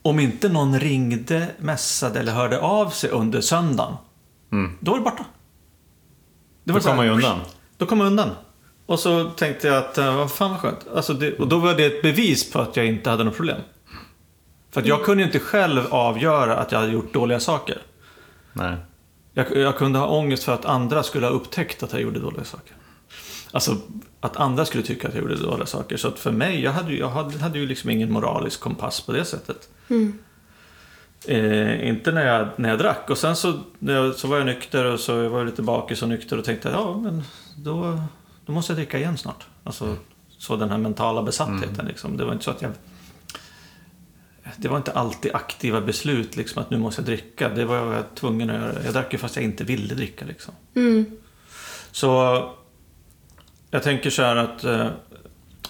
om 0.03 0.21
inte 0.21 0.49
någon 0.49 0.81
ringde, 0.81 1.47
messade 1.59 2.21
eller 2.21 2.33
hörde 2.33 2.61
av 2.61 2.91
sig 2.91 3.11
under 3.11 3.41
söndagen, 3.41 3.95
Mm. 4.53 4.73
då 4.81 4.91
var 4.91 4.99
det 4.99 5.05
borta. 5.05 5.25
Det 6.65 6.73
Då 6.73 6.81
så 6.81 6.89
här, 6.89 6.97
kommer 6.97 6.97
man 6.97 7.07
ju 7.07 7.13
undan. 7.13 7.41
Då 7.77 7.87
kom 7.87 8.01
jag 8.01 8.07
undan. 8.07 8.31
Och 8.87 8.99
så 8.99 9.31
tänkte 9.31 9.67
jag 9.67 9.77
att, 9.77 9.99
eh, 9.99 10.17
vad 10.17 10.33
fan 10.33 10.51
vad 10.51 10.61
skönt. 10.61 10.87
Alltså 10.95 11.15
det, 11.15 11.39
och 11.39 11.49
då 11.49 11.59
var 11.59 11.75
det 11.75 11.85
ett 11.85 12.03
bevis 12.03 12.53
på 12.53 12.61
att 12.61 12.77
jag 12.77 12.87
inte 12.87 13.11
hade 13.11 13.25
något 13.25 13.37
problem. 13.37 13.61
För 14.71 14.81
att 14.81 14.87
jag 14.87 15.05
kunde 15.05 15.23
inte 15.23 15.39
själv 15.39 15.87
avgöra 15.91 16.57
att 16.57 16.73
jag 16.73 16.79
hade 16.79 16.93
gjort 16.93 17.13
dåliga 17.13 17.41
saker. 17.41 17.83
Nej. 18.53 18.77
Jag, 19.33 19.57
jag 19.57 19.77
kunde 19.77 19.99
ha 19.99 20.07
ångest 20.07 20.45
för 20.45 20.55
att 20.55 20.65
andra 20.65 21.03
skulle 21.03 21.27
ha 21.27 21.33
upptäckt 21.33 21.83
att 21.83 21.93
jag 21.93 22.03
gjorde 22.03 22.21
dåliga 22.21 22.45
saker. 22.45 22.77
Alltså 23.53 23.77
att 24.21 24.37
andra 24.37 24.65
skulle 24.65 24.83
tycka 24.83 25.09
att 25.09 25.15
jag 25.15 25.23
gjorde 25.23 25.37
dåliga 25.37 25.67
saker. 25.67 25.97
Så 25.97 26.09
att 26.09 26.19
för 26.19 26.33
mig, 26.33 26.63
jag 26.63 26.73
hade, 26.73 26.95
jag 26.95 27.09
hade, 27.09 27.39
hade 27.39 27.59
ju 27.59 27.67
liksom 27.67 27.91
ingen 27.91 28.13
moralisk 28.13 28.61
kompass 28.61 29.01
på 29.01 29.13
det 29.13 29.25
sättet. 29.25 29.69
Eh, 31.29 31.89
inte 31.89 32.13
när 32.13 32.27
jag, 32.27 32.49
när 32.57 32.69
jag 32.69 32.79
drack. 32.79 33.11
Och 33.11 33.19
sen 33.19 33.37
så, 33.37 33.61
när 33.79 33.95
jag, 33.95 34.15
så 34.15 34.29
var 34.29 34.37
jag 34.37 34.47
nykter 34.47 34.85
och 34.85 35.01
så 35.01 35.29
var 35.29 35.39
jag 35.39 35.47
lite 35.47 35.63
bakis 35.63 36.03
och 36.03 36.09
nykter 36.09 36.39
och 36.39 36.45
tänkte 36.45 36.69
ja 36.69 36.99
men 36.99 37.23
då, 37.57 38.01
då 38.47 38.53
måste 38.53 38.73
jag 38.73 38.79
dricka 38.79 38.99
igen 38.99 39.19
snart. 39.19 39.47
Alltså 39.65 39.97
så 40.29 40.57
den 40.57 40.71
här 40.71 40.79
mentala 40.79 41.23
besattheten 41.23 41.87
liksom. 41.87 42.17
Det 42.17 42.25
var 42.25 42.33
inte 42.33 42.45
så 42.45 42.51
att 42.51 42.63
jag 42.63 42.71
det 44.57 44.69
var 44.69 44.77
inte 44.77 44.93
alltid 44.93 45.35
aktiva 45.35 45.81
beslut, 45.81 46.37
liksom, 46.37 46.63
att 46.63 46.71
nu 46.71 46.79
måste 46.79 47.01
jag 47.01 47.07
dricka. 47.07 47.49
Det 47.49 47.65
var 47.65 47.77
jag 47.77 48.15
tvungen 48.15 48.51
att 48.51 48.61
göra. 48.61 48.85
Jag 48.85 48.95
drack 48.95 49.13
ju 49.13 49.19
fast 49.19 49.37
jag 49.37 49.45
inte 49.45 49.65
ville 49.65 49.95
dricka. 49.95 50.25
Liksom. 50.25 50.55
Mm. 50.75 51.07
Så 51.91 52.09
jag 53.71 53.83
tänker 53.83 54.11
så 54.11 54.23
här 54.23 54.37
att... 54.37 54.65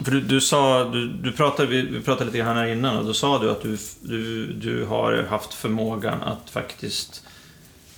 För 0.05 0.11
du, 0.11 0.21
du 0.21 0.41
sa, 0.41 0.85
du, 0.85 1.09
du 1.09 1.33
pratade, 1.33 1.69
vi 1.69 2.03
pratade 2.03 2.25
lite 2.25 2.39
grann 2.39 2.57
här 2.57 2.67
innan 2.67 2.99
och 2.99 3.05
då 3.05 3.15
sa 3.15 3.39
du 3.39 3.51
att 3.51 3.63
du, 3.63 3.79
du, 4.01 4.53
du 4.53 4.85
har 4.85 5.23
haft 5.23 5.55
förmågan 5.55 6.23
att 6.23 6.51
faktiskt 6.51 7.27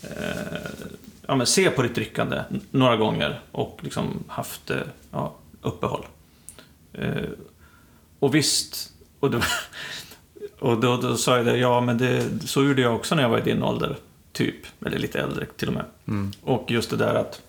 eh, 0.03 0.71
ja, 1.27 1.37
men 1.37 1.47
se 1.47 1.71
på 1.71 1.83
ditt 1.83 1.95
drickande 1.95 2.43
några 2.71 2.97
gånger 2.97 3.41
och 3.53 3.79
liksom 3.83 4.25
haft 4.29 4.71
eh, 4.71 4.79
ja, 5.11 5.35
uppehåll. 5.63 6.07
Eh, 6.93 7.29
och 8.19 8.35
visst, 8.35 8.93
och, 9.21 9.31
då, 9.31 9.41
och 10.59 10.81
då, 10.81 10.97
då 10.97 11.17
sa 11.17 11.37
jag 11.37 11.47
det, 11.47 11.57
ja 11.57 11.81
men 11.81 11.99
det, 11.99 12.49
så 12.49 12.65
gjorde 12.65 12.83
jag 12.83 12.95
också 12.95 13.15
när 13.15 13.23
jag 13.23 13.31
var 13.31 13.39
i 13.39 13.43
din 13.43 13.63
ålder, 13.63 13.97
typ. 14.33 14.57
Eller 14.87 14.99
lite 14.99 15.21
äldre 15.21 15.47
till 15.57 15.69
och 15.69 15.75
med. 15.75 15.85
Och 16.43 16.71
just 16.71 16.91
det 16.91 16.97
där 16.97 17.15
att 17.15 17.43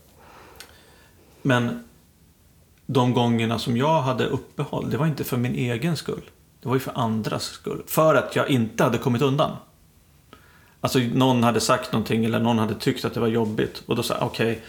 men 1.46 1.85
de 2.86 3.14
gångerna 3.14 3.60
som 3.60 3.78
jag 3.78 4.02
hade 4.02 4.26
uppehåll, 4.26 4.90
det 4.90 4.98
var 4.98 5.06
inte 5.06 5.24
för 5.24 5.38
min 5.38 5.56
egen 5.56 5.98
skull. 5.98 6.22
Det 6.62 6.68
var 6.68 6.76
ju 6.76 6.80
för 6.80 6.98
andras 6.98 7.44
skull. 7.44 7.84
För 7.88 8.16
att 8.16 8.36
jag 8.36 8.50
inte 8.50 8.84
hade 8.84 8.98
kommit 8.98 9.22
undan. 9.22 9.52
Alltså 10.82 11.00
någon 11.00 11.44
hade 11.44 11.60
sagt 11.60 11.92
någonting 11.92 12.26
eller 12.26 12.40
någon 12.40 12.60
hade 12.60 12.76
tyckt 12.76 13.06
att 13.06 13.14
det 13.14 13.20
var 13.20 13.28
jobbigt. 13.28 13.84
Och 13.86 13.96
då 13.96 14.04
sa 14.04 14.14
jag, 14.14 14.24
okej, 14.24 14.62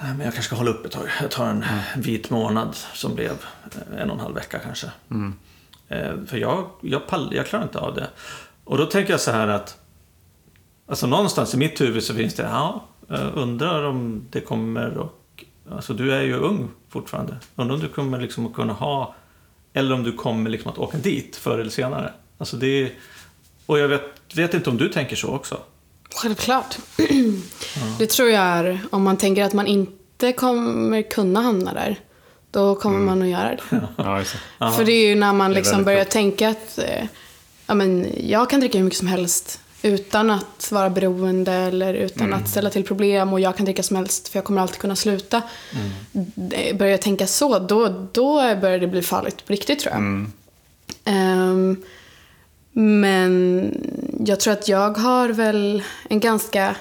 eh, 0.00 0.06
men 0.06 0.20
jag 0.20 0.34
kanske 0.34 0.42
ska 0.42 0.56
hålla 0.56 0.70
upp 0.70 0.86
ett 0.86 0.92
tag. 0.92 1.08
Jag 1.20 1.30
tar 1.30 1.46
en 1.46 1.64
vit 1.96 2.30
månad 2.30 2.74
som 2.94 3.14
blev 3.14 3.32
eh, 3.32 4.02
en 4.02 4.10
och 4.10 4.16
en 4.16 4.22
halv 4.22 4.34
vecka 4.34 4.58
kanske. 4.58 4.86
Eh, 5.88 6.12
För 6.26 6.36
jag, 6.36 6.70
jag, 6.80 7.06
pall, 7.06 7.32
jag 7.34 7.46
klarar 7.46 7.62
inte 7.62 7.78
av 7.78 7.94
det. 7.94 8.08
Och 8.64 8.78
då 8.78 8.86
tänker 8.86 9.10
jag 9.12 9.20
så 9.20 9.30
här 9.30 9.48
att 9.48 9.78
Alltså 10.90 11.06
någonstans 11.06 11.54
i 11.54 11.56
mitt 11.56 11.80
huvud 11.80 12.02
så 12.02 12.14
finns 12.14 12.34
det, 12.34 12.42
ja, 12.42 12.84
jag 13.08 13.34
undrar 13.34 13.82
om 13.84 14.26
det 14.30 14.40
kommer 14.40 14.98
och 14.98 15.17
Alltså 15.72 15.94
du 15.94 16.12
är 16.14 16.22
ju 16.22 16.34
ung 16.36 16.68
fortfarande. 16.88 17.36
Undrar 17.56 17.74
om 17.74 17.80
du 17.80 17.88
kommer 17.88 18.20
liksom 18.20 18.46
att 18.46 18.54
kunna 18.54 18.72
ha 18.72 19.14
Eller 19.72 19.94
om 19.94 20.02
du 20.02 20.12
kommer 20.12 20.50
liksom 20.50 20.70
att 20.70 20.78
åka 20.78 20.98
dit 20.98 21.36
förr 21.36 21.58
eller 21.58 21.70
senare. 21.70 22.12
Alltså 22.38 22.56
det 22.56 22.66
är, 22.66 22.90
Och 23.66 23.78
jag 23.78 23.88
vet, 23.88 24.02
vet 24.34 24.54
inte 24.54 24.70
om 24.70 24.76
du 24.76 24.88
tänker 24.88 25.16
så 25.16 25.28
också. 25.28 25.60
Självklart. 26.14 26.78
Det 27.98 28.06
tror 28.06 28.28
jag 28.28 28.42
är, 28.42 28.80
om 28.90 29.02
man 29.02 29.16
tänker 29.16 29.44
att 29.44 29.52
man 29.52 29.66
inte 29.66 30.32
kommer 30.32 31.02
kunna 31.02 31.40
hamna 31.40 31.74
där, 31.74 31.96
då 32.50 32.74
kommer 32.74 32.98
man 32.98 33.22
att 33.22 33.28
göra 33.28 33.56
det. 33.70 33.80
Ja, 33.96 34.18
just 34.18 34.36
det. 34.58 34.70
För 34.72 34.84
det 34.84 34.92
är 34.92 35.08
ju 35.08 35.14
när 35.14 35.32
man 35.32 35.52
liksom 35.52 35.84
börjar 35.84 35.98
klokt. 36.04 36.12
tänka 36.12 36.48
att 36.48 36.78
eh, 36.78 37.04
ja, 37.66 37.74
men 37.74 38.06
jag 38.28 38.50
kan 38.50 38.60
dricka 38.60 38.78
hur 38.78 38.84
mycket 38.84 38.98
som 38.98 39.08
helst 39.08 39.60
utan 39.82 40.30
att 40.30 40.68
vara 40.72 40.90
beroende 40.90 41.52
eller 41.52 41.94
utan 41.94 42.26
Mm. 42.26 42.38
att 42.42 42.48
ställa 42.48 42.70
till 42.70 42.84
problem 42.84 43.32
och 43.32 43.40
jag 43.40 43.56
kan 43.56 43.64
dricka 43.64 43.82
som 43.82 43.96
helst 43.96 44.28
för 44.28 44.36
jag 44.38 44.44
kommer 44.44 44.62
alltid 44.62 44.78
kunna 44.78 44.96
sluta. 44.96 45.42
Eh, 46.52 46.76
Börjar 46.76 46.90
jag 46.92 47.02
tänka 47.02 47.26
så, 47.26 47.58
då, 47.58 48.08
då 48.12 48.34
börjar 48.34 48.78
det 48.78 48.86
bli 48.86 49.02
farligt 49.02 49.46
på 49.46 49.52
riktigt 49.52 49.78
tror 49.80 49.92
jag. 49.92 49.98
Mm. 50.00 50.32
Ehm, 51.04 51.82
men 52.72 53.72
jag 54.26 54.40
tror 54.40 54.52
att 54.52 54.68
jag 54.68 54.98
har 54.98 55.28
väl 55.28 55.82
en 56.08 56.20
ganska 56.20 56.76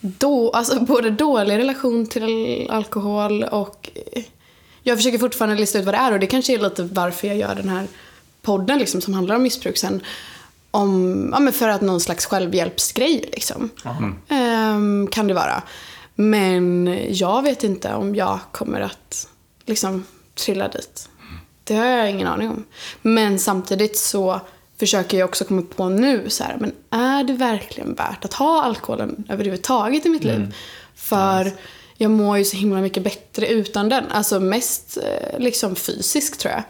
då, 0.00 0.50
alltså 0.50 0.80
både 0.84 1.10
dålig 1.10 1.58
relation 1.58 2.06
till 2.06 2.66
alkohol 2.70 3.44
och 3.44 3.90
jag 4.82 4.96
försöker 4.98 5.18
fortfarande 5.18 5.56
lista 5.56 5.78
ut 5.78 5.84
vad 5.84 5.94
det 5.94 5.98
är 5.98 6.12
och 6.12 6.20
det 6.20 6.26
kanske 6.26 6.54
är 6.54 6.58
lite 6.58 6.82
varför 6.82 7.28
jag 7.28 7.36
gör 7.36 7.54
den 7.54 7.68
här 7.68 7.86
podden 8.42 8.78
liksom, 8.78 9.00
som 9.00 9.14
handlar 9.14 9.34
om 9.36 9.42
missbruk 9.42 9.76
sen. 9.76 10.00
Om, 10.76 11.28
ja, 11.32 11.40
men 11.40 11.52
för 11.52 11.68
att 11.68 11.80
någon 11.80 12.00
slags 12.00 12.26
självhjälpsgrej 12.26 13.28
liksom. 13.32 13.70
Ehm, 14.28 15.08
kan 15.12 15.26
det 15.26 15.34
vara. 15.34 15.62
Men 16.14 16.98
jag 17.10 17.42
vet 17.42 17.64
inte 17.64 17.94
om 17.94 18.14
jag 18.14 18.38
kommer 18.52 18.80
att 18.80 19.28
liksom 19.66 20.04
trilla 20.34 20.68
dit. 20.68 21.08
Det 21.64 21.74
har 21.74 21.86
jag 21.86 22.10
ingen 22.10 22.26
aning 22.26 22.48
om. 22.48 22.64
Men 23.02 23.38
samtidigt 23.38 23.98
så 23.98 24.40
försöker 24.78 25.18
jag 25.18 25.28
också 25.28 25.44
komma 25.44 25.62
på 25.76 25.88
nu 25.88 26.30
så 26.30 26.44
här, 26.44 26.56
men 26.60 26.72
är 26.90 27.24
det 27.24 27.32
verkligen 27.32 27.94
värt 27.94 28.24
att 28.24 28.34
ha 28.34 28.62
alkoholen 28.62 29.24
överhuvudtaget 29.28 30.06
i 30.06 30.08
mitt 30.08 30.24
liv? 30.24 30.54
För 30.94 31.52
jag 31.96 32.10
mår 32.10 32.38
ju 32.38 32.44
så 32.44 32.56
himla 32.56 32.80
mycket 32.80 33.04
bättre 33.04 33.46
utan 33.48 33.88
den. 33.88 34.04
Alltså 34.10 34.40
mest 34.40 34.98
eh, 35.02 35.38
liksom 35.38 35.76
fysiskt 35.76 36.40
tror 36.40 36.54
jag. 36.54 36.62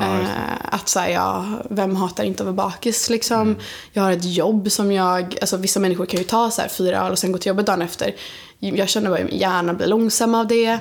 Eh, 0.00 0.74
att 0.74 0.88
säga, 0.88 1.10
ja, 1.10 1.46
vem 1.70 1.96
hatar 1.96 2.24
inte 2.24 2.42
att 2.42 2.46
vara 2.56 2.68
bakis 2.70 3.10
liksom. 3.10 3.56
Jag 3.92 4.02
har 4.02 4.12
ett 4.12 4.24
jobb 4.24 4.70
som 4.70 4.92
jag, 4.92 5.36
alltså 5.40 5.56
vissa 5.56 5.80
människor 5.80 6.06
kan 6.06 6.18
ju 6.18 6.24
ta 6.24 6.50
så 6.50 6.62
här 6.62 6.68
fyra 6.68 7.06
öl 7.06 7.12
och 7.12 7.18
sen 7.18 7.32
gå 7.32 7.38
till 7.38 7.48
jobbet 7.48 7.66
dagen 7.66 7.82
efter. 7.82 8.14
Jag 8.58 8.88
känner 8.88 9.10
bara 9.10 9.20
att 9.24 9.32
hjärna 9.32 9.74
blir 9.74 9.86
långsam 9.86 10.34
av 10.34 10.46
det. 10.46 10.78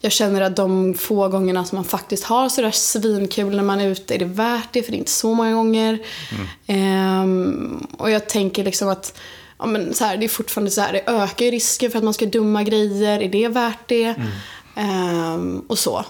jag 0.00 0.12
känner 0.12 0.40
att 0.40 0.56
de 0.56 0.94
få 0.94 1.28
gångerna 1.28 1.64
som 1.64 1.76
man 1.76 1.84
faktiskt 1.84 2.24
har 2.24 2.48
sådär 2.48 2.70
svinkul 2.70 3.56
när 3.56 3.62
man 3.62 3.80
är 3.80 3.88
ute 3.88 4.14
är 4.14 4.18
det 4.18 4.24
värt 4.24 4.68
det, 4.72 4.82
för 4.82 4.90
det 4.90 4.96
är 4.96 4.98
inte 4.98 5.10
så 5.10 5.34
många 5.34 5.52
gånger. 5.52 5.98
Ehm, 6.66 7.86
och 7.98 8.10
jag 8.10 8.28
tänker 8.28 8.64
liksom 8.64 8.88
att 8.88 9.18
ja, 9.58 9.66
men 9.66 9.94
så 9.94 10.04
här, 10.04 10.16
det 10.16 10.26
är 10.26 10.28
fortfarande 10.28 10.70
så 10.70 10.80
här, 10.80 10.92
det 10.92 11.02
ökar 11.06 11.44
ju 11.44 11.50
risken 11.50 11.90
för 11.90 11.98
att 11.98 12.04
man 12.04 12.14
ska 12.14 12.26
dumma 12.26 12.62
grejer. 12.62 13.22
Är 13.22 13.28
det 13.28 13.48
värt 13.48 13.88
det? 13.88 14.14
Ehm, 14.76 15.62
och 15.68 15.78
så. 15.78 16.04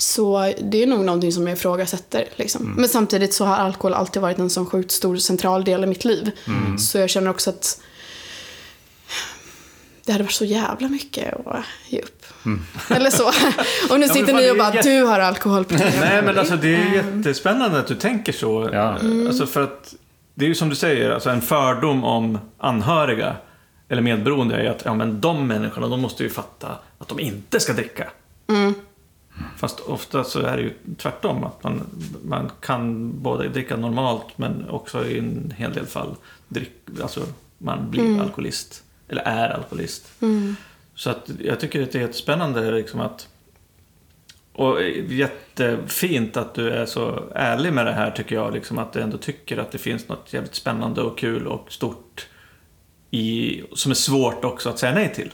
Så 0.00 0.54
det 0.62 0.82
är 0.82 0.86
nog 0.86 1.04
någonting 1.04 1.32
som 1.32 1.46
jag 1.46 1.56
ifrågasätter. 1.56 2.24
Liksom. 2.36 2.74
Men 2.78 2.88
samtidigt 2.88 3.34
så 3.34 3.44
har 3.44 3.56
alkohol 3.56 3.94
alltid 3.94 4.22
varit 4.22 4.38
en 4.38 4.50
sån 4.50 4.66
sjukt 4.66 4.90
stor 4.90 5.16
central 5.16 5.64
del 5.64 5.84
i 5.84 5.86
mitt 5.86 6.04
liv. 6.04 6.30
Så 6.78 6.98
jag 6.98 7.10
känner 7.10 7.30
också 7.30 7.50
att 7.50 7.80
det 10.04 10.12
hade 10.12 10.24
varit 10.24 10.32
så 10.32 10.44
jävla 10.44 10.88
mycket 10.88 11.34
att 11.46 11.64
ge 11.88 12.00
upp. 12.00 12.24
Eller 12.90 13.10
så. 13.10 13.26
och 13.28 14.00
nu 14.00 14.06
men 14.06 14.08
sitter 14.08 14.32
ni 14.34 14.50
och 14.50 14.56
bara, 14.56 14.74
jätte- 14.74 14.88
du 14.98 15.02
har 15.04 15.20
alkoholproblem. 15.20 15.92
Nej, 16.00 16.22
men 16.22 16.38
alltså 16.38 16.56
det 16.56 16.74
är 16.74 16.94
jättespännande 16.94 17.78
att 17.78 17.86
du 17.86 17.94
tänker 17.94 18.32
så. 18.32 18.70
Ja. 18.72 18.98
Alltså 19.28 19.46
för 19.46 19.62
att 19.62 19.94
det 20.34 20.44
är 20.44 20.48
ju 20.48 20.54
som 20.54 20.68
du 20.68 20.76
säger, 20.76 21.10
alltså 21.10 21.30
en 21.30 21.42
fördom 21.42 22.04
om 22.04 22.38
anhöriga 22.58 23.36
eller 23.88 24.02
medberoende 24.02 24.54
är 24.56 24.62
ju 24.62 24.68
att 24.68 24.82
ja, 24.84 24.94
men 24.94 25.20
de 25.20 25.46
människorna, 25.46 25.88
de 25.88 26.00
måste 26.00 26.22
ju 26.22 26.30
fatta 26.30 26.68
att 26.98 27.08
de 27.08 27.20
inte 27.20 27.60
ska 27.60 27.72
dricka. 27.72 28.10
Fast 29.56 29.80
ofta 29.80 30.24
så 30.24 30.40
är 30.40 30.56
det 30.56 30.62
ju 30.62 30.74
tvärtom, 30.96 31.44
att 31.44 31.64
man, 31.64 31.82
man 32.24 32.50
kan 32.60 33.12
både 33.22 33.48
dricka 33.48 33.76
normalt 33.76 34.38
men 34.38 34.68
också 34.68 35.06
i 35.06 35.18
en 35.18 35.54
hel 35.56 35.72
del 35.72 35.86
fall 35.86 36.16
drick, 36.48 36.72
alltså 37.02 37.20
man 37.58 37.90
blir 37.90 38.20
alkoholist, 38.20 38.82
eller 39.08 39.22
är 39.22 39.48
alkoholist. 39.48 40.12
Så 40.94 41.10
att 41.10 41.30
jag 41.40 41.60
tycker 41.60 41.82
att 41.82 41.92
det 41.92 41.98
är 41.98 42.02
jättespännande 42.02 42.70
liksom 42.70 43.00
att 43.00 43.28
och 44.52 44.82
jättefint 45.08 46.36
att 46.36 46.54
du 46.54 46.70
är 46.70 46.86
så 46.86 47.24
ärlig 47.34 47.72
med 47.72 47.86
det 47.86 47.92
här 47.92 48.10
tycker 48.10 48.34
jag. 48.34 48.54
Liksom 48.54 48.78
att 48.78 48.92
du 48.92 49.00
ändå 49.00 49.18
tycker 49.18 49.58
att 49.58 49.72
det 49.72 49.78
finns 49.78 50.08
något 50.08 50.32
jävligt 50.32 50.54
spännande 50.54 51.02
och 51.02 51.18
kul 51.18 51.46
och 51.46 51.72
stort 51.72 52.26
i, 53.10 53.62
som 53.74 53.90
är 53.90 53.94
svårt 53.94 54.44
också 54.44 54.68
att 54.68 54.78
säga 54.78 54.94
nej 54.94 55.14
till. 55.14 55.30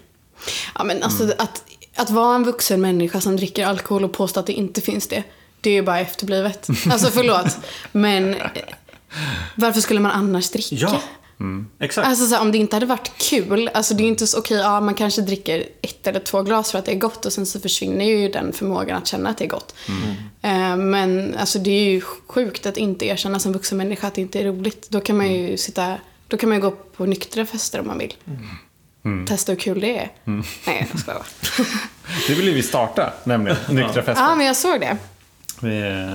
Ja, 0.75 0.85
men 0.85 1.03
alltså 1.03 1.25
att, 1.39 1.65
att 1.97 2.11
vara 2.11 2.35
en 2.35 2.45
vuxen 2.45 2.81
människa 2.81 3.21
som 3.21 3.37
dricker 3.37 3.67
alkohol 3.67 4.05
och 4.05 4.13
påstå 4.13 4.41
att 4.41 4.47
det 4.47 4.53
inte 4.53 4.81
finns 4.81 5.09
det, 5.09 5.23
det 5.61 5.71
är 5.71 5.75
ju 5.75 5.83
bara 5.83 6.01
efterblivet. 6.01 6.69
Alltså 6.91 7.11
förlåt, 7.11 7.59
men 7.93 8.35
eh, 8.35 8.47
varför 9.55 9.81
skulle 9.81 10.01
man 10.01 10.13
annars 10.13 10.51
dricka? 10.51 10.77
Ja, 10.77 11.01
exakt. 11.79 12.09
Alltså 12.09 12.27
så 12.27 12.35
här, 12.35 12.43
om 12.43 12.53
det 12.53 12.59
inte 12.59 12.77
hade 12.77 12.87
varit 12.87 13.13
kul, 13.19 13.71
alltså 13.75 13.95
det 13.95 14.01
är 14.01 14.05
ju 14.05 14.11
inte 14.11 14.27
så, 14.27 14.39
okej, 14.39 14.57
ja 14.57 14.81
man 14.81 14.95
kanske 14.95 15.23
dricker 15.23 15.65
ett 15.83 16.07
eller 16.07 16.21
två 16.21 16.43
glas 16.43 16.73
för 16.73 16.79
att 16.79 16.85
det 16.85 16.93
är 16.93 16.99
gott 16.99 17.27
och 17.27 17.33
sen 17.33 17.47
så 17.47 17.61
försvinner 17.61 18.05
ju 18.05 18.29
den 18.29 18.53
förmågan 18.53 18.99
att 18.99 19.07
känna 19.07 19.31
att 19.31 19.39
det 19.39 19.45
är 19.45 19.49
gott. 19.49 19.75
Eh, 20.43 20.77
men 20.77 21.35
alltså 21.39 21.59
det 21.59 21.71
är 21.71 21.91
ju 21.91 22.01
sjukt 22.01 22.67
att 22.67 22.77
inte 22.77 23.07
erkänna 23.07 23.39
som 23.39 23.53
vuxen 23.53 23.79
människa 23.79 24.07
att 24.07 24.15
det 24.15 24.21
inte 24.21 24.41
är 24.41 24.45
roligt. 24.45 24.87
Då 24.91 25.01
kan 25.01 25.17
man 25.17 25.33
ju 25.33 25.57
sitta, 25.57 25.95
då 26.29 26.37
kan 26.37 26.49
man 26.49 26.59
ju 26.59 26.63
gå 26.63 26.71
på 26.71 27.07
nyktra 27.07 27.47
fester 27.47 27.81
om 27.81 27.87
man 27.87 27.99
vill. 27.99 28.15
Testa 29.29 29.53
hur 29.53 29.59
kul 29.59 29.81
det 29.81 29.99
är. 29.99 30.09
Nej, 30.25 30.89
jag 30.93 31.01
skojar. 31.01 31.23
Det 32.29 32.35
vill 32.35 32.47
ju 32.47 32.55
vi 32.55 32.63
starta, 32.63 33.13
nämligen. 33.25 33.57
Nyktra 33.71 34.03
fester. 34.03 34.25
Ja, 34.25 34.35
men 34.35 34.47
jag 34.47 34.57
såg 34.57 34.81
det. 34.81 34.97
Det, 35.61 36.11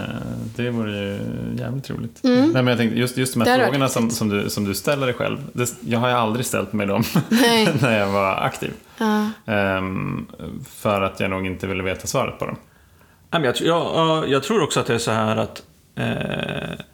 det 0.56 0.70
vore 0.70 0.92
ju 0.92 1.20
jävligt 1.58 1.90
roligt. 1.90 2.20
Nej, 2.22 2.48
men 2.48 2.68
jag 2.68 2.78
tänkte, 2.78 3.00
just, 3.00 3.18
just 3.18 3.34
de 3.34 3.42
Mm. 3.42 3.46
Det 3.46 3.52
här 3.52 3.66
frågorna 3.66 3.90
som, 3.90 4.10
som, 4.10 4.30
du, 4.30 4.50
som 4.50 4.64
du 4.64 4.76
ställer 4.76 5.06
dig 5.06 5.16
själv. 5.16 5.38
Det, 5.54 5.74
jag 5.82 6.00
har 6.00 6.10
ju 6.10 6.16
aldrig 6.16 6.46
ställt 6.46 6.74
mig 6.74 6.88
dem 6.88 7.04
när 7.82 8.00
jag 8.00 8.08
var 8.08 8.36
aktiv. 8.36 8.74
Ja. 8.98 9.30
Ehm, 9.46 10.28
för 10.76 11.02
att 11.02 11.20
jag 11.20 11.30
nog 11.30 11.46
inte 11.46 11.68
ville 11.68 11.84
veta 11.84 12.08
svaret 12.08 12.40
på 12.40 12.46
dem. 12.46 12.58
Jag, 13.32 13.56
jag, 13.62 14.30
jag 14.30 14.44
tror 14.44 14.64
också 14.64 14.80
att 14.80 14.86
det 14.86 14.94
är 14.94 14.98
så 14.98 15.12
här 15.12 15.38
att 15.38 15.64
eh, 15.96 16.86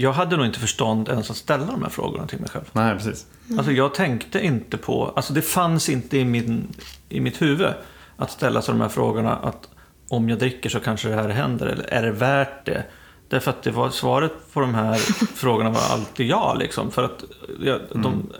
jag 0.00 0.12
hade 0.12 0.36
nog 0.36 0.46
inte 0.46 0.58
förstånd 0.58 1.08
ens 1.08 1.30
att 1.30 1.36
ställa 1.36 1.66
de 1.66 1.82
här 1.82 1.90
frågorna 1.90 2.26
till 2.26 2.40
mig 2.40 2.48
själv. 2.48 2.64
Nej, 2.72 2.94
precis. 2.94 3.26
Alltså 3.56 3.72
jag 3.72 3.94
tänkte 3.94 4.40
inte 4.40 4.76
på, 4.76 5.12
alltså 5.16 5.32
det 5.32 5.42
fanns 5.42 5.88
inte 5.88 6.18
i, 6.18 6.24
min, 6.24 6.68
i 7.08 7.20
mitt 7.20 7.42
huvud 7.42 7.72
att 8.16 8.30
ställa 8.30 8.62
sig 8.62 8.74
de 8.74 8.80
här 8.80 8.88
frågorna 8.88 9.36
att 9.36 9.68
om 10.08 10.28
jag 10.28 10.38
dricker 10.38 10.70
så 10.70 10.80
kanske 10.80 11.08
det 11.08 11.14
här 11.14 11.28
händer, 11.28 11.66
eller 11.66 11.84
är 11.84 12.02
det 12.02 12.12
värt 12.12 12.66
det? 12.66 12.84
Därför 13.28 13.50
att 13.50 13.62
det 13.62 13.70
var, 13.70 13.90
svaret 13.90 14.32
på 14.52 14.60
de 14.60 14.74
här 14.74 14.94
frågorna 15.34 15.70
var 15.70 15.82
alltid 15.90 16.26
ja, 16.26 16.54
liksom. 16.54 16.90
För 16.90 17.04
att 17.04 17.24
jag, 17.60 17.80
de, 17.94 18.32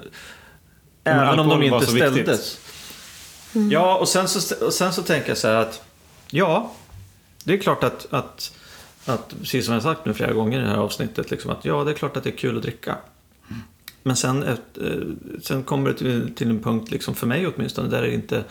även 1.04 1.38
om 1.38 1.48
de 1.48 1.62
inte 1.62 1.86
ställdes. 1.86 2.58
Ja, 3.70 3.98
och 3.98 4.08
sen, 4.08 4.28
så, 4.28 4.66
och 4.66 4.72
sen 4.72 4.92
så 4.92 5.02
tänker 5.02 5.28
jag 5.28 5.38
så 5.38 5.48
här 5.48 5.54
att 5.54 5.82
ja, 6.30 6.72
det 7.44 7.54
är 7.54 7.58
klart 7.58 7.84
att, 7.84 8.06
att, 8.10 8.52
att 9.08 9.34
precis 9.40 9.64
som 9.64 9.74
jag 9.74 9.82
sagt 9.82 10.06
nu 10.06 10.14
flera 10.14 10.32
gånger 10.32 10.58
i 10.58 10.62
det 10.62 10.68
här 10.68 10.76
avsnittet, 10.76 11.30
liksom, 11.30 11.50
att 11.50 11.64
ja, 11.64 11.84
det 11.84 11.90
är 11.90 11.94
klart 11.94 12.16
att 12.16 12.24
det 12.24 12.30
är 12.30 12.36
kul 12.36 12.56
att 12.56 12.62
dricka. 12.62 12.96
Men 14.02 14.16
sen, 14.16 14.42
eh, 14.42 14.56
sen 15.42 15.62
kommer 15.62 15.90
det 15.90 15.96
till, 15.96 16.34
till 16.34 16.50
en 16.50 16.60
punkt, 16.60 16.90
liksom 16.90 17.14
för 17.14 17.26
mig 17.26 17.46
åtminstone, 17.46 17.88
där 17.88 18.02
det 18.02 18.14
inte... 18.14 18.44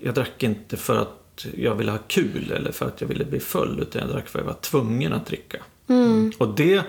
Jag 0.00 0.14
drack 0.14 0.42
inte 0.42 0.76
för 0.76 0.96
att 0.96 1.46
jag 1.56 1.74
ville 1.74 1.90
ha 1.90 1.98
kul 1.98 2.52
eller 2.52 2.72
för 2.72 2.86
att 2.86 3.00
jag 3.00 3.08
ville 3.08 3.24
bli 3.24 3.40
full, 3.40 3.80
utan 3.80 4.02
jag 4.02 4.10
drack 4.10 4.28
för 4.28 4.38
att 4.38 4.44
jag 4.44 4.52
var 4.52 4.60
tvungen 4.60 5.12
att 5.12 5.26
dricka. 5.26 5.58
Och 6.38 6.54
det, 6.54 6.82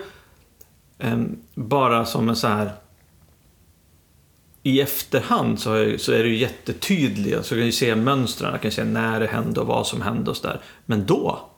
eh, 0.98 1.18
bara 1.54 2.04
som 2.04 2.28
en 2.28 2.36
så 2.36 2.48
här... 2.48 2.72
I 4.62 4.80
efterhand 4.80 5.60
så, 5.60 5.76
jag, 5.76 6.00
så 6.00 6.12
är 6.12 6.22
det 6.22 6.28
ju 6.28 6.36
jättetydligt, 6.36 7.46
så 7.46 7.54
jag 7.54 7.60
kan 7.60 7.66
ju 7.66 7.72
se 7.72 7.96
mönstren, 7.96 8.52
jag 8.52 8.62
kan 8.62 8.70
se 8.70 8.84
när 8.84 9.20
det 9.20 9.26
hände 9.26 9.60
och 9.60 9.66
vad 9.66 9.86
som 9.86 10.02
hände 10.02 10.30
och 10.30 10.36
så 10.36 10.46
där. 10.46 10.60
Men 10.86 11.06
då, 11.06 11.50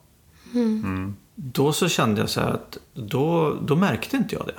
då 1.35 1.73
så 1.73 1.89
kände 1.89 2.21
jag 2.21 2.29
så 2.29 2.39
här 2.41 2.49
att 2.49 2.77
då, 2.93 3.57
då 3.61 3.75
märkte 3.75 4.17
inte 4.17 4.35
jag 4.35 4.45
det. 4.47 4.53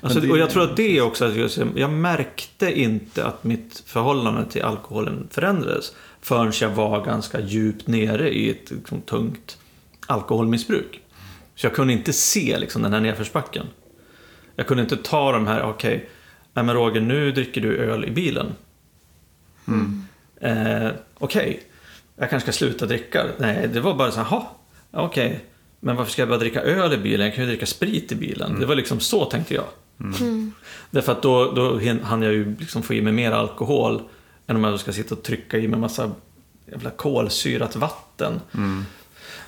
Alltså, 0.00 0.20
det- 0.20 0.30
och 0.30 0.38
jag 0.38 0.50
tror 0.50 0.62
att 0.62 0.76
det 0.76 0.98
är 0.98 1.02
också 1.02 1.24
att 1.24 1.36
jag, 1.36 1.50
jag 1.76 1.90
märkte 1.90 2.80
inte 2.80 3.24
att 3.26 3.44
mitt 3.44 3.82
förhållande 3.86 4.44
till 4.50 4.62
alkoholen 4.62 5.26
förändrades 5.30 5.92
förrän 6.20 6.52
jag 6.60 6.70
var 6.70 7.04
ganska 7.04 7.40
djupt 7.40 7.86
nere 7.86 8.30
i 8.34 8.50
ett 8.50 8.70
liksom, 8.70 9.00
tungt 9.00 9.58
alkoholmissbruk. 10.06 11.00
Så 11.54 11.66
jag 11.66 11.74
kunde 11.74 11.92
inte 11.92 12.12
se 12.12 12.58
liksom, 12.58 12.82
den 12.82 12.92
här 12.92 13.00
nedförsbacken. 13.00 13.66
Jag 14.56 14.66
kunde 14.66 14.82
inte 14.82 14.96
ta 14.96 15.32
de 15.32 15.46
här, 15.46 15.62
okej, 15.62 16.08
nej 16.52 16.64
men 16.64 16.74
Roger, 16.74 17.00
nu 17.00 17.32
dricker 17.32 17.60
du 17.60 17.76
öl 17.76 18.04
i 18.04 18.10
bilen. 18.10 18.46
Eh, 20.40 20.90
okej, 21.18 21.62
jag 22.16 22.30
kanske 22.30 22.52
ska 22.52 22.58
sluta 22.58 22.86
dricka. 22.86 23.26
Nej, 23.38 23.68
det 23.68 23.80
var 23.80 23.94
bara 23.94 24.10
så 24.10 24.20
här, 24.20 24.26
"Jaha, 24.30 24.42
okej, 25.04 25.44
men 25.80 25.96
varför 25.96 26.12
ska 26.12 26.22
jag 26.22 26.28
bara 26.28 26.38
dricka 26.38 26.62
öl 26.62 26.92
i 26.92 26.96
bilen? 26.98 27.26
Jag 27.26 27.34
kan 27.34 27.44
ju 27.44 27.50
dricka 27.50 27.66
sprit 27.66 28.12
i 28.12 28.14
bilen. 28.14 28.60
Det 28.60 28.66
var 28.66 28.74
liksom 28.74 29.00
så 29.00 29.24
tänkte 29.24 29.54
jag. 29.54 29.64
Därför 30.90 31.12
att 31.12 31.22
då, 31.22 31.52
då 31.52 31.80
hann 32.02 32.22
jag 32.22 32.32
ju 32.32 32.56
liksom 32.58 32.82
få 32.82 32.94
i 32.94 33.02
mig 33.02 33.12
mer 33.12 33.32
alkohol 33.32 34.02
än 34.46 34.56
om 34.56 34.64
jag 34.64 34.80
ska 34.80 34.92
sitta 34.92 35.14
och 35.14 35.22
trycka 35.22 35.58
i 35.58 35.68
mig 35.68 35.80
massa 35.80 36.10
jävla 36.66 36.90
kolsyrat 36.90 37.76
vatten. 37.76 38.40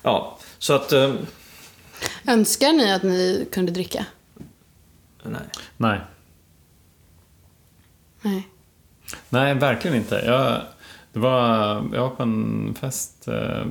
Ja, 0.02 0.38
så 0.58 0.72
att... 0.72 0.92
eh, 0.92 1.14
Önskar 2.26 2.72
ni 2.72 2.92
att 2.92 3.02
ni 3.02 3.48
kunde 3.52 3.72
dricka? 3.72 4.06
nej. 5.22 5.40
Nej. 5.76 6.00
Nej. 8.22 8.48
Nej, 9.28 9.54
verkligen 9.54 9.96
inte. 9.96 10.14
Jag, 10.26 10.62
det 11.12 11.18
var, 11.18 11.66
jag 11.92 12.02
var 12.02 12.10
på 12.10 12.22
en 12.22 12.74
fest 12.80 13.28
eh, 13.28 13.66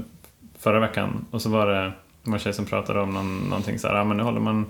förra 0.60 0.80
veckan 0.80 1.26
och 1.32 1.42
så 1.42 1.50
var 1.50 1.68
det 1.68 1.92
någon 2.24 2.34
en 2.34 2.40
tjej 2.40 2.54
som 2.54 2.66
pratade 2.66 3.02
om 3.02 3.14
någon, 3.14 3.38
någonting 3.38 3.80
så 3.80 3.88
här, 3.88 3.96
ja 3.96 4.04
men 4.04 4.18
nu 4.18 4.24
håller 4.24 4.40
man 4.40 4.66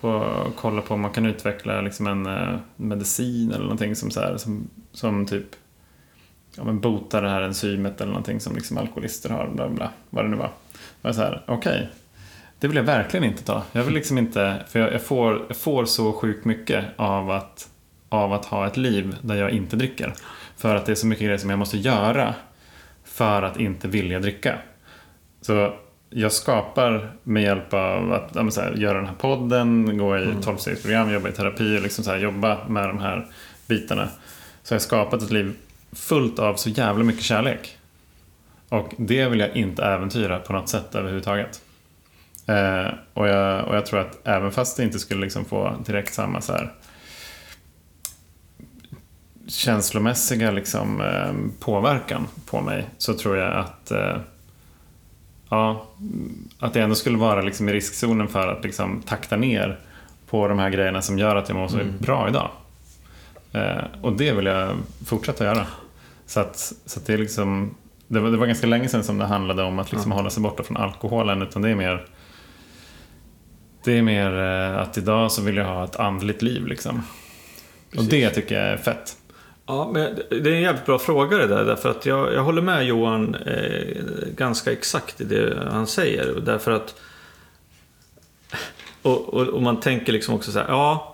på 0.00 0.24
att 0.24 0.56
kolla 0.56 0.82
på 0.82 0.94
om 0.94 1.00
man 1.00 1.12
kan 1.12 1.26
utveckla 1.26 1.80
liksom 1.80 2.06
en 2.06 2.26
eh, 2.26 2.56
medicin 2.76 3.50
eller 3.50 3.64
någonting 3.64 3.96
som, 3.96 4.10
så 4.10 4.20
här, 4.20 4.36
som, 4.36 4.68
som 4.92 5.26
typ 5.26 5.46
ja, 6.56 6.64
men 6.64 6.80
botar 6.80 7.22
det 7.22 7.28
här 7.28 7.42
enzymet 7.42 8.00
eller 8.00 8.12
någonting 8.12 8.40
som 8.40 8.54
liksom 8.54 8.78
alkoholister 8.78 9.30
har, 9.30 9.48
bla 9.48 9.68
bla, 9.68 9.90
vad 10.10 10.24
det 10.24 10.28
nu 10.28 10.36
var. 10.36 10.50
Jag 11.02 11.08
var 11.08 11.12
så 11.12 11.20
här, 11.20 11.42
okej, 11.46 11.88
det 12.58 12.68
vill 12.68 12.76
jag 12.76 12.84
verkligen 12.84 13.24
inte 13.24 13.44
ta. 13.44 13.62
Jag 13.72 13.82
vill 13.82 13.94
liksom 13.94 14.18
inte, 14.18 14.64
för 14.68 14.78
jag, 14.78 14.92
jag, 14.92 15.02
får, 15.02 15.42
jag 15.48 15.56
får 15.56 15.84
så 15.84 16.12
sjukt 16.12 16.44
mycket 16.44 16.84
av 16.96 17.30
att, 17.30 17.68
av 18.08 18.32
att 18.32 18.44
ha 18.44 18.66
ett 18.66 18.76
liv 18.76 19.16
där 19.22 19.34
jag 19.34 19.50
inte 19.50 19.76
dricker. 19.76 20.14
För 20.64 20.74
att 20.74 20.86
det 20.86 20.92
är 20.92 20.96
så 20.96 21.06
mycket 21.06 21.24
grejer 21.24 21.38
som 21.38 21.50
jag 21.50 21.58
måste 21.58 21.76
göra 21.76 22.34
för 23.04 23.42
att 23.42 23.60
inte 23.60 23.88
vilja 23.88 24.20
dricka. 24.20 24.58
Så 25.40 25.74
jag 26.10 26.32
skapar 26.32 27.12
med 27.22 27.42
hjälp 27.42 27.74
av 27.74 28.12
att 28.12 28.30
ja, 28.34 28.62
här, 28.62 28.72
göra 28.72 28.98
den 28.98 29.06
här 29.06 29.14
podden, 29.14 29.98
gå 29.98 30.18
i 30.18 30.20
12-stegsprogram, 30.20 31.12
jobba 31.12 31.28
i 31.28 31.32
terapi 31.32 31.78
och 31.78 31.82
liksom 31.82 32.04
så 32.04 32.10
här, 32.10 32.18
jobba 32.18 32.68
med 32.68 32.88
de 32.88 32.98
här 32.98 33.26
bitarna. 33.66 34.08
Så 34.62 34.74
jag 34.74 34.78
har 34.78 34.80
skapat 34.80 35.22
ett 35.22 35.30
liv 35.30 35.54
fullt 35.92 36.38
av 36.38 36.54
så 36.54 36.70
jävla 36.70 37.04
mycket 37.04 37.24
kärlek. 37.24 37.78
Och 38.68 38.94
det 38.98 39.28
vill 39.28 39.40
jag 39.40 39.56
inte 39.56 39.84
äventyra 39.84 40.38
på 40.38 40.52
något 40.52 40.68
sätt 40.68 40.94
överhuvudtaget. 40.94 41.62
Eh, 42.46 42.88
och, 43.14 43.28
jag, 43.28 43.68
och 43.68 43.76
jag 43.76 43.86
tror 43.86 44.00
att 44.00 44.26
även 44.26 44.52
fast 44.52 44.76
det 44.76 44.82
inte 44.82 44.98
skulle 44.98 45.20
liksom 45.20 45.44
få 45.44 45.76
direkt 45.86 46.14
samma 46.14 46.40
så 46.40 46.52
här 46.52 46.72
känslomässiga 49.48 50.50
liksom, 50.50 51.00
eh, 51.00 51.32
påverkan 51.60 52.26
på 52.46 52.60
mig 52.60 52.86
så 52.98 53.14
tror 53.14 53.36
jag 53.36 53.52
att 53.56 53.90
eh, 53.90 54.16
ja, 55.48 55.86
att 56.58 56.74
jag 56.74 56.84
ändå 56.84 56.94
skulle 56.94 57.18
vara 57.18 57.42
liksom 57.42 57.68
i 57.68 57.72
riskzonen 57.72 58.28
för 58.28 58.48
att 58.48 58.64
liksom 58.64 59.02
takta 59.06 59.36
ner 59.36 59.80
på 60.26 60.48
de 60.48 60.58
här 60.58 60.70
grejerna 60.70 61.02
som 61.02 61.18
gör 61.18 61.36
att 61.36 61.48
jag 61.48 61.56
mår 61.58 61.68
så 61.68 61.78
Mm. 61.80 61.94
bra 61.98 62.28
idag. 62.28 62.50
Eh, 63.52 63.84
och 64.02 64.12
det 64.12 64.32
vill 64.32 64.46
jag 64.46 64.76
fortsätta 65.06 65.44
göra. 65.44 65.66
Så 66.26 66.40
att, 66.40 66.72
så 66.86 67.00
att 67.00 67.06
det 67.06 67.12
är 67.14 67.18
liksom 67.18 67.74
det 68.08 68.20
var, 68.20 68.30
det 68.30 68.36
var 68.36 68.46
ganska 68.46 68.66
länge 68.66 68.88
sedan 68.88 69.04
som 69.04 69.18
det 69.18 69.24
handlade 69.26 69.62
om 69.62 69.78
att 69.78 69.92
liksom 69.92 70.10
Ja. 70.10 70.16
hålla 70.16 70.30
sig 70.30 70.42
borta 70.42 70.62
från 70.62 70.76
alkoholen 70.76 71.42
utan 71.42 71.62
det 71.62 71.70
är 71.70 71.74
mer 71.74 72.06
det 73.84 73.98
är 73.98 74.02
mer 74.02 74.30
att 74.76 74.98
idag 74.98 75.32
så 75.32 75.42
vill 75.42 75.56
jag 75.56 75.64
ha 75.64 75.84
ett 75.84 75.96
andligt 75.96 76.42
liv 76.42 76.66
liksom. 76.66 77.02
Och 77.96 78.04
det 78.04 78.30
tycker 78.30 78.54
jag 78.60 78.64
är 78.72 78.76
fett. 78.76 79.16
Ja, 79.66 79.90
men 79.92 80.14
det 80.28 80.50
är 80.50 80.54
en 80.54 80.60
jävligt 80.60 80.86
bra 80.86 80.98
fråga 80.98 81.36
det 81.36 81.46
där. 81.46 81.64
Därför 81.64 81.90
att 81.90 82.06
jag, 82.06 82.32
jag 82.34 82.42
håller 82.42 82.62
med 82.62 82.86
Johan 82.86 83.34
eh, 83.34 84.02
ganska 84.36 84.72
exakt 84.72 85.20
i 85.20 85.24
det 85.24 85.68
han 85.70 85.86
säger. 85.86 86.40
Därför 86.40 86.70
att... 86.70 86.94
Och, 89.02 89.34
och, 89.34 89.48
och 89.48 89.62
man 89.62 89.80
tänker 89.80 90.12
liksom 90.12 90.34
också 90.34 90.52
så 90.52 90.58
här, 90.58 90.68
ja... 90.68 91.10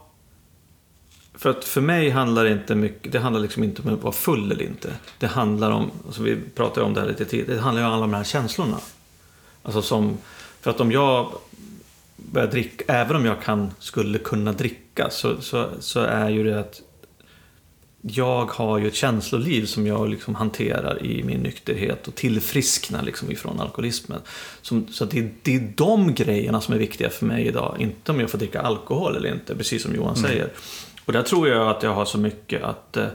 För 1.34 1.50
att 1.50 1.64
för 1.64 1.80
mig 1.80 2.10
handlar 2.10 2.44
det 2.44 2.50
inte 2.50 2.74
mycket, 2.74 3.12
det 3.12 3.18
handlar 3.18 3.40
liksom 3.40 3.64
inte 3.64 3.82
om 3.82 3.94
att 3.94 4.02
vara 4.02 4.12
full 4.12 4.52
eller 4.52 4.64
inte. 4.64 4.92
Det 5.18 5.26
handlar 5.26 5.70
om, 5.70 5.90
alltså 6.06 6.22
vi 6.22 6.36
pratade 6.54 6.86
om 6.86 6.94
det 6.94 7.00
här 7.00 7.08
lite 7.08 7.24
tidigare, 7.24 7.54
det 7.54 7.60
handlar 7.60 7.82
ju 7.82 7.88
om 7.88 7.94
alla 7.94 8.00
de 8.00 8.14
här 8.14 8.24
känslorna. 8.24 8.78
Alltså 9.62 9.82
som, 9.82 10.18
för 10.60 10.70
att 10.70 10.80
om 10.80 10.92
jag 10.92 11.32
börjar 12.16 12.48
dricka, 12.48 12.84
även 12.88 13.16
om 13.16 13.24
jag 13.26 13.42
kan, 13.42 13.70
skulle 13.78 14.18
kunna 14.18 14.52
dricka, 14.52 15.10
så, 15.10 15.40
så, 15.40 15.68
så 15.80 16.00
är 16.00 16.28
ju 16.28 16.44
det 16.44 16.60
att 16.60 16.82
jag 18.02 18.46
har 18.50 18.78
ju 18.78 18.86
ett 18.88 18.94
känsloliv 18.94 19.66
som 19.66 19.86
jag 19.86 20.08
liksom 20.08 20.34
hanterar 20.34 21.02
i 21.06 21.22
min 21.22 21.40
nykterhet 21.40 22.08
och 22.08 22.14
tillfrisknar 22.14 23.02
liksom 23.02 23.30
ifrån 23.30 23.60
alkoholismen. 23.60 24.20
Som, 24.62 24.86
så 24.92 25.04
det, 25.04 25.18
är- 25.18 25.30
det 25.42 25.54
är 25.56 25.72
de 25.76 26.14
grejerna 26.14 26.60
som 26.60 26.74
är 26.74 26.78
viktiga 26.78 27.10
för 27.10 27.26
mig 27.26 27.46
idag, 27.46 27.76
inte 27.78 28.12
om 28.12 28.20
jag 28.20 28.30
får 28.30 28.38
dricka 28.38 28.60
alkohol 28.60 29.16
eller 29.16 29.32
inte, 29.32 29.56
precis 29.56 29.82
som 29.82 29.94
Johan 29.94 30.16
säger. 30.16 30.48
Och 31.04 31.12
där 31.12 31.22
tror 31.22 31.48
jag 31.48 31.68
att 31.68 31.82
jag 31.82 31.94
har 31.94 32.04
så 32.04 32.18
mycket 32.18 32.62
att... 32.62 32.96
Eh, 32.96 33.06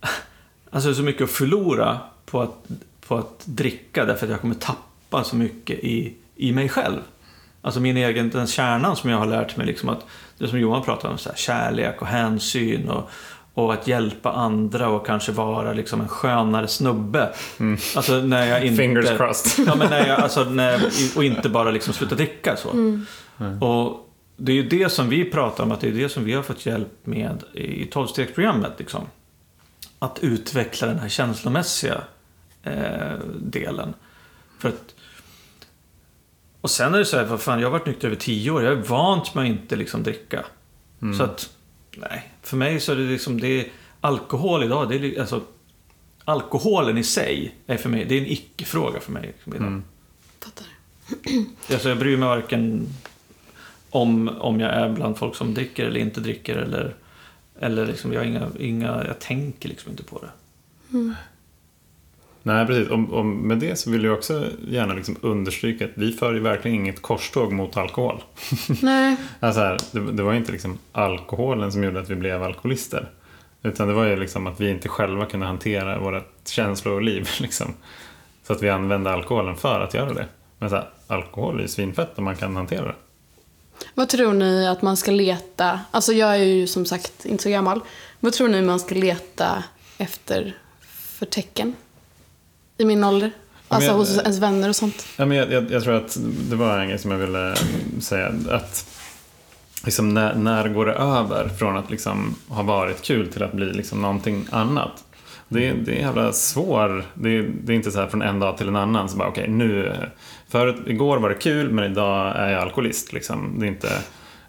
alltså 0.70 0.94
så 0.94 1.02
mycket 1.02 1.22
att 1.22 1.30
förlora 1.30 2.00
på 2.26 2.40
att, 2.42 2.66
på 3.06 3.16
att 3.16 3.42
dricka 3.44 4.04
därför 4.04 4.26
att 4.26 4.30
jag 4.30 4.40
kommer 4.40 4.54
tappa 4.54 5.24
så 5.24 5.36
mycket 5.36 5.78
i, 5.78 6.14
i 6.36 6.52
mig 6.52 6.68
själv. 6.68 7.00
Alltså 7.62 7.80
min 7.80 7.96
egen, 7.96 8.30
den 8.30 8.46
kärnan 8.46 8.96
som 8.96 9.10
jag 9.10 9.18
har 9.18 9.26
lärt 9.26 9.56
mig, 9.56 9.66
liksom 9.66 9.88
att, 9.88 10.06
det 10.38 10.48
som 10.48 10.58
Johan 10.60 10.82
pratade 10.82 11.12
om, 11.12 11.18
så 11.18 11.28
här, 11.28 11.36
kärlek 11.36 12.02
och 12.02 12.06
hänsyn 12.06 12.88
och, 12.88 13.10
och 13.54 13.72
att 13.72 13.86
hjälpa 13.86 14.32
andra 14.32 14.88
och 14.88 15.06
kanske 15.06 15.32
vara 15.32 15.72
liksom 15.72 16.00
en 16.00 16.08
skönare 16.08 16.68
snubbe. 16.68 17.32
Alltså 17.96 18.12
när 18.12 18.46
jag 18.46 18.64
inte... 18.64 18.76
Fingers 18.76 19.16
crossed. 19.16 19.66
Ja, 19.68 19.74
men 19.74 19.90
när 19.90 20.06
jag, 20.06 20.20
alltså, 20.20 20.44
när, 20.44 20.80
och 21.16 21.24
inte 21.24 21.48
bara 21.48 21.70
liksom 21.70 21.94
sluta 21.94 22.14
dricka 22.14 22.56
så. 22.56 22.68
Och 23.60 24.08
det 24.36 24.52
är 24.52 24.56
ju 24.56 24.68
det 24.68 24.88
som 24.92 25.08
vi 25.08 25.30
pratar 25.30 25.64
om, 25.64 25.72
att 25.72 25.80
det 25.80 25.88
är 25.88 25.92
det 25.92 26.08
som 26.08 26.24
vi 26.24 26.32
har 26.32 26.42
fått 26.42 26.66
hjälp 26.66 27.06
med 27.06 27.44
i 27.52 27.86
tolvstegsprogrammet. 27.86 28.72
Liksom. 28.78 29.06
Att 29.98 30.18
utveckla 30.22 30.86
den 30.86 30.98
här 30.98 31.08
känslomässiga 31.08 32.00
eh, 32.62 33.18
delen. 33.36 33.94
För 34.58 34.68
att, 34.68 34.94
och 36.60 36.70
sen 36.70 36.94
är 36.94 36.98
det 36.98 37.04
så 37.04 37.16
här, 37.16 37.24
vad 37.24 37.40
fan, 37.40 37.60
jag 37.60 37.66
har 37.66 37.72
varit 37.72 37.86
nykter 37.86 38.06
över 38.06 38.16
tio 38.16 38.50
år. 38.50 38.62
Jag 38.62 38.72
är 38.72 38.82
vant 38.82 39.34
med 39.34 39.42
att 39.42 39.48
inte 39.48 39.76
liksom 39.76 40.02
dricka. 40.02 40.44
Så 41.18 41.22
att, 41.22 41.50
nej. 41.96 42.31
För 42.42 42.56
mig 42.56 42.80
så 42.80 42.92
är 42.92 42.96
det 42.96 43.02
liksom, 43.02 43.40
det 43.40 43.60
är, 43.60 43.66
alkohol 44.00 44.64
idag, 44.64 44.88
det 44.88 44.96
är 44.96 45.20
alltså, 45.20 45.42
alkoholen 46.24 46.98
i 46.98 47.04
sig 47.04 47.54
är 47.66 47.76
för 47.76 47.88
mig, 47.88 48.04
det 48.04 48.14
är 48.14 48.20
en 48.20 48.26
icke-fråga 48.26 49.00
för 49.00 49.12
mig. 49.12 49.26
Liksom, 49.26 49.54
idag. 49.54 49.66
Mm. 49.66 49.84
Fattar. 50.40 50.66
Alltså, 51.72 51.88
jag 51.88 51.98
bryr 51.98 52.16
mig 52.16 52.28
varken 52.28 52.88
om, 53.90 54.28
om 54.28 54.60
jag 54.60 54.70
är 54.70 54.92
bland 54.92 55.18
folk 55.18 55.36
som 55.36 55.54
dricker 55.54 55.86
eller 55.86 56.00
inte 56.00 56.20
dricker. 56.20 56.56
Eller, 56.56 56.94
eller 57.60 57.86
liksom, 57.86 58.12
jag, 58.12 58.20
har 58.20 58.26
inga, 58.26 58.48
inga, 58.58 59.04
jag 59.06 59.18
tänker 59.18 59.68
liksom 59.68 59.90
inte 59.90 60.04
på 60.04 60.18
det. 60.18 60.30
Nej, 62.42 62.66
precis. 62.66 62.88
Och, 62.88 62.98
och 62.98 63.24
med 63.24 63.58
det 63.58 63.76
så 63.76 63.90
vill 63.90 64.04
jag 64.04 64.14
också 64.14 64.46
gärna 64.68 64.94
liksom 64.94 65.16
understryka 65.20 65.84
att 65.84 65.90
vi 65.94 66.12
för 66.12 66.34
ju 66.34 66.40
verkligen 66.40 66.76
inget 66.76 67.02
korståg 67.02 67.52
mot 67.52 67.76
alkohol. 67.76 68.22
Nej, 68.82 69.16
Alltså 69.40 69.60
här, 69.60 69.78
det, 69.92 70.12
det 70.12 70.22
var 70.22 70.34
inte 70.34 70.52
liksom 70.52 70.78
alkoholen 70.92 71.72
som 71.72 71.84
gjorde 71.84 72.00
att 72.00 72.10
vi 72.10 72.16
blev 72.16 72.42
alkoholister. 72.42 73.10
Utan 73.62 73.88
det 73.88 73.94
var 73.94 74.04
ju 74.04 74.16
liksom 74.16 74.46
att 74.46 74.60
vi 74.60 74.70
inte 74.70 74.88
själva 74.88 75.26
kunde 75.26 75.46
hantera 75.46 75.98
vårt 75.98 76.48
känsloliv. 76.48 77.28
Liksom. 77.40 77.74
Så 78.46 78.52
att 78.52 78.62
vi 78.62 78.70
använde 78.70 79.12
alkoholen 79.12 79.56
för 79.56 79.80
att 79.80 79.94
göra 79.94 80.12
det. 80.12 80.26
Men 80.58 80.70
så 80.70 80.76
här, 80.76 80.88
alkohol 81.06 81.58
är 81.58 81.62
ju 81.62 81.68
svinfett 81.68 82.18
om 82.18 82.24
man 82.24 82.36
kan 82.36 82.56
hantera 82.56 82.84
det. 82.84 82.94
vad 83.94 84.08
tror 84.08 84.32
ni 84.32 84.68
att 84.68 84.82
man 84.82 84.96
ska 84.96 85.10
leta, 85.10 85.80
alltså 85.90 86.12
jag 86.12 86.30
är 86.30 86.44
ju 86.44 86.66
som 86.66 86.86
sagt 86.86 87.24
inte 87.24 87.42
så 87.42 87.50
gammal. 87.50 87.80
Vad 88.20 88.32
tror 88.32 88.48
ni 88.48 88.62
man 88.62 88.80
ska 88.80 88.94
leta 88.94 89.64
efter 89.98 90.56
för 91.18 91.26
tecken? 91.26 91.74
I 92.82 92.84
min 92.84 93.04
ålder? 93.04 93.30
Alltså 93.68 93.90
jag- 93.90 93.96
hos 93.96 94.18
ens 94.18 94.38
vänner 94.38 94.68
och 94.68 94.76
sånt. 94.76 95.06
Ja, 95.16 95.24
men 95.26 95.36
jag, 95.36 95.52
jag, 95.52 95.70
jag 95.70 95.82
tror 95.82 95.94
att 95.94 96.18
det 96.50 96.56
var 96.56 96.78
en 96.78 96.88
grej 96.88 96.98
som 96.98 97.10
jag 97.10 97.18
ville 97.18 97.54
säga. 98.00 98.32
Att 98.50 98.86
liksom 99.84 100.14
när, 100.14 100.34
när 100.34 100.68
går 100.68 100.86
det 100.86 100.92
över 100.92 101.48
från 101.48 101.76
att 101.76 101.90
liksom 101.90 102.34
ha 102.48 102.62
varit 102.62 103.02
kul 103.02 103.28
till 103.32 103.42
att 103.42 103.52
bli 103.52 103.72
liksom 103.72 104.02
någonting 104.02 104.46
annat? 104.50 105.04
Det, 105.48 105.68
är- 105.68 105.74
det 105.74 105.92
är 105.92 106.00
jävla 106.00 106.32
svår. 106.32 107.04
Det, 107.14 107.28
är- 107.36 107.50
det 107.64 107.72
är 107.72 107.76
inte 107.76 107.90
så 107.90 108.00
här 108.00 108.06
från 108.06 108.22
en 108.22 108.40
dag 108.40 108.58
till 108.58 108.68
en 108.68 108.76
annan. 108.76 109.08
Så 109.08 109.16
bara 109.16 109.28
okej, 109.28 109.48
nu. 109.48 109.92
Förut, 110.48 110.76
igår 110.86 111.18
var 111.18 111.28
det 111.28 111.34
kul 111.34 111.70
men 111.70 111.84
idag 111.92 112.32
är 112.36 112.50
jag 112.50 112.62
alkoholist. 112.62 113.12
Liksom. 113.12 113.58
Det 113.58 113.66
är 113.66 113.68
inte... 113.68 113.88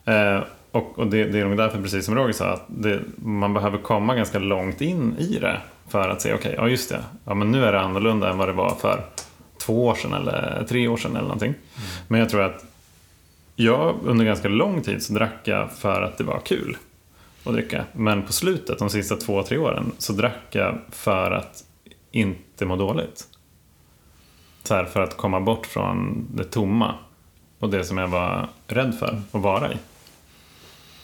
Eh, 0.06 0.44
och 0.72 1.00
och 1.00 1.08
det, 1.08 1.24
det 1.24 1.40
är 1.40 1.46
nog 1.46 1.58
därför, 1.58 1.82
precis 1.82 2.06
som 2.06 2.16
Roger 2.16 2.34
sa, 2.34 2.46
att 2.54 2.66
det, 2.68 3.00
man 3.18 3.54
behöver 3.54 3.78
komma 3.78 4.16
ganska 4.16 4.40
långt 4.40 4.82
in 4.82 5.16
i 5.20 5.40
det. 5.40 5.58
För 5.94 6.10
att 6.10 6.22
säga, 6.22 6.36
okej, 6.36 6.54
ja 6.58 6.70
just 6.70 6.90
det. 6.90 7.04
Ja, 7.26 7.34
men 7.34 7.52
nu 7.52 7.66
är 7.66 7.72
det 7.72 7.80
annorlunda 7.80 8.30
än 8.30 8.38
vad 8.38 8.48
det 8.48 8.54
var 8.54 8.76
för 8.76 9.06
två 9.58 9.86
år 9.86 9.96
sedan 9.96 10.14
eller 10.14 10.66
tre 10.70 10.88
år 10.88 10.98
sedan 10.98 11.12
eller 11.12 11.22
någonting. 11.22 11.54
Men 12.08 12.20
jag 12.20 12.30
tror 12.30 12.42
att 12.42 12.66
jag 13.56 13.96
under 14.04 14.26
ganska 14.26 14.48
lång 14.48 14.82
tid 14.82 15.04
så 15.04 15.14
drack 15.14 15.40
jag 15.44 15.72
för 15.72 16.02
att 16.02 16.18
det 16.18 16.24
var 16.24 16.40
kul 16.40 16.78
att 17.44 17.54
dricka. 17.54 17.86
Men 17.94 18.24
på 18.24 18.34
slutet, 18.34 18.80
de 18.80 18.90
sista 18.90 19.16
två, 19.16 19.44
tre 19.44 19.58
åren, 19.58 19.92
så 19.98 20.14
drack 20.14 20.48
jag 20.52 20.78
för 20.92 21.32
att 21.32 21.64
inte 22.12 22.66
må 22.66 22.76
dåligt. 22.76 23.28
Så 24.64 24.76
här, 24.76 24.86
för 24.86 25.00
att 25.00 25.18
komma 25.18 25.40
bort 25.40 25.66
från 25.66 26.28
det 26.34 26.44
tomma 26.44 26.96
och 27.60 27.70
det 27.70 27.84
som 27.84 27.98
jag 27.98 28.08
var 28.08 28.50
rädd 28.68 28.96
för 29.00 29.22
att 29.32 29.42
vara 29.44 29.72
i. 29.72 29.78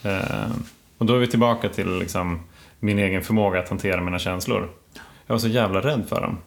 Eh, 0.04 0.52
och 0.98 1.06
då 1.06 1.16
är 1.16 1.20
vi 1.20 1.28
tillbaka 1.28 1.70
till 1.70 2.00
liksom, 2.00 2.40
min 2.80 3.00
egen 3.00 3.22
förmåga 3.22 3.60
att 3.60 3.70
hantera 3.70 4.02
mina 4.02 4.20
känslor. 4.20 4.70
Jag 5.26 5.34
var 5.34 5.40
så 5.40 5.48
jävla 5.48 5.82
rädd 5.82 6.06
för 6.10 6.22
dem. 6.22 6.38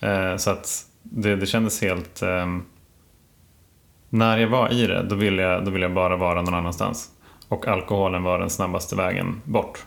Eh, 0.00 0.36
så 0.36 0.50
att 0.50 0.86
det, 1.02 1.36
det 1.36 1.46
kändes 1.46 1.82
helt... 1.82 2.22
ehm, 2.22 2.62
när 4.10 4.38
jag 4.38 4.48
var 4.48 4.72
i 4.72 4.86
det, 4.86 5.02
då 5.02 5.14
ville, 5.14 5.42
jag, 5.42 5.64
då 5.64 5.70
ville 5.70 5.84
jag 5.84 5.94
bara 5.94 6.16
vara 6.16 6.42
någon 6.42 6.54
annanstans. 6.54 7.10
Och 7.48 7.68
alkoholen 7.68 8.22
var 8.22 8.38
den 8.38 8.50
snabbaste 8.50 8.96
vägen 8.96 9.42
bort. 9.44 9.84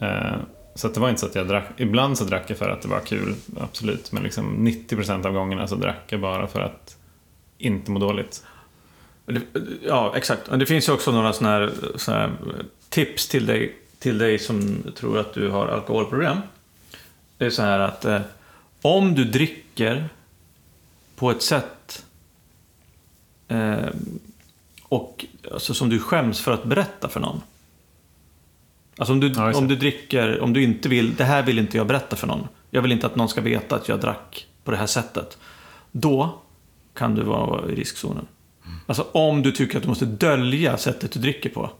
Eh, 0.00 0.36
så 0.74 0.86
att 0.86 0.94
det 0.94 1.00
var 1.00 1.08
inte 1.08 1.20
så 1.20 1.26
att 1.26 1.34
jag 1.34 1.48
drack... 1.48 1.64
Ibland 1.76 2.18
så 2.18 2.24
drack 2.24 2.50
jag 2.50 2.58
för 2.58 2.70
att 2.70 2.82
det 2.82 2.88
var 2.88 3.00
kul, 3.00 3.34
absolut. 3.60 4.12
Men 4.12 4.22
liksom 4.22 4.68
90% 4.68 5.26
av 5.26 5.32
gångerna 5.32 5.66
så 5.66 5.74
drack 5.74 6.04
jag 6.06 6.20
bara 6.20 6.46
för 6.46 6.60
att 6.60 6.96
inte 7.58 7.90
må 7.90 7.98
dåligt. 7.98 8.44
Ja, 9.86 10.12
exakt. 10.16 10.50
Det 10.58 10.66
finns 10.66 10.88
ju 10.88 10.92
också 10.92 11.12
några 11.12 11.32
sådana 11.32 11.54
här, 11.54 11.72
såna 11.96 12.18
här 12.18 12.32
tips 12.88 13.28
till 13.28 13.46
dig, 13.46 13.76
till 14.00 14.18
dig 14.18 14.38
som 14.38 14.82
tror 14.96 15.18
att 15.18 15.34
du 15.34 15.48
har 15.48 15.68
alkoholproblem. 15.68 16.36
Det 17.38 17.46
är 17.46 17.50
så 17.50 17.62
här 17.62 17.78
att 17.78 18.04
eh, 18.04 18.20
om 18.82 19.14
du 19.14 19.24
dricker 19.24 20.08
på 21.16 21.30
ett 21.30 21.42
sätt 21.42 22.04
eh, 23.48 23.88
och, 24.82 25.26
alltså, 25.52 25.74
som 25.74 25.88
du 25.88 25.98
skäms 25.98 26.40
för 26.40 26.52
att 26.52 26.64
berätta 26.64 27.08
för 27.08 27.20
någon. 27.20 27.40
Alltså 28.98 29.12
om 29.12 29.20
du, 29.20 29.28
Ja, 29.28 29.54
om 29.54 29.68
du 29.68 29.76
dricker, 29.76 30.40
om 30.40 30.52
du 30.52 30.62
inte 30.62 30.88
vill, 30.88 31.14
det 31.14 31.24
här 31.24 31.42
vill 31.42 31.58
inte 31.58 31.76
jag 31.76 31.86
berätta 31.86 32.16
för 32.16 32.26
någon. 32.26 32.48
Jag 32.70 32.82
vill 32.82 32.92
inte 32.92 33.06
att 33.06 33.16
någon 33.16 33.28
ska 33.28 33.40
veta 33.40 33.76
att 33.76 33.88
jag 33.88 34.00
drack 34.00 34.46
på 34.64 34.70
det 34.70 34.76
här 34.76 34.86
sättet. 34.86 35.38
Då 35.92 36.38
kan 36.94 37.14
du 37.14 37.22
vara 37.22 37.70
i 37.70 37.74
riskzonen. 37.74 38.26
Alltså 38.86 39.06
om 39.12 39.42
du 39.42 39.52
tycker 39.52 39.76
att 39.76 39.82
du 39.82 39.88
måste 39.88 40.06
dölja 40.06 40.76
sättet 40.76 41.12
du 41.12 41.20
dricker 41.20 41.50
på. 41.50 41.70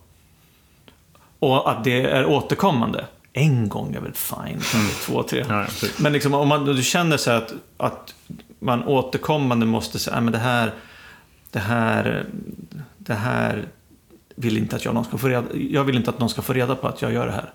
Och 1.41 1.71
att 1.71 1.83
det 1.83 2.01
är 2.01 2.25
återkommande. 2.25 3.05
En 3.33 3.69
gång 3.69 3.95
är 3.95 3.99
väl 4.01 4.13
fine, 4.13 4.59
kanske 4.71 5.05
två, 5.05 5.23
tre. 5.23 5.45
Ja. 5.49 5.65
Men 5.99 6.13
liksom, 6.13 6.33
om 6.33 6.47
man, 6.47 6.65
du 6.65 6.83
känner 6.83 7.17
sig 7.17 7.35
att, 7.35 7.53
att 7.77 8.13
man 8.59 8.83
återkommande 8.83 9.65
måste 9.65 9.99
säga, 9.99 10.13
"Nej, 10.15 10.23
men 10.23 10.33
det 10.33 10.39
här, 10.39 10.73
det 11.51 11.59
här, 11.59 12.25
det 12.97 13.13
här 13.13 13.65
vill 14.35 14.57
inte 14.57 14.75
att 14.75 14.85
jag, 14.85 14.93
någon 14.93 15.05
ska 15.05 15.17
få 15.17 15.27
reda, 15.27 15.43
jag 15.69 15.83
vill 15.83 15.95
inte 15.95 16.09
att 16.09 16.19
någon 16.19 16.29
ska 16.29 16.41
få 16.41 16.53
reda 16.53 16.75
på 16.75 16.87
att 16.87 17.01
jag 17.01 17.13
gör 17.13 17.25
det 17.25 17.31
här. 17.31 17.53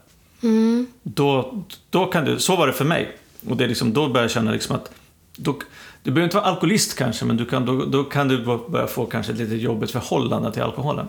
Då, 1.03 1.65
då 1.91 2.07
kan 2.07 2.25
du, 2.25 2.39
så 2.39 2.57
var 2.57 2.67
det 2.67 2.73
för 2.73 2.85
mig. 2.85 3.17
Och 3.49 3.57
det 3.57 3.65
är 3.65 3.69
liksom, 3.69 3.93
då 3.93 4.09
börjar 4.09 4.25
jag 4.25 4.31
känna 4.31 4.51
liksom 4.51 4.77
att 4.77 4.91
då, 5.37 5.59
du 6.03 6.11
behöver 6.11 6.25
inte 6.25 6.37
vara 6.37 6.47
alkoholist 6.47 6.99
kanske, 6.99 7.25
men 7.25 7.37
du 7.37 7.45
kan, 7.47 7.67
då, 7.67 7.85
då 7.85 8.05
kan 8.05 8.29
du 8.29 8.45
börja 8.69 8.87
få 8.87 9.07
kanske 9.07 9.33
ett 9.33 9.39
lite 9.39 9.55
jobbigt 9.57 9.91
förhållande 9.91 10.53
till 10.53 10.63
alkoholen. 10.63 11.07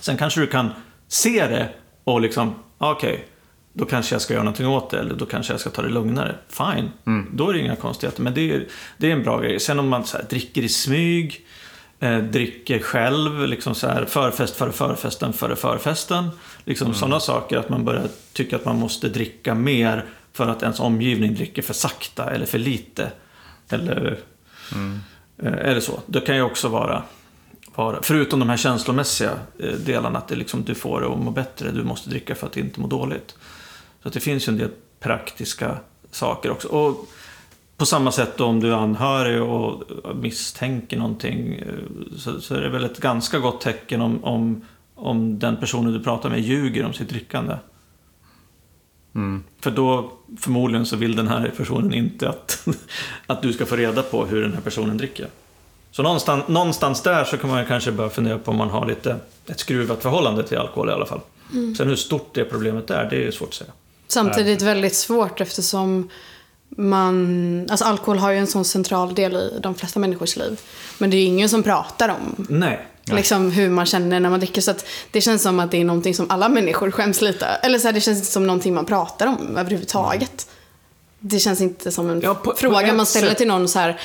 Sen 0.00 0.16
kanske 0.16 0.40
du 0.40 0.46
kan 0.46 0.68
se 1.08 1.46
det 1.46 1.68
och 2.04 2.20
liksom, 2.20 2.54
okej, 2.78 3.26
då 3.72 3.84
kanske 3.84 4.14
jag 4.14 4.22
ska 4.22 4.34
göra 4.34 4.44
någonting 4.44 4.66
åt 4.68 4.90
det, 4.90 4.98
eller 4.98 5.14
då 5.14 5.26
kanske 5.26 5.52
jag 5.52 5.60
ska 5.60 5.70
ta 5.70 5.82
det 5.82 5.88
lugnare. 5.88 6.34
Fine, 6.48 6.90
då 7.32 7.48
är 7.48 7.52
det 7.52 7.60
inga 7.60 7.76
konstigheter. 7.76 8.22
Men 8.22 8.34
det 8.34 8.52
är, 8.52 8.66
det 8.96 9.08
är 9.08 9.12
en 9.12 9.22
bra 9.22 9.40
grej. 9.40 9.60
Sen 9.60 9.78
om 9.78 9.88
man 9.88 10.04
så 10.04 10.16
här, 10.16 10.24
dricker 10.24 10.62
i 10.62 10.68
smyg, 10.68 11.46
eh, 12.00 12.18
dricker 12.18 12.78
själv, 12.78 13.46
liksom 13.46 13.74
så 13.74 13.86
här, 13.86 14.04
förfest 14.04 14.56
före 14.56 14.72
förfesten 14.72 15.32
före 15.32 15.56
förfesten. 15.56 16.28
Liksom 16.64 16.94
sådana 16.94 17.20
saker, 17.20 17.58
att 17.58 17.68
man 17.68 17.84
börjar 17.84 18.08
tycka 18.32 18.56
att 18.56 18.64
man 18.64 18.76
måste 18.76 19.08
dricka 19.08 19.54
mer 19.54 20.04
för 20.32 20.48
att 20.48 20.62
ens 20.62 20.80
omgivning 20.80 21.34
dricker 21.34 21.62
för 21.62 21.74
sakta 21.74 22.30
eller 22.30 22.46
för 22.46 22.58
lite. 22.58 23.10
Eller, 23.68 24.18
eh, 25.42 25.52
eller 25.52 25.80
så. 25.80 26.00
Det 26.06 26.20
kan 26.20 26.36
ju 26.36 26.42
också 26.42 26.68
vara, 26.68 27.02
vara 27.74 28.02
förutom 28.02 28.40
de 28.40 28.48
här 28.48 28.56
känslomässiga 28.56 29.32
eh, 29.58 29.72
delarna, 29.72 30.18
att 30.18 30.28
det 30.28 30.36
liksom, 30.36 30.64
du 30.64 30.74
får 30.74 31.00
det 31.00 31.06
att 31.06 31.18
må 31.18 31.30
bättre, 31.30 31.70
du 31.70 31.84
måste 31.84 32.10
dricka 32.10 32.34
för 32.34 32.46
att 32.46 32.56
inte 32.56 32.80
må 32.80 32.86
dåligt. 32.86 33.36
Så 34.02 34.08
att 34.08 34.14
det 34.14 34.20
finns 34.20 34.48
ju 34.48 34.50
en 34.50 34.58
del 34.58 34.70
praktiska 35.00 35.76
saker 36.10 36.50
också. 36.50 36.68
Och 36.68 37.08
på 37.76 37.86
samma 37.86 38.12
sätt 38.12 38.36
då, 38.36 38.44
om 38.44 38.60
du 38.60 38.68
är 38.68 38.76
anhörig 38.76 39.42
och 39.42 39.82
misstänker 40.16 40.96
någonting 40.96 41.54
eh, 41.54 41.66
så, 42.16 42.40
så 42.40 42.54
är 42.54 42.60
det 42.60 42.68
väl 42.68 42.84
ett 42.84 43.00
ganska 43.00 43.38
gott 43.38 43.60
tecken 43.60 44.00
om, 44.00 44.24
om, 44.24 44.64
om 44.94 45.38
den 45.38 45.56
personen 45.56 45.92
du 45.92 46.00
pratar 46.00 46.30
med 46.30 46.40
ljuger 46.40 46.84
om 46.84 46.92
sitt 46.92 47.08
drickande. 47.08 47.56
För 49.60 49.70
då 49.70 50.12
förmodligen 50.38 50.86
så 50.86 50.96
vill 50.96 51.16
den 51.16 51.28
här 51.28 51.52
personen 51.56 51.94
inte 51.94 52.28
att, 52.28 52.68
att 53.26 53.42
du 53.42 53.52
ska 53.52 53.66
få 53.66 53.76
reda 53.76 54.02
på 54.02 54.26
hur 54.26 54.42
den 54.42 54.52
här 54.52 54.60
personen 54.60 54.96
dricker. 54.96 55.26
Så 55.92 56.02
någonstans, 56.02 56.48
någonstans 56.48 57.02
där 57.02 57.24
så 57.24 57.36
kan 57.38 57.50
man 57.50 57.66
kanske 57.66 57.92
börja 57.92 58.10
fundera 58.10 58.38
på 58.38 58.50
om 58.50 58.56
man 58.56 58.70
har 58.70 58.86
lite 58.86 59.16
ett 59.46 59.60
skruvat 59.60 60.02
förhållande 60.02 60.42
till 60.48 60.58
alkohol 60.58 60.88
i 60.88 60.92
alla 60.92 61.06
fall. 61.06 61.20
Sen 61.76 61.88
hur 61.88 61.96
stort 61.96 62.30
det 62.34 62.44
problemet 62.44 62.90
är, 62.90 63.04
det 63.10 63.26
är 63.26 63.30
svårt 63.30 63.48
att 63.48 63.54
säga. 63.54 63.70
Samtidigt 64.08 64.62
väldigt 64.62 64.96
svårt 64.96 65.40
eftersom 65.40 66.08
man, 66.76 67.66
alltså 67.70 67.84
alkohol 67.84 68.18
har 68.18 68.30
ju 68.30 68.38
en 68.38 68.46
sån 68.46 68.64
central 68.64 69.14
del 69.14 69.36
i 69.36 69.58
de 69.62 69.74
flesta 69.74 70.00
människors 70.00 70.36
liv. 70.36 70.60
Men 70.98 71.10
det 71.10 71.16
är 71.16 71.18
ju 71.18 71.24
ingen 71.24 71.48
som 71.48 71.62
pratar 71.62 72.08
om 72.08 72.46
Nej. 72.48 72.86
liksom, 73.12 73.50
hur 73.50 73.70
man 73.70 73.86
känner 73.86 74.20
när 74.20 74.30
man 74.30 74.40
dricker. 74.40 74.60
Så 74.60 74.70
att 74.70 74.86
det 75.10 75.20
känns 75.20 75.42
som 75.42 75.60
att 75.60 75.70
det 75.70 75.80
är 75.80 75.84
någonting 75.84 76.14
som 76.14 76.26
alla 76.30 76.48
människor 76.48 76.90
skäms 76.90 77.20
lite. 77.20 77.46
Eller 77.46 77.78
så 77.78 77.88
här, 77.88 77.92
det 77.92 78.00
känns 78.00 78.18
inte 78.18 78.30
som 78.30 78.46
någonting 78.46 78.74
man 78.74 78.84
pratar 78.86 79.26
om 79.26 79.56
överhuvudtaget. 79.56 80.46
Det 81.18 81.38
känns 81.38 81.60
inte 81.60 81.92
som 81.92 82.10
en 82.10 82.20
Ja, 82.20 82.34
på- 82.34 82.50
på 82.50 82.56
fråga 82.56 82.80
ett 82.88 82.94
man 82.94 83.06
ställer 83.06 83.28
sätt. 83.28 83.38
till 83.38 83.48
någon 83.48 83.68
så 83.68 83.78
här. 83.78 84.00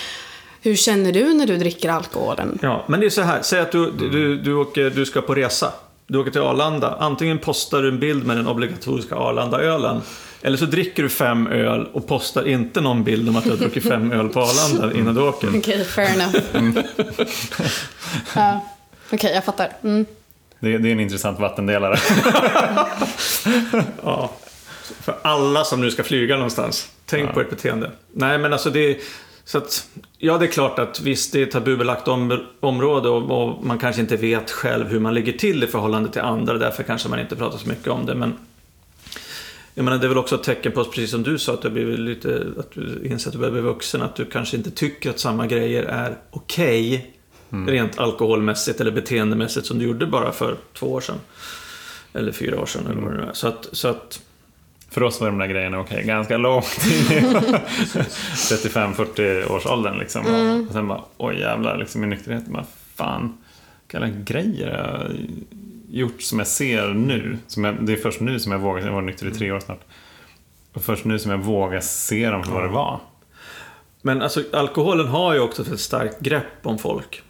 Hur 0.65 0.75
känner 0.75 1.11
du 1.11 1.33
när 1.33 1.47
du 1.47 1.57
dricker 1.57 1.89
alkoholen? 1.89 2.59
Ja, 2.61 2.85
men 2.87 2.99
det 2.99 3.05
är 3.05 3.09
så 3.09 3.21
här. 3.21 3.41
Säg 3.41 3.59
att 3.59 3.71
du, 3.71 3.91
du, 3.91 4.37
du, 4.37 4.53
åker, 4.53 4.89
du 4.89 5.05
ska 5.05 5.21
på 5.21 5.35
resa. 5.35 5.73
Du 6.07 6.17
åker 6.17 6.31
till 6.31 6.41
Arlanda. 6.41 6.97
Antingen 6.99 7.37
postar 7.37 7.81
du 7.81 7.89
en 7.89 7.99
bild 7.99 8.25
med 8.25 8.37
den 8.37 8.47
obligatoriska 8.47 9.15
Arlanda-ölen. 9.15 10.01
Eller 10.41 10.57
så 10.57 10.65
dricker 10.65 11.03
du 11.03 11.09
fem 11.09 11.47
öl 11.47 11.87
och 11.93 12.07
postar 12.07 12.47
inte 12.47 12.81
någon 12.81 13.03
bild 13.03 13.29
om 13.29 13.35
att 13.35 13.43
du 13.43 13.49
har 13.49 13.57
druckit 13.57 13.83
fem 13.83 14.11
öl 14.11 14.29
på 14.29 14.39
Arlanda 14.39 14.99
innan 14.99 15.15
du 15.15 15.21
åker. 15.21 15.49
Okej, 15.57 15.85
fair 15.85 16.09
enough. 16.13 16.75
ja. 18.35 18.65
Okej, 19.11 19.31
jag 19.33 19.45
fattar. 19.45 19.69
Mm. 19.83 20.05
Det, 20.59 20.77
det 20.77 20.89
är 20.89 20.91
en 20.91 20.99
intressant 20.99 21.39
vattendelare. 21.39 21.97
Ja. 24.03 24.31
För 25.01 25.15
alla 25.21 25.63
som 25.63 25.81
nu 25.81 25.91
ska 25.91 26.03
flyga 26.03 26.35
någonstans. 26.35 26.89
Tänk 27.05 27.33
på 27.33 27.41
ert 27.41 27.49
beteende. 27.49 27.91
Nej, 28.11 28.37
men 28.37 28.53
alltså 28.53 28.69
det 28.69 28.79
är... 28.79 28.97
Så 29.45 29.57
att, 29.57 29.89
ja, 30.17 30.37
det 30.37 30.45
är 30.45 30.51
klart 30.51 30.79
att 30.79 31.01
visst, 31.01 31.33
det 31.33 31.39
är 31.39 31.43
ett 31.43 31.51
tabubelagt 31.51 32.07
om, 32.07 32.39
område 32.59 33.09
och, 33.09 33.43
och 33.43 33.65
man 33.65 33.79
kanske 33.79 34.01
inte 34.01 34.17
vet 34.17 34.51
själv 34.51 34.87
hur 34.87 34.99
man 34.99 35.13
ligger 35.13 35.33
till 35.33 35.63
i 35.63 35.67
förhållande 35.67 36.09
till 36.09 36.21
andra. 36.21 36.57
Därför 36.57 36.83
kanske 36.83 37.09
man 37.09 37.19
inte 37.19 37.35
pratar 37.35 37.57
så 37.57 37.69
mycket 37.69 37.87
om 37.87 38.05
det. 38.05 38.15
Men 38.15 38.33
jag 39.73 39.83
menar, 39.85 39.97
det 39.97 40.05
är 40.05 40.09
väl 40.09 40.17
också 40.17 40.35
ett 40.35 40.43
tecken 40.43 40.71
på, 40.71 40.83
precis 40.83 41.11
som 41.11 41.23
du 41.23 41.39
sa, 41.39 41.53
att 41.53 41.61
du, 41.61 41.69
blivit 41.69 41.99
lite, 41.99 42.43
att 42.59 42.71
du 42.71 43.01
inser 43.05 43.29
att 43.29 43.33
du 43.33 43.39
börjar 43.39 43.51
bli 43.51 43.61
vuxen. 43.61 44.01
Att 44.01 44.15
du 44.15 44.25
kanske 44.25 44.57
inte 44.57 44.71
tycker 44.71 45.09
att 45.09 45.19
samma 45.19 45.47
grejer 45.47 45.83
är 45.83 46.17
okej. 46.31 47.11
Rent 47.49 47.99
alkoholmässigt 47.99 48.81
eller 48.81 48.91
beteendemässigt 48.91 49.65
som 49.65 49.79
du 49.79 49.85
gjorde 49.85 50.05
bara 50.05 50.31
för 50.31 50.57
två 50.73 50.93
år 50.93 51.01
sedan. 51.01 51.19
Eller 52.13 52.31
fyra 52.31 52.61
år 52.61 52.65
sedan 52.65 52.87
eller 52.91 53.01
vad 53.01 53.11
det 53.11 53.17
nu 53.17 53.23
är. 53.23 53.33
Så 53.33 53.47
att, 53.47 53.67
så 53.71 53.87
att 53.87 54.21
För 54.95 55.03
oss 55.03 55.21
var 55.21 55.27
de 55.27 55.37
där 55.37 55.47
grejerna 55.47 55.79
okej, 55.79 56.03
ganska 56.03 56.37
långt 56.37 56.85
in 56.85 57.17
i 57.17 57.21
35-40 58.33 59.51
års 59.51 59.65
åldern 59.65 59.97
liksom. 59.97 60.21
Och 60.67 60.73
sen 60.73 60.87
bara, 60.87 61.01
oj 61.17 61.39
jävlar, 61.39 61.77
liksom 61.77 62.03
i 62.03 62.07
nykterheten 62.07 62.53
bara, 62.53 62.65
fan, 62.95 63.37
vilka 63.91 64.07
grejer 64.07 64.67
jag 64.67 65.11
gjort 65.89 66.21
som 66.21 66.39
jag 66.39 66.47
ser 66.47 66.87
nu. 66.87 67.37
Som 67.47 67.63
jag, 67.63 67.75
det 67.85 67.93
är 67.93 67.97
först 67.97 68.19
nu 68.19 68.39
som 68.39 68.51
jag 68.51 68.59
vågar, 68.59 68.85
jag 68.85 68.93
varit 68.93 69.05
nykter 69.05 69.27
i 69.27 69.31
tre 69.31 69.51
år 69.51 69.59
snart. 69.59 69.81
Och 70.73 70.83
först 70.83 71.05
nu 71.05 71.19
som 71.19 71.31
jag 71.31 71.37
vågar 71.37 71.81
se 71.81 72.29
dem 72.29 72.43
för 72.43 72.51
vad 72.51 72.63
det 72.63 72.69
var. 72.69 72.99
Men 74.01 74.21
alltså, 74.21 74.43
alkoholen 74.53 75.07
har 75.07 75.33
ju 75.33 75.39
också 75.39 75.61
ett 75.61 75.79
starkt 75.79 76.19
grepp 76.19 76.59
om 76.63 76.77
folk. 76.77 77.21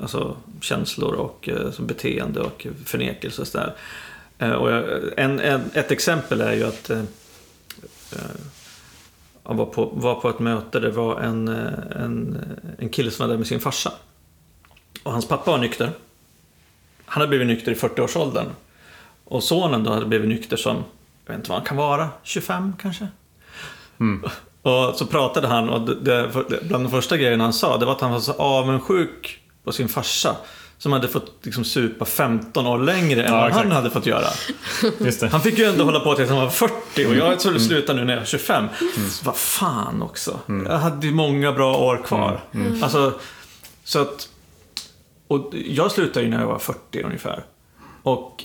Alltså 0.00 0.36
känslor 0.60 1.14
och 1.14 1.48
alltså, 1.64 1.82
beteende 1.82 2.40
och 2.40 2.66
förnekelse 2.84 3.40
och 3.40 3.48
sådär. 3.48 3.74
Eh, 4.38 4.52
och 4.52 4.70
en, 5.18 5.40
en, 5.40 5.70
ett 5.74 5.90
exempel 5.90 6.40
är 6.40 6.52
ju 6.52 6.64
att 6.64 6.90
eh, 6.90 6.98
eh, 8.12 8.18
jag 9.44 9.54
var 9.54 9.66
på, 9.66 9.84
var 9.84 10.14
på 10.14 10.28
ett 10.28 10.38
möte, 10.38 10.80
det 10.80 10.90
var 10.90 11.20
en, 11.20 11.48
en, 11.48 12.44
en 12.78 12.88
kille 12.88 13.10
som 13.10 13.26
var 13.26 13.30
där 13.30 13.38
med 13.38 13.46
sin 13.46 13.60
farsa. 13.60 13.92
Och 15.02 15.12
hans 15.12 15.28
pappa 15.28 15.50
var 15.50 15.58
nykter. 15.58 15.90
Han 17.06 17.20
hade 17.20 17.28
blivit 17.28 17.46
nykter 17.46 17.72
i 17.72 17.74
40-årsåldern. 17.74 18.46
Och 19.24 19.42
sonen 19.42 19.84
då 19.84 19.92
hade 19.92 20.06
blivit 20.06 20.28
nykter 20.28 20.56
som, 20.56 20.76
jag 21.26 21.32
vet 21.32 21.38
inte 21.38 21.50
vad 21.50 21.58
han 21.58 21.66
kan 21.66 21.76
vara, 21.76 22.08
25 22.22 22.72
kanske? 22.80 23.08
Och 24.62 24.94
så 24.94 25.06
pratade 25.06 25.48
han 25.48 25.68
och 25.68 26.04
det, 26.04 26.30
bland 26.62 26.84
de 26.84 26.90
första 26.90 27.16
grejerna 27.16 27.44
han 27.44 27.52
sa 27.52 27.78
det 27.78 27.86
var 27.86 27.92
att 27.92 28.00
han 28.00 28.10
var 28.10 28.20
så 28.20 28.32
avundsjuk 28.32 29.40
på 29.64 29.72
sin 29.72 29.88
farsa. 29.88 30.36
Som 30.78 30.92
hade 30.92 31.08
fått 31.08 31.32
liksom 31.42 31.64
supa 31.64 32.04
15 32.04 32.66
år 32.66 32.78
längre 32.78 33.24
än 33.24 33.32
Ja, 33.32 33.40
vad 33.40 33.48
exakt. 33.48 33.66
han 33.66 33.76
hade 33.76 33.90
fått 33.90 34.06
göra. 34.06 34.26
Han 35.30 35.40
fick 35.40 35.58
ju 35.58 35.64
ändå 35.64 35.84
hålla 35.84 36.00
på 36.00 36.14
tills 36.14 36.28
han 36.28 36.38
var 36.38 36.50
40 36.50 37.06
och 37.06 37.14
jag 37.14 37.40
skulle 37.40 37.60
sluta 37.60 37.92
nu 37.92 38.04
när 38.04 38.12
jag 38.14 38.22
är 38.22 38.26
25. 38.26 38.64
Så 39.10 39.24
vad 39.24 39.36
fan 39.36 40.02
också. 40.02 40.38
Jag 40.46 40.78
hade 40.78 41.06
ju 41.06 41.12
många 41.12 41.52
bra 41.52 41.76
år 41.76 42.02
kvar. 42.06 42.40
Alltså, 42.82 43.12
så 43.84 43.98
att... 43.98 44.28
Och 45.28 45.52
jag 45.66 45.90
slutade 45.92 46.24
ju 46.24 46.30
när 46.30 46.40
jag 46.40 46.46
var 46.46 46.58
40 46.58 47.02
ungefär. 47.02 47.44
Och, 48.02 48.44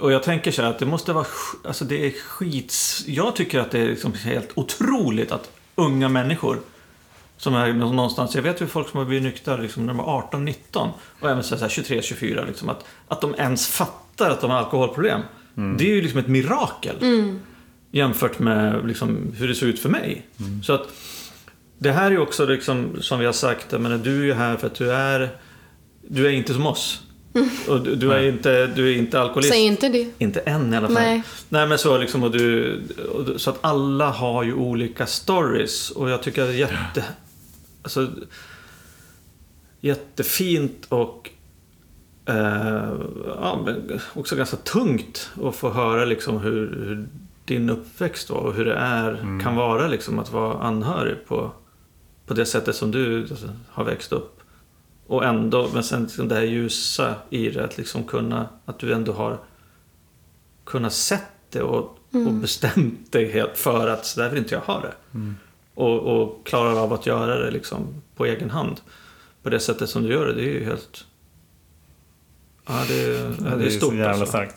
och 0.00 0.12
jag 0.12 0.22
tänker 0.22 0.50
så 0.50 0.62
här 0.62 0.70
att 0.70 0.78
det 0.78 0.86
måste 0.86 1.12
vara... 1.12 1.26
Alltså 1.64 1.84
det 1.84 2.06
är 2.06 2.10
skits... 2.10 3.04
Jag 3.06 3.36
tycker 3.36 3.60
att 3.60 3.70
det 3.70 3.78
är 3.80 3.86
liksom 3.88 4.12
helt 4.14 4.48
otroligt 4.54 5.32
att 5.32 5.50
unga 5.74 6.08
människor 6.08 6.60
som 7.38 7.54
är 7.54 7.72
någonstans, 7.72 8.34
jag 8.34 8.42
vet 8.42 8.62
ju 8.62 8.66
folk 8.66 8.88
som 8.88 8.98
har 8.98 9.04
blivit 9.04 9.22
nyktra 9.22 9.56
liksom, 9.56 9.86
när 9.86 9.94
de 9.94 9.96
var 9.96 10.18
18, 10.18 10.44
19 10.44 10.90
och 11.20 11.30
även 11.30 11.42
så 11.42 11.56
här 11.56 11.68
23, 11.68 12.02
24 12.02 12.44
liksom, 12.44 12.68
att, 12.68 12.84
att 13.08 13.20
de 13.20 13.34
ens 13.34 13.68
fattar 13.68 14.30
att 14.30 14.40
de 14.40 14.50
har 14.50 14.58
alkoholproblem. 14.58 15.20
Det 15.78 15.84
är 15.84 15.94
ju 15.94 16.02
liksom 16.02 16.20
ett 16.20 16.28
mirakel. 16.28 16.96
Jämfört 17.90 18.38
med 18.38 18.86
liksom, 18.86 19.32
hur 19.36 19.48
det 19.48 19.54
såg 19.54 19.68
ut 19.68 19.80
för 19.80 19.88
mig. 19.88 20.26
Så 20.62 20.72
att 20.72 20.88
det 21.78 21.92
här 21.92 22.06
är 22.06 22.10
ju 22.10 22.18
också 22.18 22.46
liksom, 22.46 22.96
som 23.00 23.18
vi 23.18 23.26
har 23.26 23.32
sagt, 23.32 23.72
jag 23.72 23.80
menar, 23.80 23.98
du 23.98 24.20
är 24.20 24.24
ju 24.24 24.32
här 24.32 24.56
för 24.56 24.66
att 24.66 24.74
du 24.74 24.92
är 24.92 25.30
Du 26.08 26.26
är 26.26 26.30
inte 26.30 26.54
som 26.54 26.66
oss. 26.66 27.02
Och 27.68 27.80
du, 27.80 27.94
du, 27.94 28.12
är 28.12 28.28
inte, 28.28 28.66
du 28.66 28.92
är 28.92 28.96
inte 28.96 29.20
alkoholist. 29.20 29.52
Säg 29.52 29.62
inte 29.62 29.88
det. 29.88 30.10
Inte 30.18 30.40
än 30.40 30.74
i 30.74 30.76
alla 30.76 30.86
fall. 30.86 30.94
Nej. 30.94 31.22
Nej 31.48 31.66
men 31.66 31.78
så 31.78 31.98
liksom, 31.98 32.22
och 32.22 32.30
du, 32.30 32.74
och, 33.14 33.40
så 33.40 33.50
att 33.50 33.58
alla 33.60 34.10
har 34.10 34.42
ju 34.42 34.54
olika 34.54 35.06
stories. 35.06 35.90
Och 35.90 36.10
jag 36.10 36.22
tycker 36.22 36.42
att 36.42 36.48
det 36.48 36.54
är 36.54 36.58
jätte... 36.58 37.04
Alltså, 37.82 38.10
jättefint 39.80 40.86
och 40.88 41.30
eh, 42.26 42.92
ja, 43.26 43.62
men 43.64 44.00
också 44.14 44.36
ganska 44.36 44.56
tungt 44.56 45.30
att 45.42 45.56
få 45.56 45.70
höra 45.70 46.04
liksom 46.04 46.38
hur, 46.38 46.84
hur 46.84 47.08
din 47.44 47.70
uppväxt 47.70 48.30
var 48.30 48.38
och 48.38 48.54
hur 48.54 48.64
det 48.64 48.74
är, 48.74 49.40
kan 49.42 49.56
vara 49.56 49.88
liksom 49.88 50.18
att 50.18 50.32
vara 50.32 50.62
anhörig 50.62 51.16
på, 51.26 51.50
på 52.26 52.34
det 52.34 52.46
sättet 52.46 52.76
som 52.76 52.90
du 52.90 53.20
alltså, 53.20 53.48
har 53.68 53.84
växt 53.84 54.12
upp. 54.12 54.40
Och 55.06 55.24
ändå, 55.24 55.70
men 55.74 55.82
sen 55.82 56.02
liksom 56.02 56.28
det 56.28 56.34
här 56.34 56.42
ljusa 56.42 57.14
i 57.30 57.50
det, 57.50 57.64
att 57.64 57.78
liksom 57.78 58.04
kunna, 58.04 58.48
att 58.64 58.78
du 58.78 58.92
ändå 58.92 59.12
har 59.12 59.38
kunnat 60.64 60.92
sett 60.92 61.22
det 61.50 61.62
och, 61.62 61.98
och 62.12 62.32
bestämt 62.32 63.12
dig 63.12 63.32
helt 63.32 63.58
för 63.58 63.88
att 63.88 64.06
så 64.06 64.20
där 64.20 64.30
vill 64.30 64.38
inte 64.38 64.54
jag 64.54 64.60
ha 64.60 64.80
det. 64.80 64.94
Och, 65.78 65.98
och 66.22 66.46
klarar 66.46 66.82
av 66.82 66.92
att 66.92 67.06
göra 67.06 67.38
det 67.38 67.50
liksom 67.50 68.02
på 68.16 68.26
egen 68.26 68.50
hand. 68.50 68.80
På 69.42 69.50
det 69.50 69.60
sättet 69.60 69.90
som 69.90 70.02
du 70.02 70.08
gör 70.12 70.26
det, 70.26 70.32
det 70.34 70.40
är 70.42 70.52
ju 70.52 70.64
helt... 70.64 71.04
Ja, 72.66 72.74
det, 72.88 72.94
är- 73.04 73.34
Ja, 73.50 73.56
det 73.56 73.64
är 73.66 73.70
stort 73.70 73.90
så 73.90 73.94
jävla 73.96 74.10
alltså. 74.10 74.26
starkt. 74.26 74.54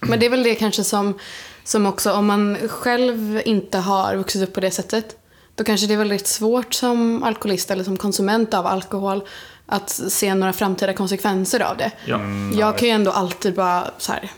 Men 0.00 0.18
det 0.20 0.26
är 0.26 0.30
väl 0.30 0.42
det 0.42 0.54
kanske 0.54 0.84
som, 0.84 1.18
som 1.64 1.86
också, 1.86 2.12
om 2.12 2.26
man 2.26 2.56
själv 2.68 3.42
inte 3.44 3.78
har 3.78 4.16
vuxit 4.16 4.42
upp 4.48 4.54
på 4.54 4.60
det 4.60 4.70
sättet, 4.70 5.16
då 5.54 5.64
kanske 5.64 5.86
det 5.86 5.94
är 5.94 5.98
väldigt 5.98 6.26
svårt 6.26 6.74
som 6.74 7.22
alkoholist 7.22 7.70
eller 7.70 7.84
som 7.84 7.96
konsument 7.96 8.54
av 8.54 8.66
alkohol 8.66 9.22
att 9.66 9.90
se 9.90 10.34
några 10.34 10.52
framtida 10.52 10.92
konsekvenser 10.92 11.60
av 11.60 11.76
det. 11.76 11.92
Ja. 12.06 12.20
jag 12.58 12.78
kan 12.78 12.88
ju 12.88 12.94
ändå 12.94 13.10
alltid 13.10 13.54
bara 13.54 13.90
så 13.98 14.12
här, 14.12 14.30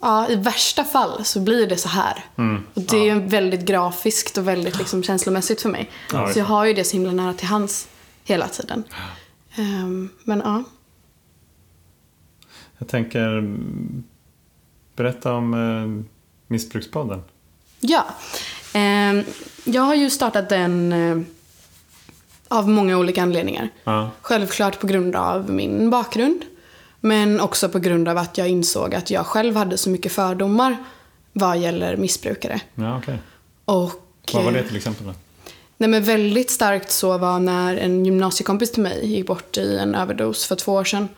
ja 0.00 0.28
i 0.28 0.36
värsta 0.36 0.84
fall 0.84 1.24
så 1.24 1.40
blir 1.40 1.66
det 1.66 1.76
så 1.76 1.88
här. 1.88 2.24
Och 2.74 2.82
det 2.82 3.08
är 3.08 3.14
väldigt 3.14 3.64
grafiskt 3.64 4.38
och 4.38 4.48
väldigt 4.48 4.78
liksom 4.78 5.02
känslomässigt 5.02 5.62
för 5.62 5.68
mig. 5.68 5.90
Ja, 6.12 6.32
så 6.32 6.38
jag 6.38 6.44
har 6.46 6.64
ju 6.64 6.74
det 6.74 6.84
så 6.84 6.96
himla 6.96 7.12
nära 7.12 7.34
till 7.34 7.46
hands 7.46 7.88
hela 8.24 8.48
tiden. 8.48 8.84
Ehm, 9.56 10.08
men 10.24 10.42
ja. 10.44 10.64
Jag 12.78 12.88
tänker 12.88 13.38
mm, 13.38 14.04
berätta 14.96 15.32
om 15.32 15.54
eh, 15.54 16.04
Missbrukspodden. 16.46 17.22
Ja. 17.80 18.06
Ehm, 18.72 19.24
jag 19.64 19.82
har 19.82 19.94
ju 19.94 20.10
startat 20.10 20.48
den 20.48 20.92
eh, 20.92 21.18
av 22.48 22.68
många 22.68 22.98
olika 22.98 23.22
anledningar. 23.22 23.68
Ja. 23.84 24.10
Självklart 24.20 24.80
på 24.80 24.86
grund 24.86 25.16
av 25.16 25.50
min 25.50 25.90
bakgrund. 25.90 26.44
Men 27.00 27.40
också 27.40 27.68
på 27.68 27.78
grund 27.78 28.08
av 28.08 28.18
att 28.18 28.38
jag 28.38 28.48
insåg 28.48 28.94
att 28.94 29.10
jag 29.10 29.26
själv 29.26 29.56
hade 29.56 29.78
så 29.78 29.90
mycket 29.90 30.12
fördomar 30.12 30.76
vad 31.32 31.58
gäller 31.58 31.96
missbrukare. 31.96 32.60
Ja, 32.74 32.98
okej. 32.98 33.18
Och, 33.64 33.92
Vad 34.32 34.44
var 34.44 34.52
det 34.52 34.58
eh, 34.58 34.66
till 34.66 34.76
exempel 34.76 35.06
då? 35.06 35.12
Nej, 35.76 35.90
men 35.90 36.04
väldigt 36.04 36.50
starkt 36.50 36.90
så 36.90 37.18
var 37.18 37.38
när 37.38 37.76
en 37.76 38.04
gymnasiekompis 38.04 38.72
till 38.72 38.82
mig 38.82 39.06
gick 39.06 39.26
bort 39.26 39.56
i 39.56 39.78
en 39.78 39.94
överdos 39.94 40.46
för 40.46 40.56
två 40.56 40.72
år 40.72 40.84
sedan. 40.84 41.08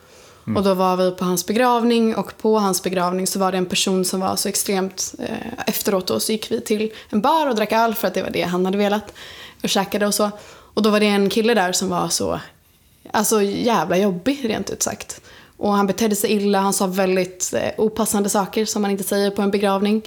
Och 0.56 0.62
då 0.62 0.74
var 0.74 0.96
vi 0.96 1.10
på 1.10 1.24
hans 1.24 1.46
begravning 1.46 2.14
och 2.14 2.36
på 2.38 2.58
hans 2.58 2.82
begravning 2.82 3.26
så 3.26 3.38
var 3.38 3.52
det 3.52 3.58
en 3.58 3.66
person 3.66 4.04
som 4.04 4.20
var 4.20 4.36
så 4.36 4.48
extremt 4.48 5.14
eh, 5.18 5.64
efteråt 5.66 6.06
då 6.06 6.20
så 6.20 6.32
gick 6.32 6.50
vi 6.50 6.60
till 6.60 6.92
en 7.08 7.20
bar 7.20 7.46
och 7.46 7.54
drack 7.54 7.72
öl 7.72 7.94
för 7.94 8.08
att 8.08 8.14
det 8.14 8.22
var 8.22 8.30
det 8.30 8.42
han 8.42 8.64
hade 8.64 8.78
velat. 8.78 9.12
Och 9.62 9.68
käkade 9.68 10.06
och 10.06 10.14
så. 10.14 10.30
Och 10.74 10.82
då 10.82 10.90
var 10.90 11.00
det 11.00 11.06
en 11.06 11.30
kille 11.30 11.54
där 11.54 11.72
som 11.72 11.88
var 11.88 12.08
så, 12.08 12.40
alltså 13.12 13.42
jävla 13.42 13.96
jobbig 13.96 14.40
rent 14.48 14.70
ut 14.70 14.82
sagt. 14.82 15.20
Och 15.60 15.72
han 15.72 15.86
betedde 15.86 16.16
sig 16.16 16.32
illa, 16.32 16.60
han 16.60 16.72
sa 16.72 16.86
väldigt 16.86 17.52
eh, 17.54 17.70
opassande 17.78 18.28
saker 18.28 18.64
som 18.64 18.82
man 18.82 18.90
inte 18.90 19.04
säger 19.04 19.30
på 19.30 19.42
en 19.42 19.50
begravning. 19.50 20.02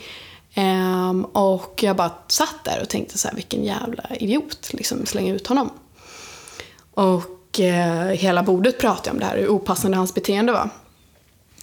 Um, 0.58 1.26
och 1.26 1.80
jag 1.84 1.96
bara 1.96 2.12
satt 2.28 2.56
där 2.64 2.82
och 2.82 2.90
tänkte 2.90 3.18
så 3.18 3.28
här, 3.28 3.36
vilken 3.36 3.64
jävla 3.64 4.04
idiot, 4.20 4.70
liksom 4.74 5.06
slänga 5.06 5.34
ut 5.34 5.48
honom. 5.48 5.70
Och 6.94 7.60
uh, 7.60 8.12
hela 8.12 8.44
bordet 8.44 8.80
pratade 8.80 9.12
om 9.12 9.20
det 9.20 9.26
här, 9.26 9.38
hur 9.38 9.48
opassande 9.48 9.98
hans 9.98 10.14
beteende 10.14 10.52
var. 10.52 10.70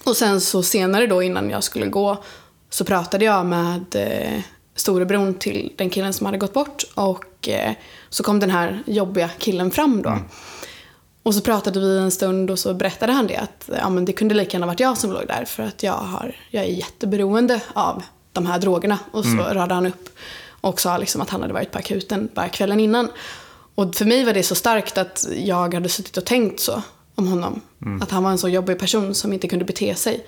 Och 0.03 0.17
sen 0.17 0.41
så 0.41 0.63
senare 0.63 1.07
då 1.07 1.23
innan 1.23 1.49
jag 1.49 1.63
skulle 1.63 1.85
gå 1.85 2.23
så 2.69 2.85
pratade 2.85 3.25
jag 3.25 3.45
med 3.45 3.95
eh, 3.95 4.35
uh, 4.35 4.41
storebror 4.75 5.33
till 5.33 5.73
den 5.77 5.89
killen 5.89 6.13
som 6.13 6.25
hade 6.25 6.37
gått 6.37 6.53
bort 6.53 6.83
och 6.93 7.47
uh, 7.47 7.73
så 8.09 8.23
kom 8.23 8.39
den 8.39 8.49
här 8.49 8.83
jobbiga 8.85 9.29
killen 9.39 9.71
fram 9.71 10.01
då. 10.01 10.09
Mm. 10.09 10.23
Och 11.23 11.35
så 11.35 11.41
pratade 11.41 11.79
vi 11.79 11.97
en 11.97 12.11
stund 12.11 12.51
och 12.51 12.59
så 12.59 12.73
berättade 12.73 13.13
han 13.13 13.27
det 13.27 13.37
att 13.37 13.69
ja, 13.77 13.89
men 13.89 14.05
det 14.05 14.13
kunde 14.13 14.35
lika 14.35 14.51
gärna 14.51 14.65
varit 14.65 14.79
jag 14.79 14.97
som 14.97 15.11
låg 15.11 15.27
där 15.27 15.45
för 15.45 15.63
att 15.63 15.83
jag, 15.83 15.93
har, 15.93 16.35
jag 16.49 16.63
är 16.63 16.69
jätteberoende 16.69 17.61
av 17.73 18.03
de 18.33 18.45
här 18.45 18.59
drogerna. 18.59 18.99
Och 19.11 19.25
så 19.25 19.37
radade 19.37 19.73
han 19.73 19.85
upp 19.85 20.09
och 20.61 20.81
sa 20.81 20.97
liksom 20.97 21.21
att 21.21 21.29
han 21.29 21.41
hade 21.41 21.53
varit 21.53 21.71
på 21.71 21.77
akuten 21.77 22.29
bara 22.33 22.49
kvällen 22.49 22.79
innan. 22.79 23.09
Och 23.75 23.95
för 23.95 24.05
mig 24.05 24.25
var 24.25 24.33
det 24.33 24.43
så 24.43 24.55
starkt 24.55 24.97
att 24.97 25.27
jag 25.35 25.73
hade 25.73 25.89
suttit 25.89 26.17
och 26.17 26.25
tänkt 26.25 26.59
så 26.59 26.81
om 27.15 27.27
honom. 27.27 27.61
Att 28.01 28.11
han 28.11 28.23
var 28.23 28.31
en 28.31 28.37
så 28.37 28.49
jobbig 28.49 28.79
person 28.79 29.15
som 29.15 29.33
inte 29.33 29.47
kunde 29.47 29.65
bete 29.65 29.95
sig. 29.95 30.25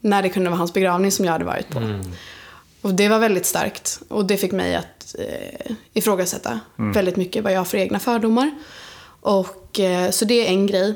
När 0.00 0.22
det 0.22 0.28
kunde 0.28 0.50
vara 0.50 0.58
hans 0.58 0.72
begravning 0.72 1.12
som 1.12 1.24
jag 1.24 1.32
hade 1.32 1.44
varit 1.44 1.68
på. 1.68 1.78
Och 2.82 2.94
det 2.94 3.08
var 3.08 3.18
väldigt 3.18 3.46
starkt. 3.46 4.00
Och 4.08 4.24
det 4.24 4.36
fick 4.36 4.52
mig 4.52 4.74
att 4.74 5.14
eh, 5.18 5.76
ifrågasätta 5.92 6.60
väldigt 6.94 7.16
mycket 7.16 7.44
vad 7.44 7.52
jag 7.52 7.60
har 7.60 7.64
för 7.64 7.78
egna 7.78 7.98
fördomar. 7.98 8.50
Och, 9.20 9.59
eh, 9.78 10.10
så 10.10 10.24
det 10.24 10.46
är 10.46 10.50
en 10.50 10.66
grej. 10.66 10.94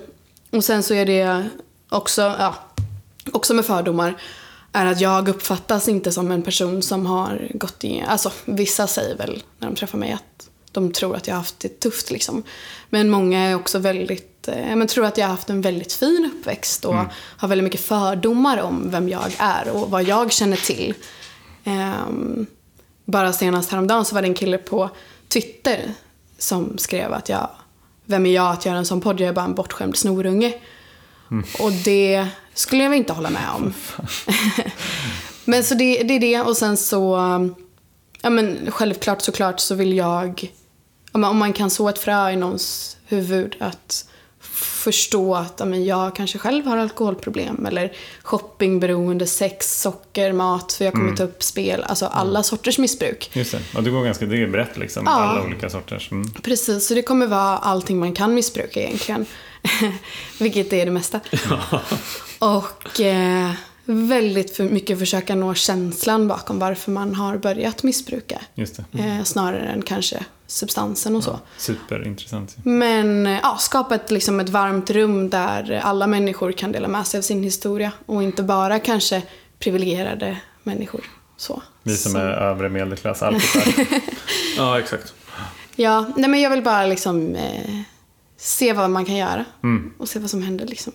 Och 0.50 0.64
sen 0.64 0.82
så 0.82 0.94
är 0.94 1.06
det 1.06 1.48
också, 1.88 2.22
ja, 2.22 2.54
också 3.32 3.54
med 3.54 3.64
fördomar, 3.64 4.16
är 4.72 4.86
att 4.86 5.00
jag 5.00 5.28
uppfattas 5.28 5.88
inte 5.88 6.12
som 6.12 6.30
en 6.30 6.42
person 6.42 6.82
som 6.82 7.06
har 7.06 7.48
gått 7.54 7.84
i, 7.84 8.04
alltså 8.06 8.32
vissa 8.44 8.86
säger 8.86 9.16
väl 9.16 9.42
när 9.58 9.68
de 9.68 9.76
träffar 9.76 9.98
mig 9.98 10.12
att 10.12 10.48
de 10.72 10.92
tror 10.92 11.16
att 11.16 11.26
jag 11.26 11.34
har 11.34 11.38
haft 11.38 11.60
det 11.60 11.80
tufft 11.80 12.10
liksom. 12.10 12.42
Men 12.90 13.10
många 13.10 13.40
är 13.40 13.54
också 13.54 13.78
väldigt, 13.78 14.48
eh, 14.48 14.76
men 14.76 14.86
tror 14.86 15.04
att 15.06 15.18
jag 15.18 15.26
har 15.26 15.30
haft 15.30 15.50
en 15.50 15.60
väldigt 15.60 15.92
fin 15.92 16.30
uppväxt 16.34 16.84
och 16.84 16.96
har 17.36 17.48
väldigt 17.48 17.64
mycket 17.64 17.80
fördomar 17.80 18.58
om 18.58 18.90
vem 18.90 19.08
jag 19.08 19.36
är 19.38 19.68
och 19.68 19.90
vad 19.90 20.02
jag 20.02 20.32
känner 20.32 20.56
till. 20.56 20.94
Ehm, 21.64 22.46
bara 23.04 23.32
senast 23.32 23.70
häromdagen 23.70 24.04
så 24.04 24.14
var 24.14 24.22
det 24.22 24.28
en 24.28 24.34
kille 24.34 24.58
på 24.58 24.90
Twitter 25.28 25.92
som 26.38 26.78
skrev 26.78 27.12
att 27.12 27.28
jag, 27.28 27.50
vem 28.06 28.26
är 28.26 28.32
jag 28.32 28.52
att 28.52 28.66
göra 28.66 28.78
en 28.78 28.86
sån 28.86 29.00
podd? 29.00 29.20
Jag 29.20 29.28
är 29.28 29.32
bara 29.32 29.44
en 29.44 29.54
bortskämd 29.54 29.96
snorunge. 29.96 30.54
Och 31.58 31.72
det 31.72 32.26
skulle 32.54 32.82
jag 32.82 32.90
väl 32.90 32.98
inte 32.98 33.12
hålla 33.12 33.30
med 33.30 33.48
om. 33.54 33.72
men 35.44 35.64
så 35.64 35.74
det, 35.74 36.02
det 36.02 36.14
är 36.14 36.20
det 36.20 36.40
och 36.40 36.56
sen 36.56 36.76
så, 36.76 37.16
ja 38.22 38.30
men 38.30 38.70
självklart 38.70 39.22
såklart 39.22 39.60
så 39.60 39.74
vill 39.74 39.96
jag, 39.96 40.52
om 41.12 41.38
man 41.38 41.52
kan 41.52 41.70
så 41.70 41.88
ett 41.88 41.98
frö 41.98 42.30
i 42.30 42.36
någons 42.36 42.96
huvud 43.06 43.56
att 43.60 44.08
förstå 44.64 45.34
att 45.34 45.54
ja, 45.58 45.64
men 45.64 45.84
jag 45.84 46.16
kanske 46.16 46.38
själv 46.38 46.66
har 46.66 46.76
alkoholproblem 46.76 47.66
eller 47.66 47.92
shoppingberoende, 48.22 49.26
sex, 49.26 49.80
socker, 49.80 50.32
mat, 50.32 50.72
för 50.72 50.84
jag 50.84 50.94
kommer 50.94 51.16
ta 51.16 51.24
upp 51.24 51.42
spel, 51.42 51.82
alltså 51.82 52.06
alla 52.06 52.42
sorters 52.42 52.78
missbruk. 52.78 53.30
Just 53.32 53.52
det. 53.52 53.60
Och 53.74 53.82
det 53.82 53.90
går 53.90 54.04
ganska, 54.04 54.26
det 54.26 54.42
är 54.42 54.46
brett 54.46 54.76
liksom. 54.76 55.02
Ja. 55.06 55.12
Alla 55.12 55.44
olika 55.44 55.70
sorters. 55.70 56.12
Mm. 56.12 56.30
Precis, 56.30 56.86
så 56.86 56.94
det 56.94 57.02
kommer 57.02 57.26
vara 57.26 57.58
allting 57.58 57.98
man 57.98 58.12
kan 58.12 58.34
missbruka 58.34 58.80
egentligen. 58.80 59.26
Vilket 60.38 60.72
är 60.72 60.84
det 60.84 60.90
mesta. 60.90 61.20
Och 62.38 63.00
eh, 63.00 63.50
väldigt 63.84 64.56
för 64.56 64.64
mycket 64.64 64.98
försöka 64.98 65.34
nå 65.34 65.54
känslan 65.54 66.28
bakom 66.28 66.58
varför 66.58 66.90
man 66.90 67.14
har 67.14 67.36
börjat 67.36 67.82
missbruka. 67.82 68.40
Eh, 68.92 69.22
snarare 69.24 69.68
än 69.68 69.82
kanske 69.82 70.24
substansen 70.46 71.16
och 71.16 71.24
så. 71.24 71.40
Superintressant. 71.58 72.56
Men 72.64 73.24
ja, 73.42 73.56
skapa 73.60 73.94
ett, 73.94 74.10
liksom 74.10 74.40
ett 74.40 74.48
varmt 74.48 74.90
rum 74.90 75.30
där 75.30 75.80
alla 75.84 76.06
människor 76.06 76.52
kan 76.52 76.72
dela 76.72 76.88
med 76.88 77.06
sig 77.06 77.18
av 77.18 77.22
sin 77.22 77.42
historia. 77.42 77.92
Och 78.06 78.22
inte 78.22 78.42
bara 78.42 78.78
kanske 78.78 79.22
privilegierade 79.58 80.36
människor. 80.62 81.04
Så. 81.36 81.62
Vi 81.82 81.96
som 81.96 82.12
Så- 82.12 82.18
är 82.18 82.28
övre 82.28 82.68
medelklass, 82.68 83.22
alkisar. 83.22 83.86
Ja, 84.56 84.78
exakt. 84.78 85.14
Ja, 85.76 86.06
nej 86.16 86.30
men 86.30 86.40
jag 86.40 86.50
vill 86.50 86.62
bara 86.62 86.86
liksom 86.86 87.34
eh, 87.34 87.80
se 88.36 88.72
vad 88.72 88.90
man 88.90 89.04
kan 89.04 89.16
göra. 89.16 89.44
Mm. 89.62 89.92
Och 89.98 90.08
se 90.08 90.18
vad 90.18 90.30
som 90.30 90.42
händer 90.42 90.66
liksom. 90.66 90.92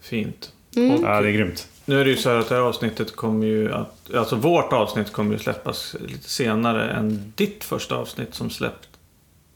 Fint. 0.00 0.52
Mm. 0.76 0.90
Och 0.94 1.02
Ja, 1.02 1.20
det 1.20 1.28
är 1.28 1.32
grymt. 1.32 1.68
Nu 1.88 2.00
är 2.00 2.04
det 2.04 2.10
ju 2.10 2.16
så 2.16 2.28
här 2.30 2.36
att 2.36 2.48
det 2.48 2.54
här 2.54 2.62
avsnittet 2.62 3.16
kommer 3.16 3.46
ju 3.46 3.72
att... 3.72 4.14
Alltså 4.14 4.36
vårt 4.36 4.72
avsnitt 4.72 5.12
kommer 5.12 5.32
ju 5.32 5.38
släppas 5.38 5.96
lite 6.00 6.30
senare 6.30 6.90
än 6.90 7.32
ditt 7.36 7.64
första 7.64 7.94
avsnitt 7.94 8.34
som 8.34 8.50
släpptes, 8.50 8.88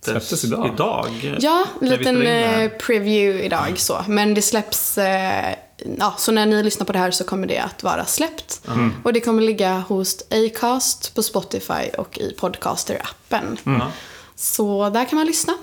Släpptes 0.04 0.44
idag? 0.44 0.70
idag. 0.74 1.36
Ja, 1.40 1.64
en 1.80 1.88
liten 1.88 2.26
eh, 2.26 2.70
preview 2.70 3.44
idag 3.44 3.78
så. 3.78 4.04
Men 4.08 4.34
det 4.34 4.42
släpps, 4.42 4.98
eh, 4.98 5.54
ja, 5.98 6.14
så 6.18 6.32
när 6.32 6.46
ni 6.46 6.62
lyssnar 6.62 6.86
på 6.86 6.92
det 6.92 6.98
här 6.98 7.10
så 7.10 7.24
kommer 7.24 7.46
det 7.46 7.58
att 7.58 7.82
vara 7.82 8.04
släppt. 8.04 8.68
Och 9.04 9.12
det 9.12 9.20
kommer 9.20 9.42
ligga 9.42 9.78
hos 9.78 10.22
Acast, 10.30 11.14
på 11.14 11.22
Spotify 11.22 11.88
och 11.98 12.18
i 12.18 12.36
Podcaster-appen. 12.40 13.58
Ja. 13.64 13.92
Så 14.36 14.90
där 14.90 15.04
kan 15.04 15.16
man 15.16 15.26
lyssna. 15.26 15.54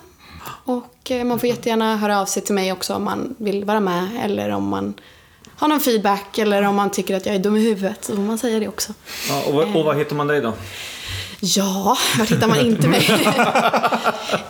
Och 0.63 1.11
eh, 1.11 1.23
man 1.23 1.39
får 1.39 1.49
jättegärna 1.49 1.97
höra 1.97 2.21
av 2.21 2.25
sig 2.25 2.43
till 2.43 2.55
mig 2.55 2.71
också 2.71 2.93
om 2.93 3.03
man 3.03 3.35
vill 3.37 3.65
vara 3.65 3.79
med 3.79 4.09
eller 4.23 4.49
om 4.49 4.63
man 4.67 4.93
har 5.59 5.67
någon 5.67 5.79
feedback 5.79 6.37
eller 6.37 6.63
om 6.63 6.75
man 6.75 6.89
tycker 6.91 7.17
att 7.17 7.25
jag 7.25 7.35
är 7.35 7.39
dum 7.39 7.55
i 7.57 7.59
huvudet 7.59 8.05
så 8.05 8.15
får 8.15 8.21
man 8.21 8.37
säga 8.37 8.59
det 8.59 8.67
också. 8.67 8.93
Ja, 9.29 9.43
och, 9.47 9.53
vad, 9.53 9.75
och 9.75 9.85
vad 9.85 9.97
hittar 9.97 10.15
man 10.15 10.27
dig 10.27 10.41
då? 10.41 10.53
Ja, 11.41 11.97
var 12.17 12.25
hittar 12.25 12.47
man 12.47 12.59
inte 12.59 12.87
mig? 12.87 13.07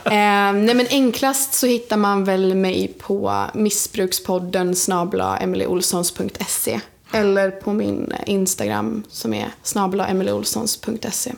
eh, 0.04 0.52
nej 0.64 0.74
men 0.74 0.86
enklast 0.90 1.54
så 1.54 1.66
hittar 1.66 1.96
man 1.96 2.24
väl 2.24 2.54
mig 2.54 2.92
på 2.98 3.44
missbrukspodden 3.54 4.76
snabla 4.76 5.38
emilyolssons.se 5.38 6.80
eller 7.12 7.50
på 7.50 7.72
min 7.72 8.12
Instagram 8.26 9.02
som 9.10 9.34
är 9.34 9.48
snabla 9.62 10.06
emilyolssons.se. 10.06 11.32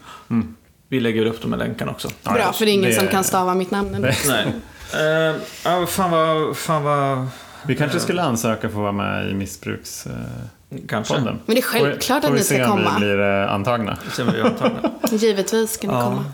Vi 0.88 1.00
lägger 1.00 1.26
upp 1.26 1.42
de 1.42 1.52
här 1.52 1.58
länkarna 1.58 1.92
också. 1.92 2.08
Bra, 2.22 2.52
för 2.52 2.64
det 2.64 2.70
är 2.70 2.74
ingen 2.74 2.90
det- 2.90 2.96
som 2.96 3.08
kan 3.08 3.24
stava 3.24 3.54
mitt 3.54 3.70
namn. 3.70 4.06
Nej. 4.28 4.46
Eh, 4.94 5.36
ja, 5.64 5.86
fan 5.86 6.10
vad... 6.10 6.56
Fan 6.56 6.82
vad 6.82 7.26
Vi 7.66 7.76
kanske 7.76 8.00
skulle 8.00 8.22
ansöka 8.22 8.60
för 8.60 8.66
att 8.68 8.74
vara 8.74 8.92
med 8.92 9.30
i 9.30 9.34
missbrukspodden. 9.34 10.86
kanske. 10.88 11.20
Men 11.20 11.38
det 11.46 11.58
är 11.58 11.62
självklart 11.62 12.22
Får 12.22 12.28
att 12.28 12.34
vi 12.34 12.38
ni 12.38 12.44
ska 12.44 12.54
se 12.54 12.64
om 12.64 12.70
komma. 12.70 12.90
vi 12.94 13.00
blir 13.00 13.20
eh, 13.20 13.52
antagna. 13.52 13.98
Sen 14.12 14.32
vi 14.32 14.40
antagna. 14.40 14.90
Givetvis 15.10 15.70
ska 15.72 15.86
ni 15.86 15.92
Ja. 15.94 16.02
komma. 16.04 16.24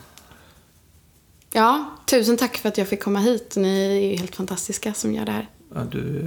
Ja, 1.53 1.85
tusen 2.07 2.37
tack 2.37 2.57
för 2.57 2.69
att 2.69 2.79
jag 2.79 2.89
fick 2.89 3.03
komma 3.03 3.19
hit. 3.19 3.55
Ni 3.57 3.85
är 3.87 4.11
ju 4.11 4.17
helt 4.17 4.37
fantastiska 4.37 4.95
som 4.95 5.13
gör 5.15 5.25
det 5.25 5.33
här. 5.33 5.47
Ja, 5.75 5.81
du, 5.91 6.25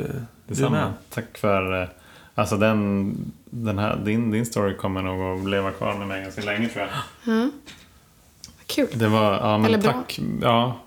Detsamma. 0.47 0.69
med. 0.69 0.93
Tack 1.09 1.37
för... 1.37 1.81
eh, 1.81 1.87
Alltså 2.35 2.57
den, 2.57 3.15
den 3.45 3.79
här, 3.79 3.95
din, 4.05 4.31
din 4.31 4.45
story 4.45 4.75
kommer 4.77 5.01
nog 5.01 5.39
att 5.43 5.49
leva 5.49 5.71
kvar 5.71 5.93
med 5.97 6.07
mig 6.07 6.23
ganska 6.23 6.41
länge 6.41 6.67
tror 6.69 6.85
jag. 6.85 6.89
Ja. 7.35 7.41
Vad 8.57 8.67
Kul. 8.67 8.87
Det 8.93 9.07
var, 9.07 9.33
ja 9.33 9.57
men 9.57 9.65
Eller 9.65 9.77
bra. 9.77 9.91
tack. 9.91 10.19
Ja. 10.41 10.79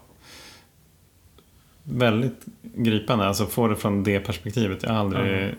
Väldigt 1.84 2.44
gripande, 2.62 3.24
alltså 3.26 3.46
få 3.46 3.68
det 3.68 3.76
från 3.76 4.02
det 4.04 4.20
perspektivet. 4.20 4.82
Jag 4.82 4.90
har 4.90 4.96
aldrig... 4.98 5.42
Mm. 5.42 5.54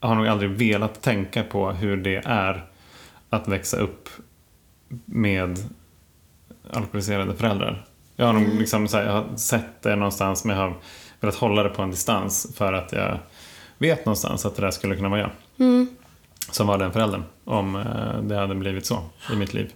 Jag 0.00 0.08
har 0.08 0.14
nog 0.14 0.26
aldrig 0.28 0.50
velat 0.50 1.02
tänka 1.02 1.42
på 1.42 1.70
hur 1.72 1.96
det 1.96 2.22
är 2.24 2.64
att 3.30 3.48
växa 3.48 3.76
upp 3.76 4.08
med 5.04 5.58
alkoholiserade 6.70 7.34
föräldrar. 7.34 7.84
Jag 8.16 8.26
har 8.26 8.32
nog 8.32 8.42
Mm. 8.44 8.58
liksom 8.58 8.88
så 8.88 8.96
här, 8.96 9.04
jag 9.04 9.12
har 9.12 9.36
sett 9.36 9.82
det 9.82 9.96
någonstans 9.96 10.44
men 10.44 10.56
jag 10.56 10.62
har 10.62 10.76
velat 11.20 11.34
hålla 11.34 11.62
det 11.62 11.68
på 11.68 11.82
en 11.82 11.90
distans 11.90 12.52
för 12.56 12.72
att 12.72 12.92
jag 12.92 13.18
vet 13.78 14.06
någonstans 14.06 14.46
att 14.46 14.56
det 14.56 14.62
där 14.62 14.70
skulle 14.70 14.96
kunna 14.96 15.08
vara 15.08 15.20
jag 15.20 15.30
Mm. 15.58 15.86
som 16.50 16.66
var 16.66 16.78
den 16.78 16.92
föräldern 16.92 17.22
om 17.44 17.76
eh, 17.76 18.22
det 18.22 18.36
hade 18.36 18.54
blivit 18.54 18.86
så 18.86 19.02
i 19.32 19.36
mitt 19.36 19.54
liv. 19.54 19.72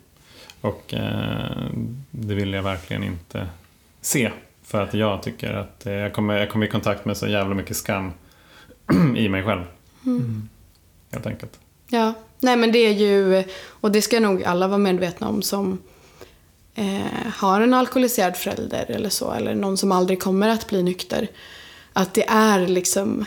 Och 0.61 0.95
eh, 0.95 1.67
det 2.11 2.35
vill 2.35 2.53
jag 2.53 2.63
verkligen 2.63 3.05
inte 3.05 3.49
se. 4.01 4.31
För 4.69 4.83
att 4.83 4.95
jag 4.95 5.23
tycker 5.23 5.53
att 5.53 5.87
eh, 5.87 5.93
jag 5.93 6.13
kommer, 6.13 6.39
jag 6.39 6.51
kommer 6.51 6.67
i 6.67 6.69
kontakt 6.69 7.05
med 7.05 7.17
så 7.17 7.27
jävla 7.27 7.55
mycket 7.55 7.77
skam 7.77 8.13
i 9.17 9.29
mig 9.29 9.43
själv. 9.43 9.65
Helt 11.13 11.27
enkelt. 11.27 11.59
Ja, 11.89 12.15
nej 12.41 12.57
men 12.57 12.73
det 12.73 12.79
är 12.79 12.93
ju, 12.93 13.45
och 13.69 13.93
det 13.93 14.03
ska 14.03 14.21
nog 14.21 14.45
alla 14.45 14.69
vara 14.69 14.79
medvetna 14.79 15.29
om 15.29 15.43
som 15.43 15.79
eh, 16.75 17.33
har 17.35 17.61
en 17.61 17.75
alkoholiserad 17.75 18.37
förälder 18.37 18.85
eller 18.89 19.09
så, 19.09 19.33
eller 19.33 19.55
någon 19.55 19.77
som 19.77 19.93
aldrig 19.93 20.23
kommer 20.23 20.49
att 20.49 20.69
bli 20.69 20.83
nykter. 20.83 21.29
Att 21.93 22.15
det 22.15 22.29
är 22.29 22.67
liksom, 22.67 23.25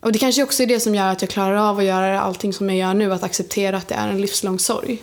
och 0.00 0.12
det 0.12 0.18
kanske 0.18 0.42
också 0.42 0.62
är 0.62 0.66
det 0.66 0.80
som 0.80 0.94
gör 0.94 1.08
att 1.08 1.22
jag 1.22 1.30
klarar 1.30 1.56
av 1.56 1.78
att 1.78 1.84
göra 1.84 2.20
allting 2.20 2.52
som 2.52 2.68
jag 2.70 2.78
gör 2.78 2.94
nu, 2.94 3.12
att 3.12 3.22
acceptera 3.22 3.76
att 3.76 3.88
det 3.88 3.94
är 3.94 4.08
en 4.08 4.20
livslång 4.20 4.58
sorg. 4.58 5.02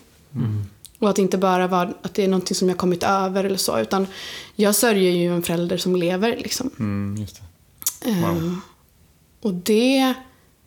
Och 0.99 1.09
att 1.09 1.15
det 1.15 1.21
inte 1.21 1.37
bara 1.37 1.67
vara 1.67 1.93
att 2.01 2.13
det 2.13 2.23
är 2.23 2.27
någonting 2.27 2.55
som 2.55 2.69
jag 2.69 2.77
kommit 2.77 3.03
över 3.03 3.43
eller 3.43 3.57
så, 3.57 3.79
utan 3.79 4.07
jag 4.55 4.75
sörjer 4.75 5.11
ju 5.11 5.35
en 5.35 5.43
förälder 5.43 5.77
som 5.77 5.95
lever 5.95 6.37
liksom. 6.37 6.69
Mm, 6.79 7.21
just 7.21 7.41
det. 8.01 8.09
Eh, 8.09 8.19
Wow. 8.33 8.59
Och 9.41 9.53
det 9.53 10.13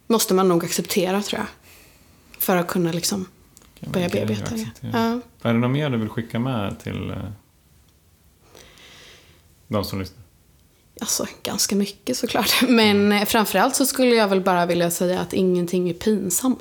måste 0.07 0.35
man 0.35 0.49
nog 0.49 0.64
acceptera 0.64 1.22
tror 1.22 1.39
jag. 1.41 1.49
För 2.43 2.57
att 2.57 2.68
kunna 2.68 2.93
liksom 2.93 3.26
Kan 3.81 3.93
börja 3.93 4.09
bearbeta 4.09 4.55
det. 4.55 4.70
Ja. 4.81 5.20
Är 5.43 5.53
det 5.53 5.59
något 5.59 5.70
mer 5.70 5.91
du 5.91 5.99
vill 5.99 6.09
skicka 6.09 6.39
med 6.39 6.81
till 6.81 7.11
eh, 7.11 7.16
de 9.68 9.85
som 9.85 9.99
lyssnar? 10.01 10.20
Alltså, 11.01 11.26
ganska 11.43 11.76
mycket 11.76 12.16
såklart. 12.16 12.62
Men 12.68 13.12
eh, 13.12 13.24
framförallt 13.24 13.76
så 13.76 13.87
skulle 13.87 14.14
jag 14.14 14.28
väl 14.28 14.41
bara 14.41 14.66
vilja 14.66 14.91
säga 14.91 15.20
att 15.20 15.33
ingenting 15.33 15.91
är 15.91 15.95
pinsamt. 15.95 16.61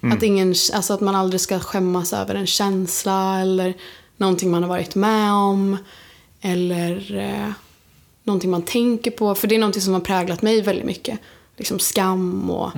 Att, 0.00 0.22
ingen, 0.22 0.48
alltså 0.48 0.94
att 0.94 1.00
man 1.00 1.14
aldrig 1.14 1.40
ska 1.40 1.58
skämmas 1.58 2.12
över 2.12 2.34
en 2.34 2.46
känsla 2.46 3.40
eller 3.40 3.74
någonting 4.16 4.50
man 4.50 4.62
har 4.62 4.68
varit 4.68 4.94
med 4.94 5.32
om. 5.32 5.76
Eller 6.40 7.16
eh, 7.16 7.52
någonting 8.24 8.50
man 8.50 8.62
tänker 8.62 9.10
på. 9.10 9.34
För 9.34 9.48
det 9.48 9.54
är 9.54 9.58
någonting 9.58 9.82
som 9.82 9.94
har 9.94 10.00
präglat 10.00 10.42
mig 10.42 10.62
väldigt 10.62 10.84
mycket. 10.84 11.18
Liksom 11.56 11.78
skam 11.78 12.50
och, 12.50 12.72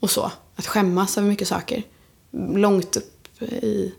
och 0.00 0.10
så. 0.10 0.32
Att 0.56 0.66
skämmas 0.66 1.18
över 1.18 1.28
mycket 1.28 1.48
saker. 1.48 1.82
Långt 2.54 2.96
upp 2.96 3.42
i 3.42 3.92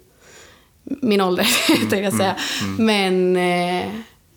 min 0.84 1.22
ålder, 1.22 1.48
tänkte 1.68 1.98
jag 1.98 2.14
säga. 2.14 2.36
Men 2.78 3.38
eh, 3.38 3.92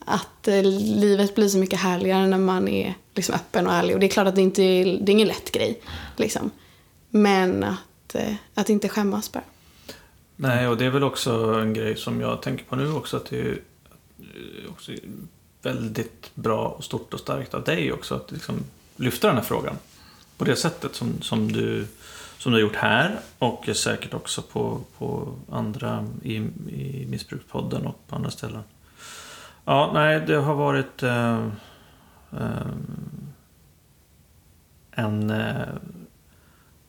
att 0.04 0.48
eh, 0.48 0.62
livet 0.62 1.34
blir 1.34 1.48
så 1.48 1.58
mycket 1.58 1.80
härligare 1.80 2.26
när 2.26 2.38
man 2.38 2.68
är 2.68 2.94
liksom, 3.14 3.34
öppen 3.34 3.66
och 3.66 3.72
ärlig. 3.72 3.94
Och 3.94 4.00
det 4.00 4.06
är 4.06 4.10
klart 4.10 4.26
att 4.26 4.34
det 4.34 4.42
inte 4.42 4.62
är, 4.62 4.84
det 4.84 5.10
är 5.10 5.14
ingen 5.14 5.28
lätt 5.28 5.52
grej. 5.52 5.80
Liksom. 6.16 6.50
Men 7.10 7.64
att, 7.64 7.74
Eh, 8.14 8.34
att 8.54 8.68
inte 8.68 8.88
skämmas 8.88 9.32
bara. 9.32 9.44
Nej, 10.36 10.68
och 10.68 10.76
det 10.76 10.84
är 10.84 10.90
väl 10.90 11.04
också 11.04 11.30
en 11.60 11.74
grej 11.74 11.96
som 11.96 12.20
jag 12.20 12.42
tänker 12.42 12.64
på 12.64 12.76
nu 12.76 12.92
också. 12.92 13.16
Att 13.16 13.30
det 13.30 13.40
är 13.40 13.58
eh, 14.18 14.70
också 14.70 14.92
väldigt 15.62 16.30
bra 16.34 16.68
och 16.68 16.84
stort 16.84 17.14
och 17.14 17.20
starkt 17.20 17.54
av 17.54 17.64
dig 17.64 17.92
också. 17.92 18.14
Att 18.14 18.32
liksom 18.32 18.54
lyfta 18.96 19.26
den 19.26 19.36
här 19.36 19.44
frågan. 19.44 19.78
På 20.36 20.44
det 20.44 20.56
sättet 20.56 20.94
som, 20.94 21.22
som, 21.22 21.52
du, 21.52 21.86
som 22.38 22.52
du 22.52 22.58
har 22.58 22.62
gjort 22.62 22.76
här. 22.76 23.20
Och 23.38 23.68
säkert 23.74 24.14
också 24.14 24.42
på, 24.42 24.80
på 24.98 25.34
andra 25.50 26.06
i, 26.22 26.34
i 26.68 27.06
Missbrukspodden 27.08 27.86
och 27.86 28.06
på 28.06 28.16
andra 28.16 28.30
ställen. 28.30 28.62
Ja, 29.64 29.90
nej, 29.94 30.20
det 30.26 30.36
har 30.36 30.54
varit 30.54 31.02
eh, 31.02 31.46
eh, 32.32 32.66
en 34.90 35.30
eh, 35.30 35.68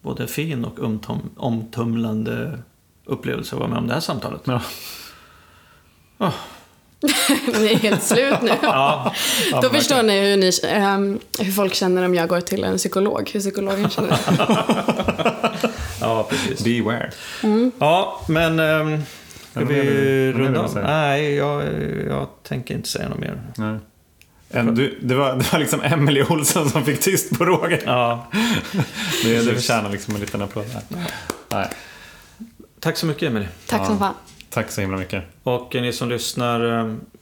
både 0.02 0.28
fin 0.28 0.66
och 0.66 0.80
omtum, 0.80 1.30
omtumlande 1.38 2.60
upplevelse 3.06 3.56
att 3.56 3.60
vara 3.60 3.70
med 3.70 3.80
om 3.80 3.88
det 3.88 3.94
här 3.94 4.02
samtalet. 4.02 4.42
Ja. 4.44 4.62
Ni 7.48 7.66
är 7.66 7.78
helt 7.78 8.04
slut 8.04 8.42
nu. 8.42 8.52
Ja, 8.62 9.14
Då 9.62 9.70
förstår 9.70 10.04
ni 10.04 10.20
hur, 10.20 10.38
ni 10.38 10.52
ehm, 10.64 11.20
hur 11.40 11.52
folk 11.52 11.74
känner 11.74 12.06
om 12.06 12.16
jag 12.16 12.30
går 12.30 12.42
till 12.42 12.64
en 12.64 12.78
psykolog. 12.78 13.30
Hur 13.34 13.40
psykologen 13.40 13.90
känner. 13.90 14.18
ja 16.00 16.28
precis. 16.30 16.64
Beware. 16.64 17.12
Ja, 17.80 18.22
men... 18.28 18.60
Ähm, 18.60 19.02
ska 19.52 19.66
vi 19.66 20.32
runda 20.34 20.60
av? 20.60 20.76
Nej, 20.76 21.36
jag, 21.36 21.64
jag 22.08 22.28
tänker 22.44 22.76
inte 22.76 22.90
säga 22.90 23.10
något 23.10 23.20
mer. 23.20 23.42
Nej. 23.58 23.80
En, 24.54 24.76
du, 24.76 24.98
det, 25.02 25.16
var, 25.16 25.36
det 25.36 25.52
var 25.54 25.60
liksom 25.60 25.82
Emily 25.82 26.24
Olsson 26.24 26.70
som 26.70 26.86
fick 26.86 27.00
tyst 27.02 27.38
på 27.38 27.46
Roger. 27.46 27.82
Ja, 27.86 28.28
Det, 29.24 29.42
det 29.42 29.54
förtjänar 29.56 29.90
liksom 29.90 30.16
en 30.16 30.22
liten 30.22 30.42
applåd 30.42 30.66
här. 30.74 30.82
Nej. 31.50 31.70
tack 32.80 32.98
så 32.98 33.06
mycket 33.06 33.24
Emelie. 33.24 33.50
Tack 33.68 33.86
som 33.86 33.94
Ja. 33.96 34.00
fan. 34.00 34.14
Tack 34.50 34.72
så 34.72 34.82
himla 34.82 34.98
mycket. 34.98 35.24
Och 35.44 35.74
ni 35.76 35.94
som 35.94 36.10
lyssnar, 36.10 36.80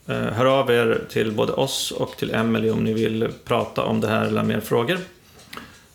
eh, 0.08 0.16
hör 0.16 0.46
av 0.46 0.72
er 0.72 1.02
till 1.10 1.32
både 1.32 1.54
oss 1.54 1.92
och 1.92 2.18
till 2.18 2.32
Emelie 2.36 2.72
om 2.72 2.84
ni 2.84 2.94
vill 2.94 3.30
prata 3.46 3.84
om 3.84 4.02
det 4.02 4.08
här 4.08 4.26
eller 4.26 4.44
mer 4.44 4.60
frågor. 4.60 4.98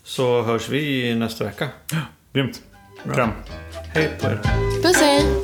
Så 0.04 0.42
hörs 0.42 0.68
vi 0.68 1.14
nästa 1.14 1.44
vecka. 1.44 1.68
Grymt. 2.32 2.62
Kram. 3.14 3.30
Hej 3.94 4.10
på 4.20 4.26
er. 4.26 4.40
Puss 4.82 5.00
hej! 5.00 5.43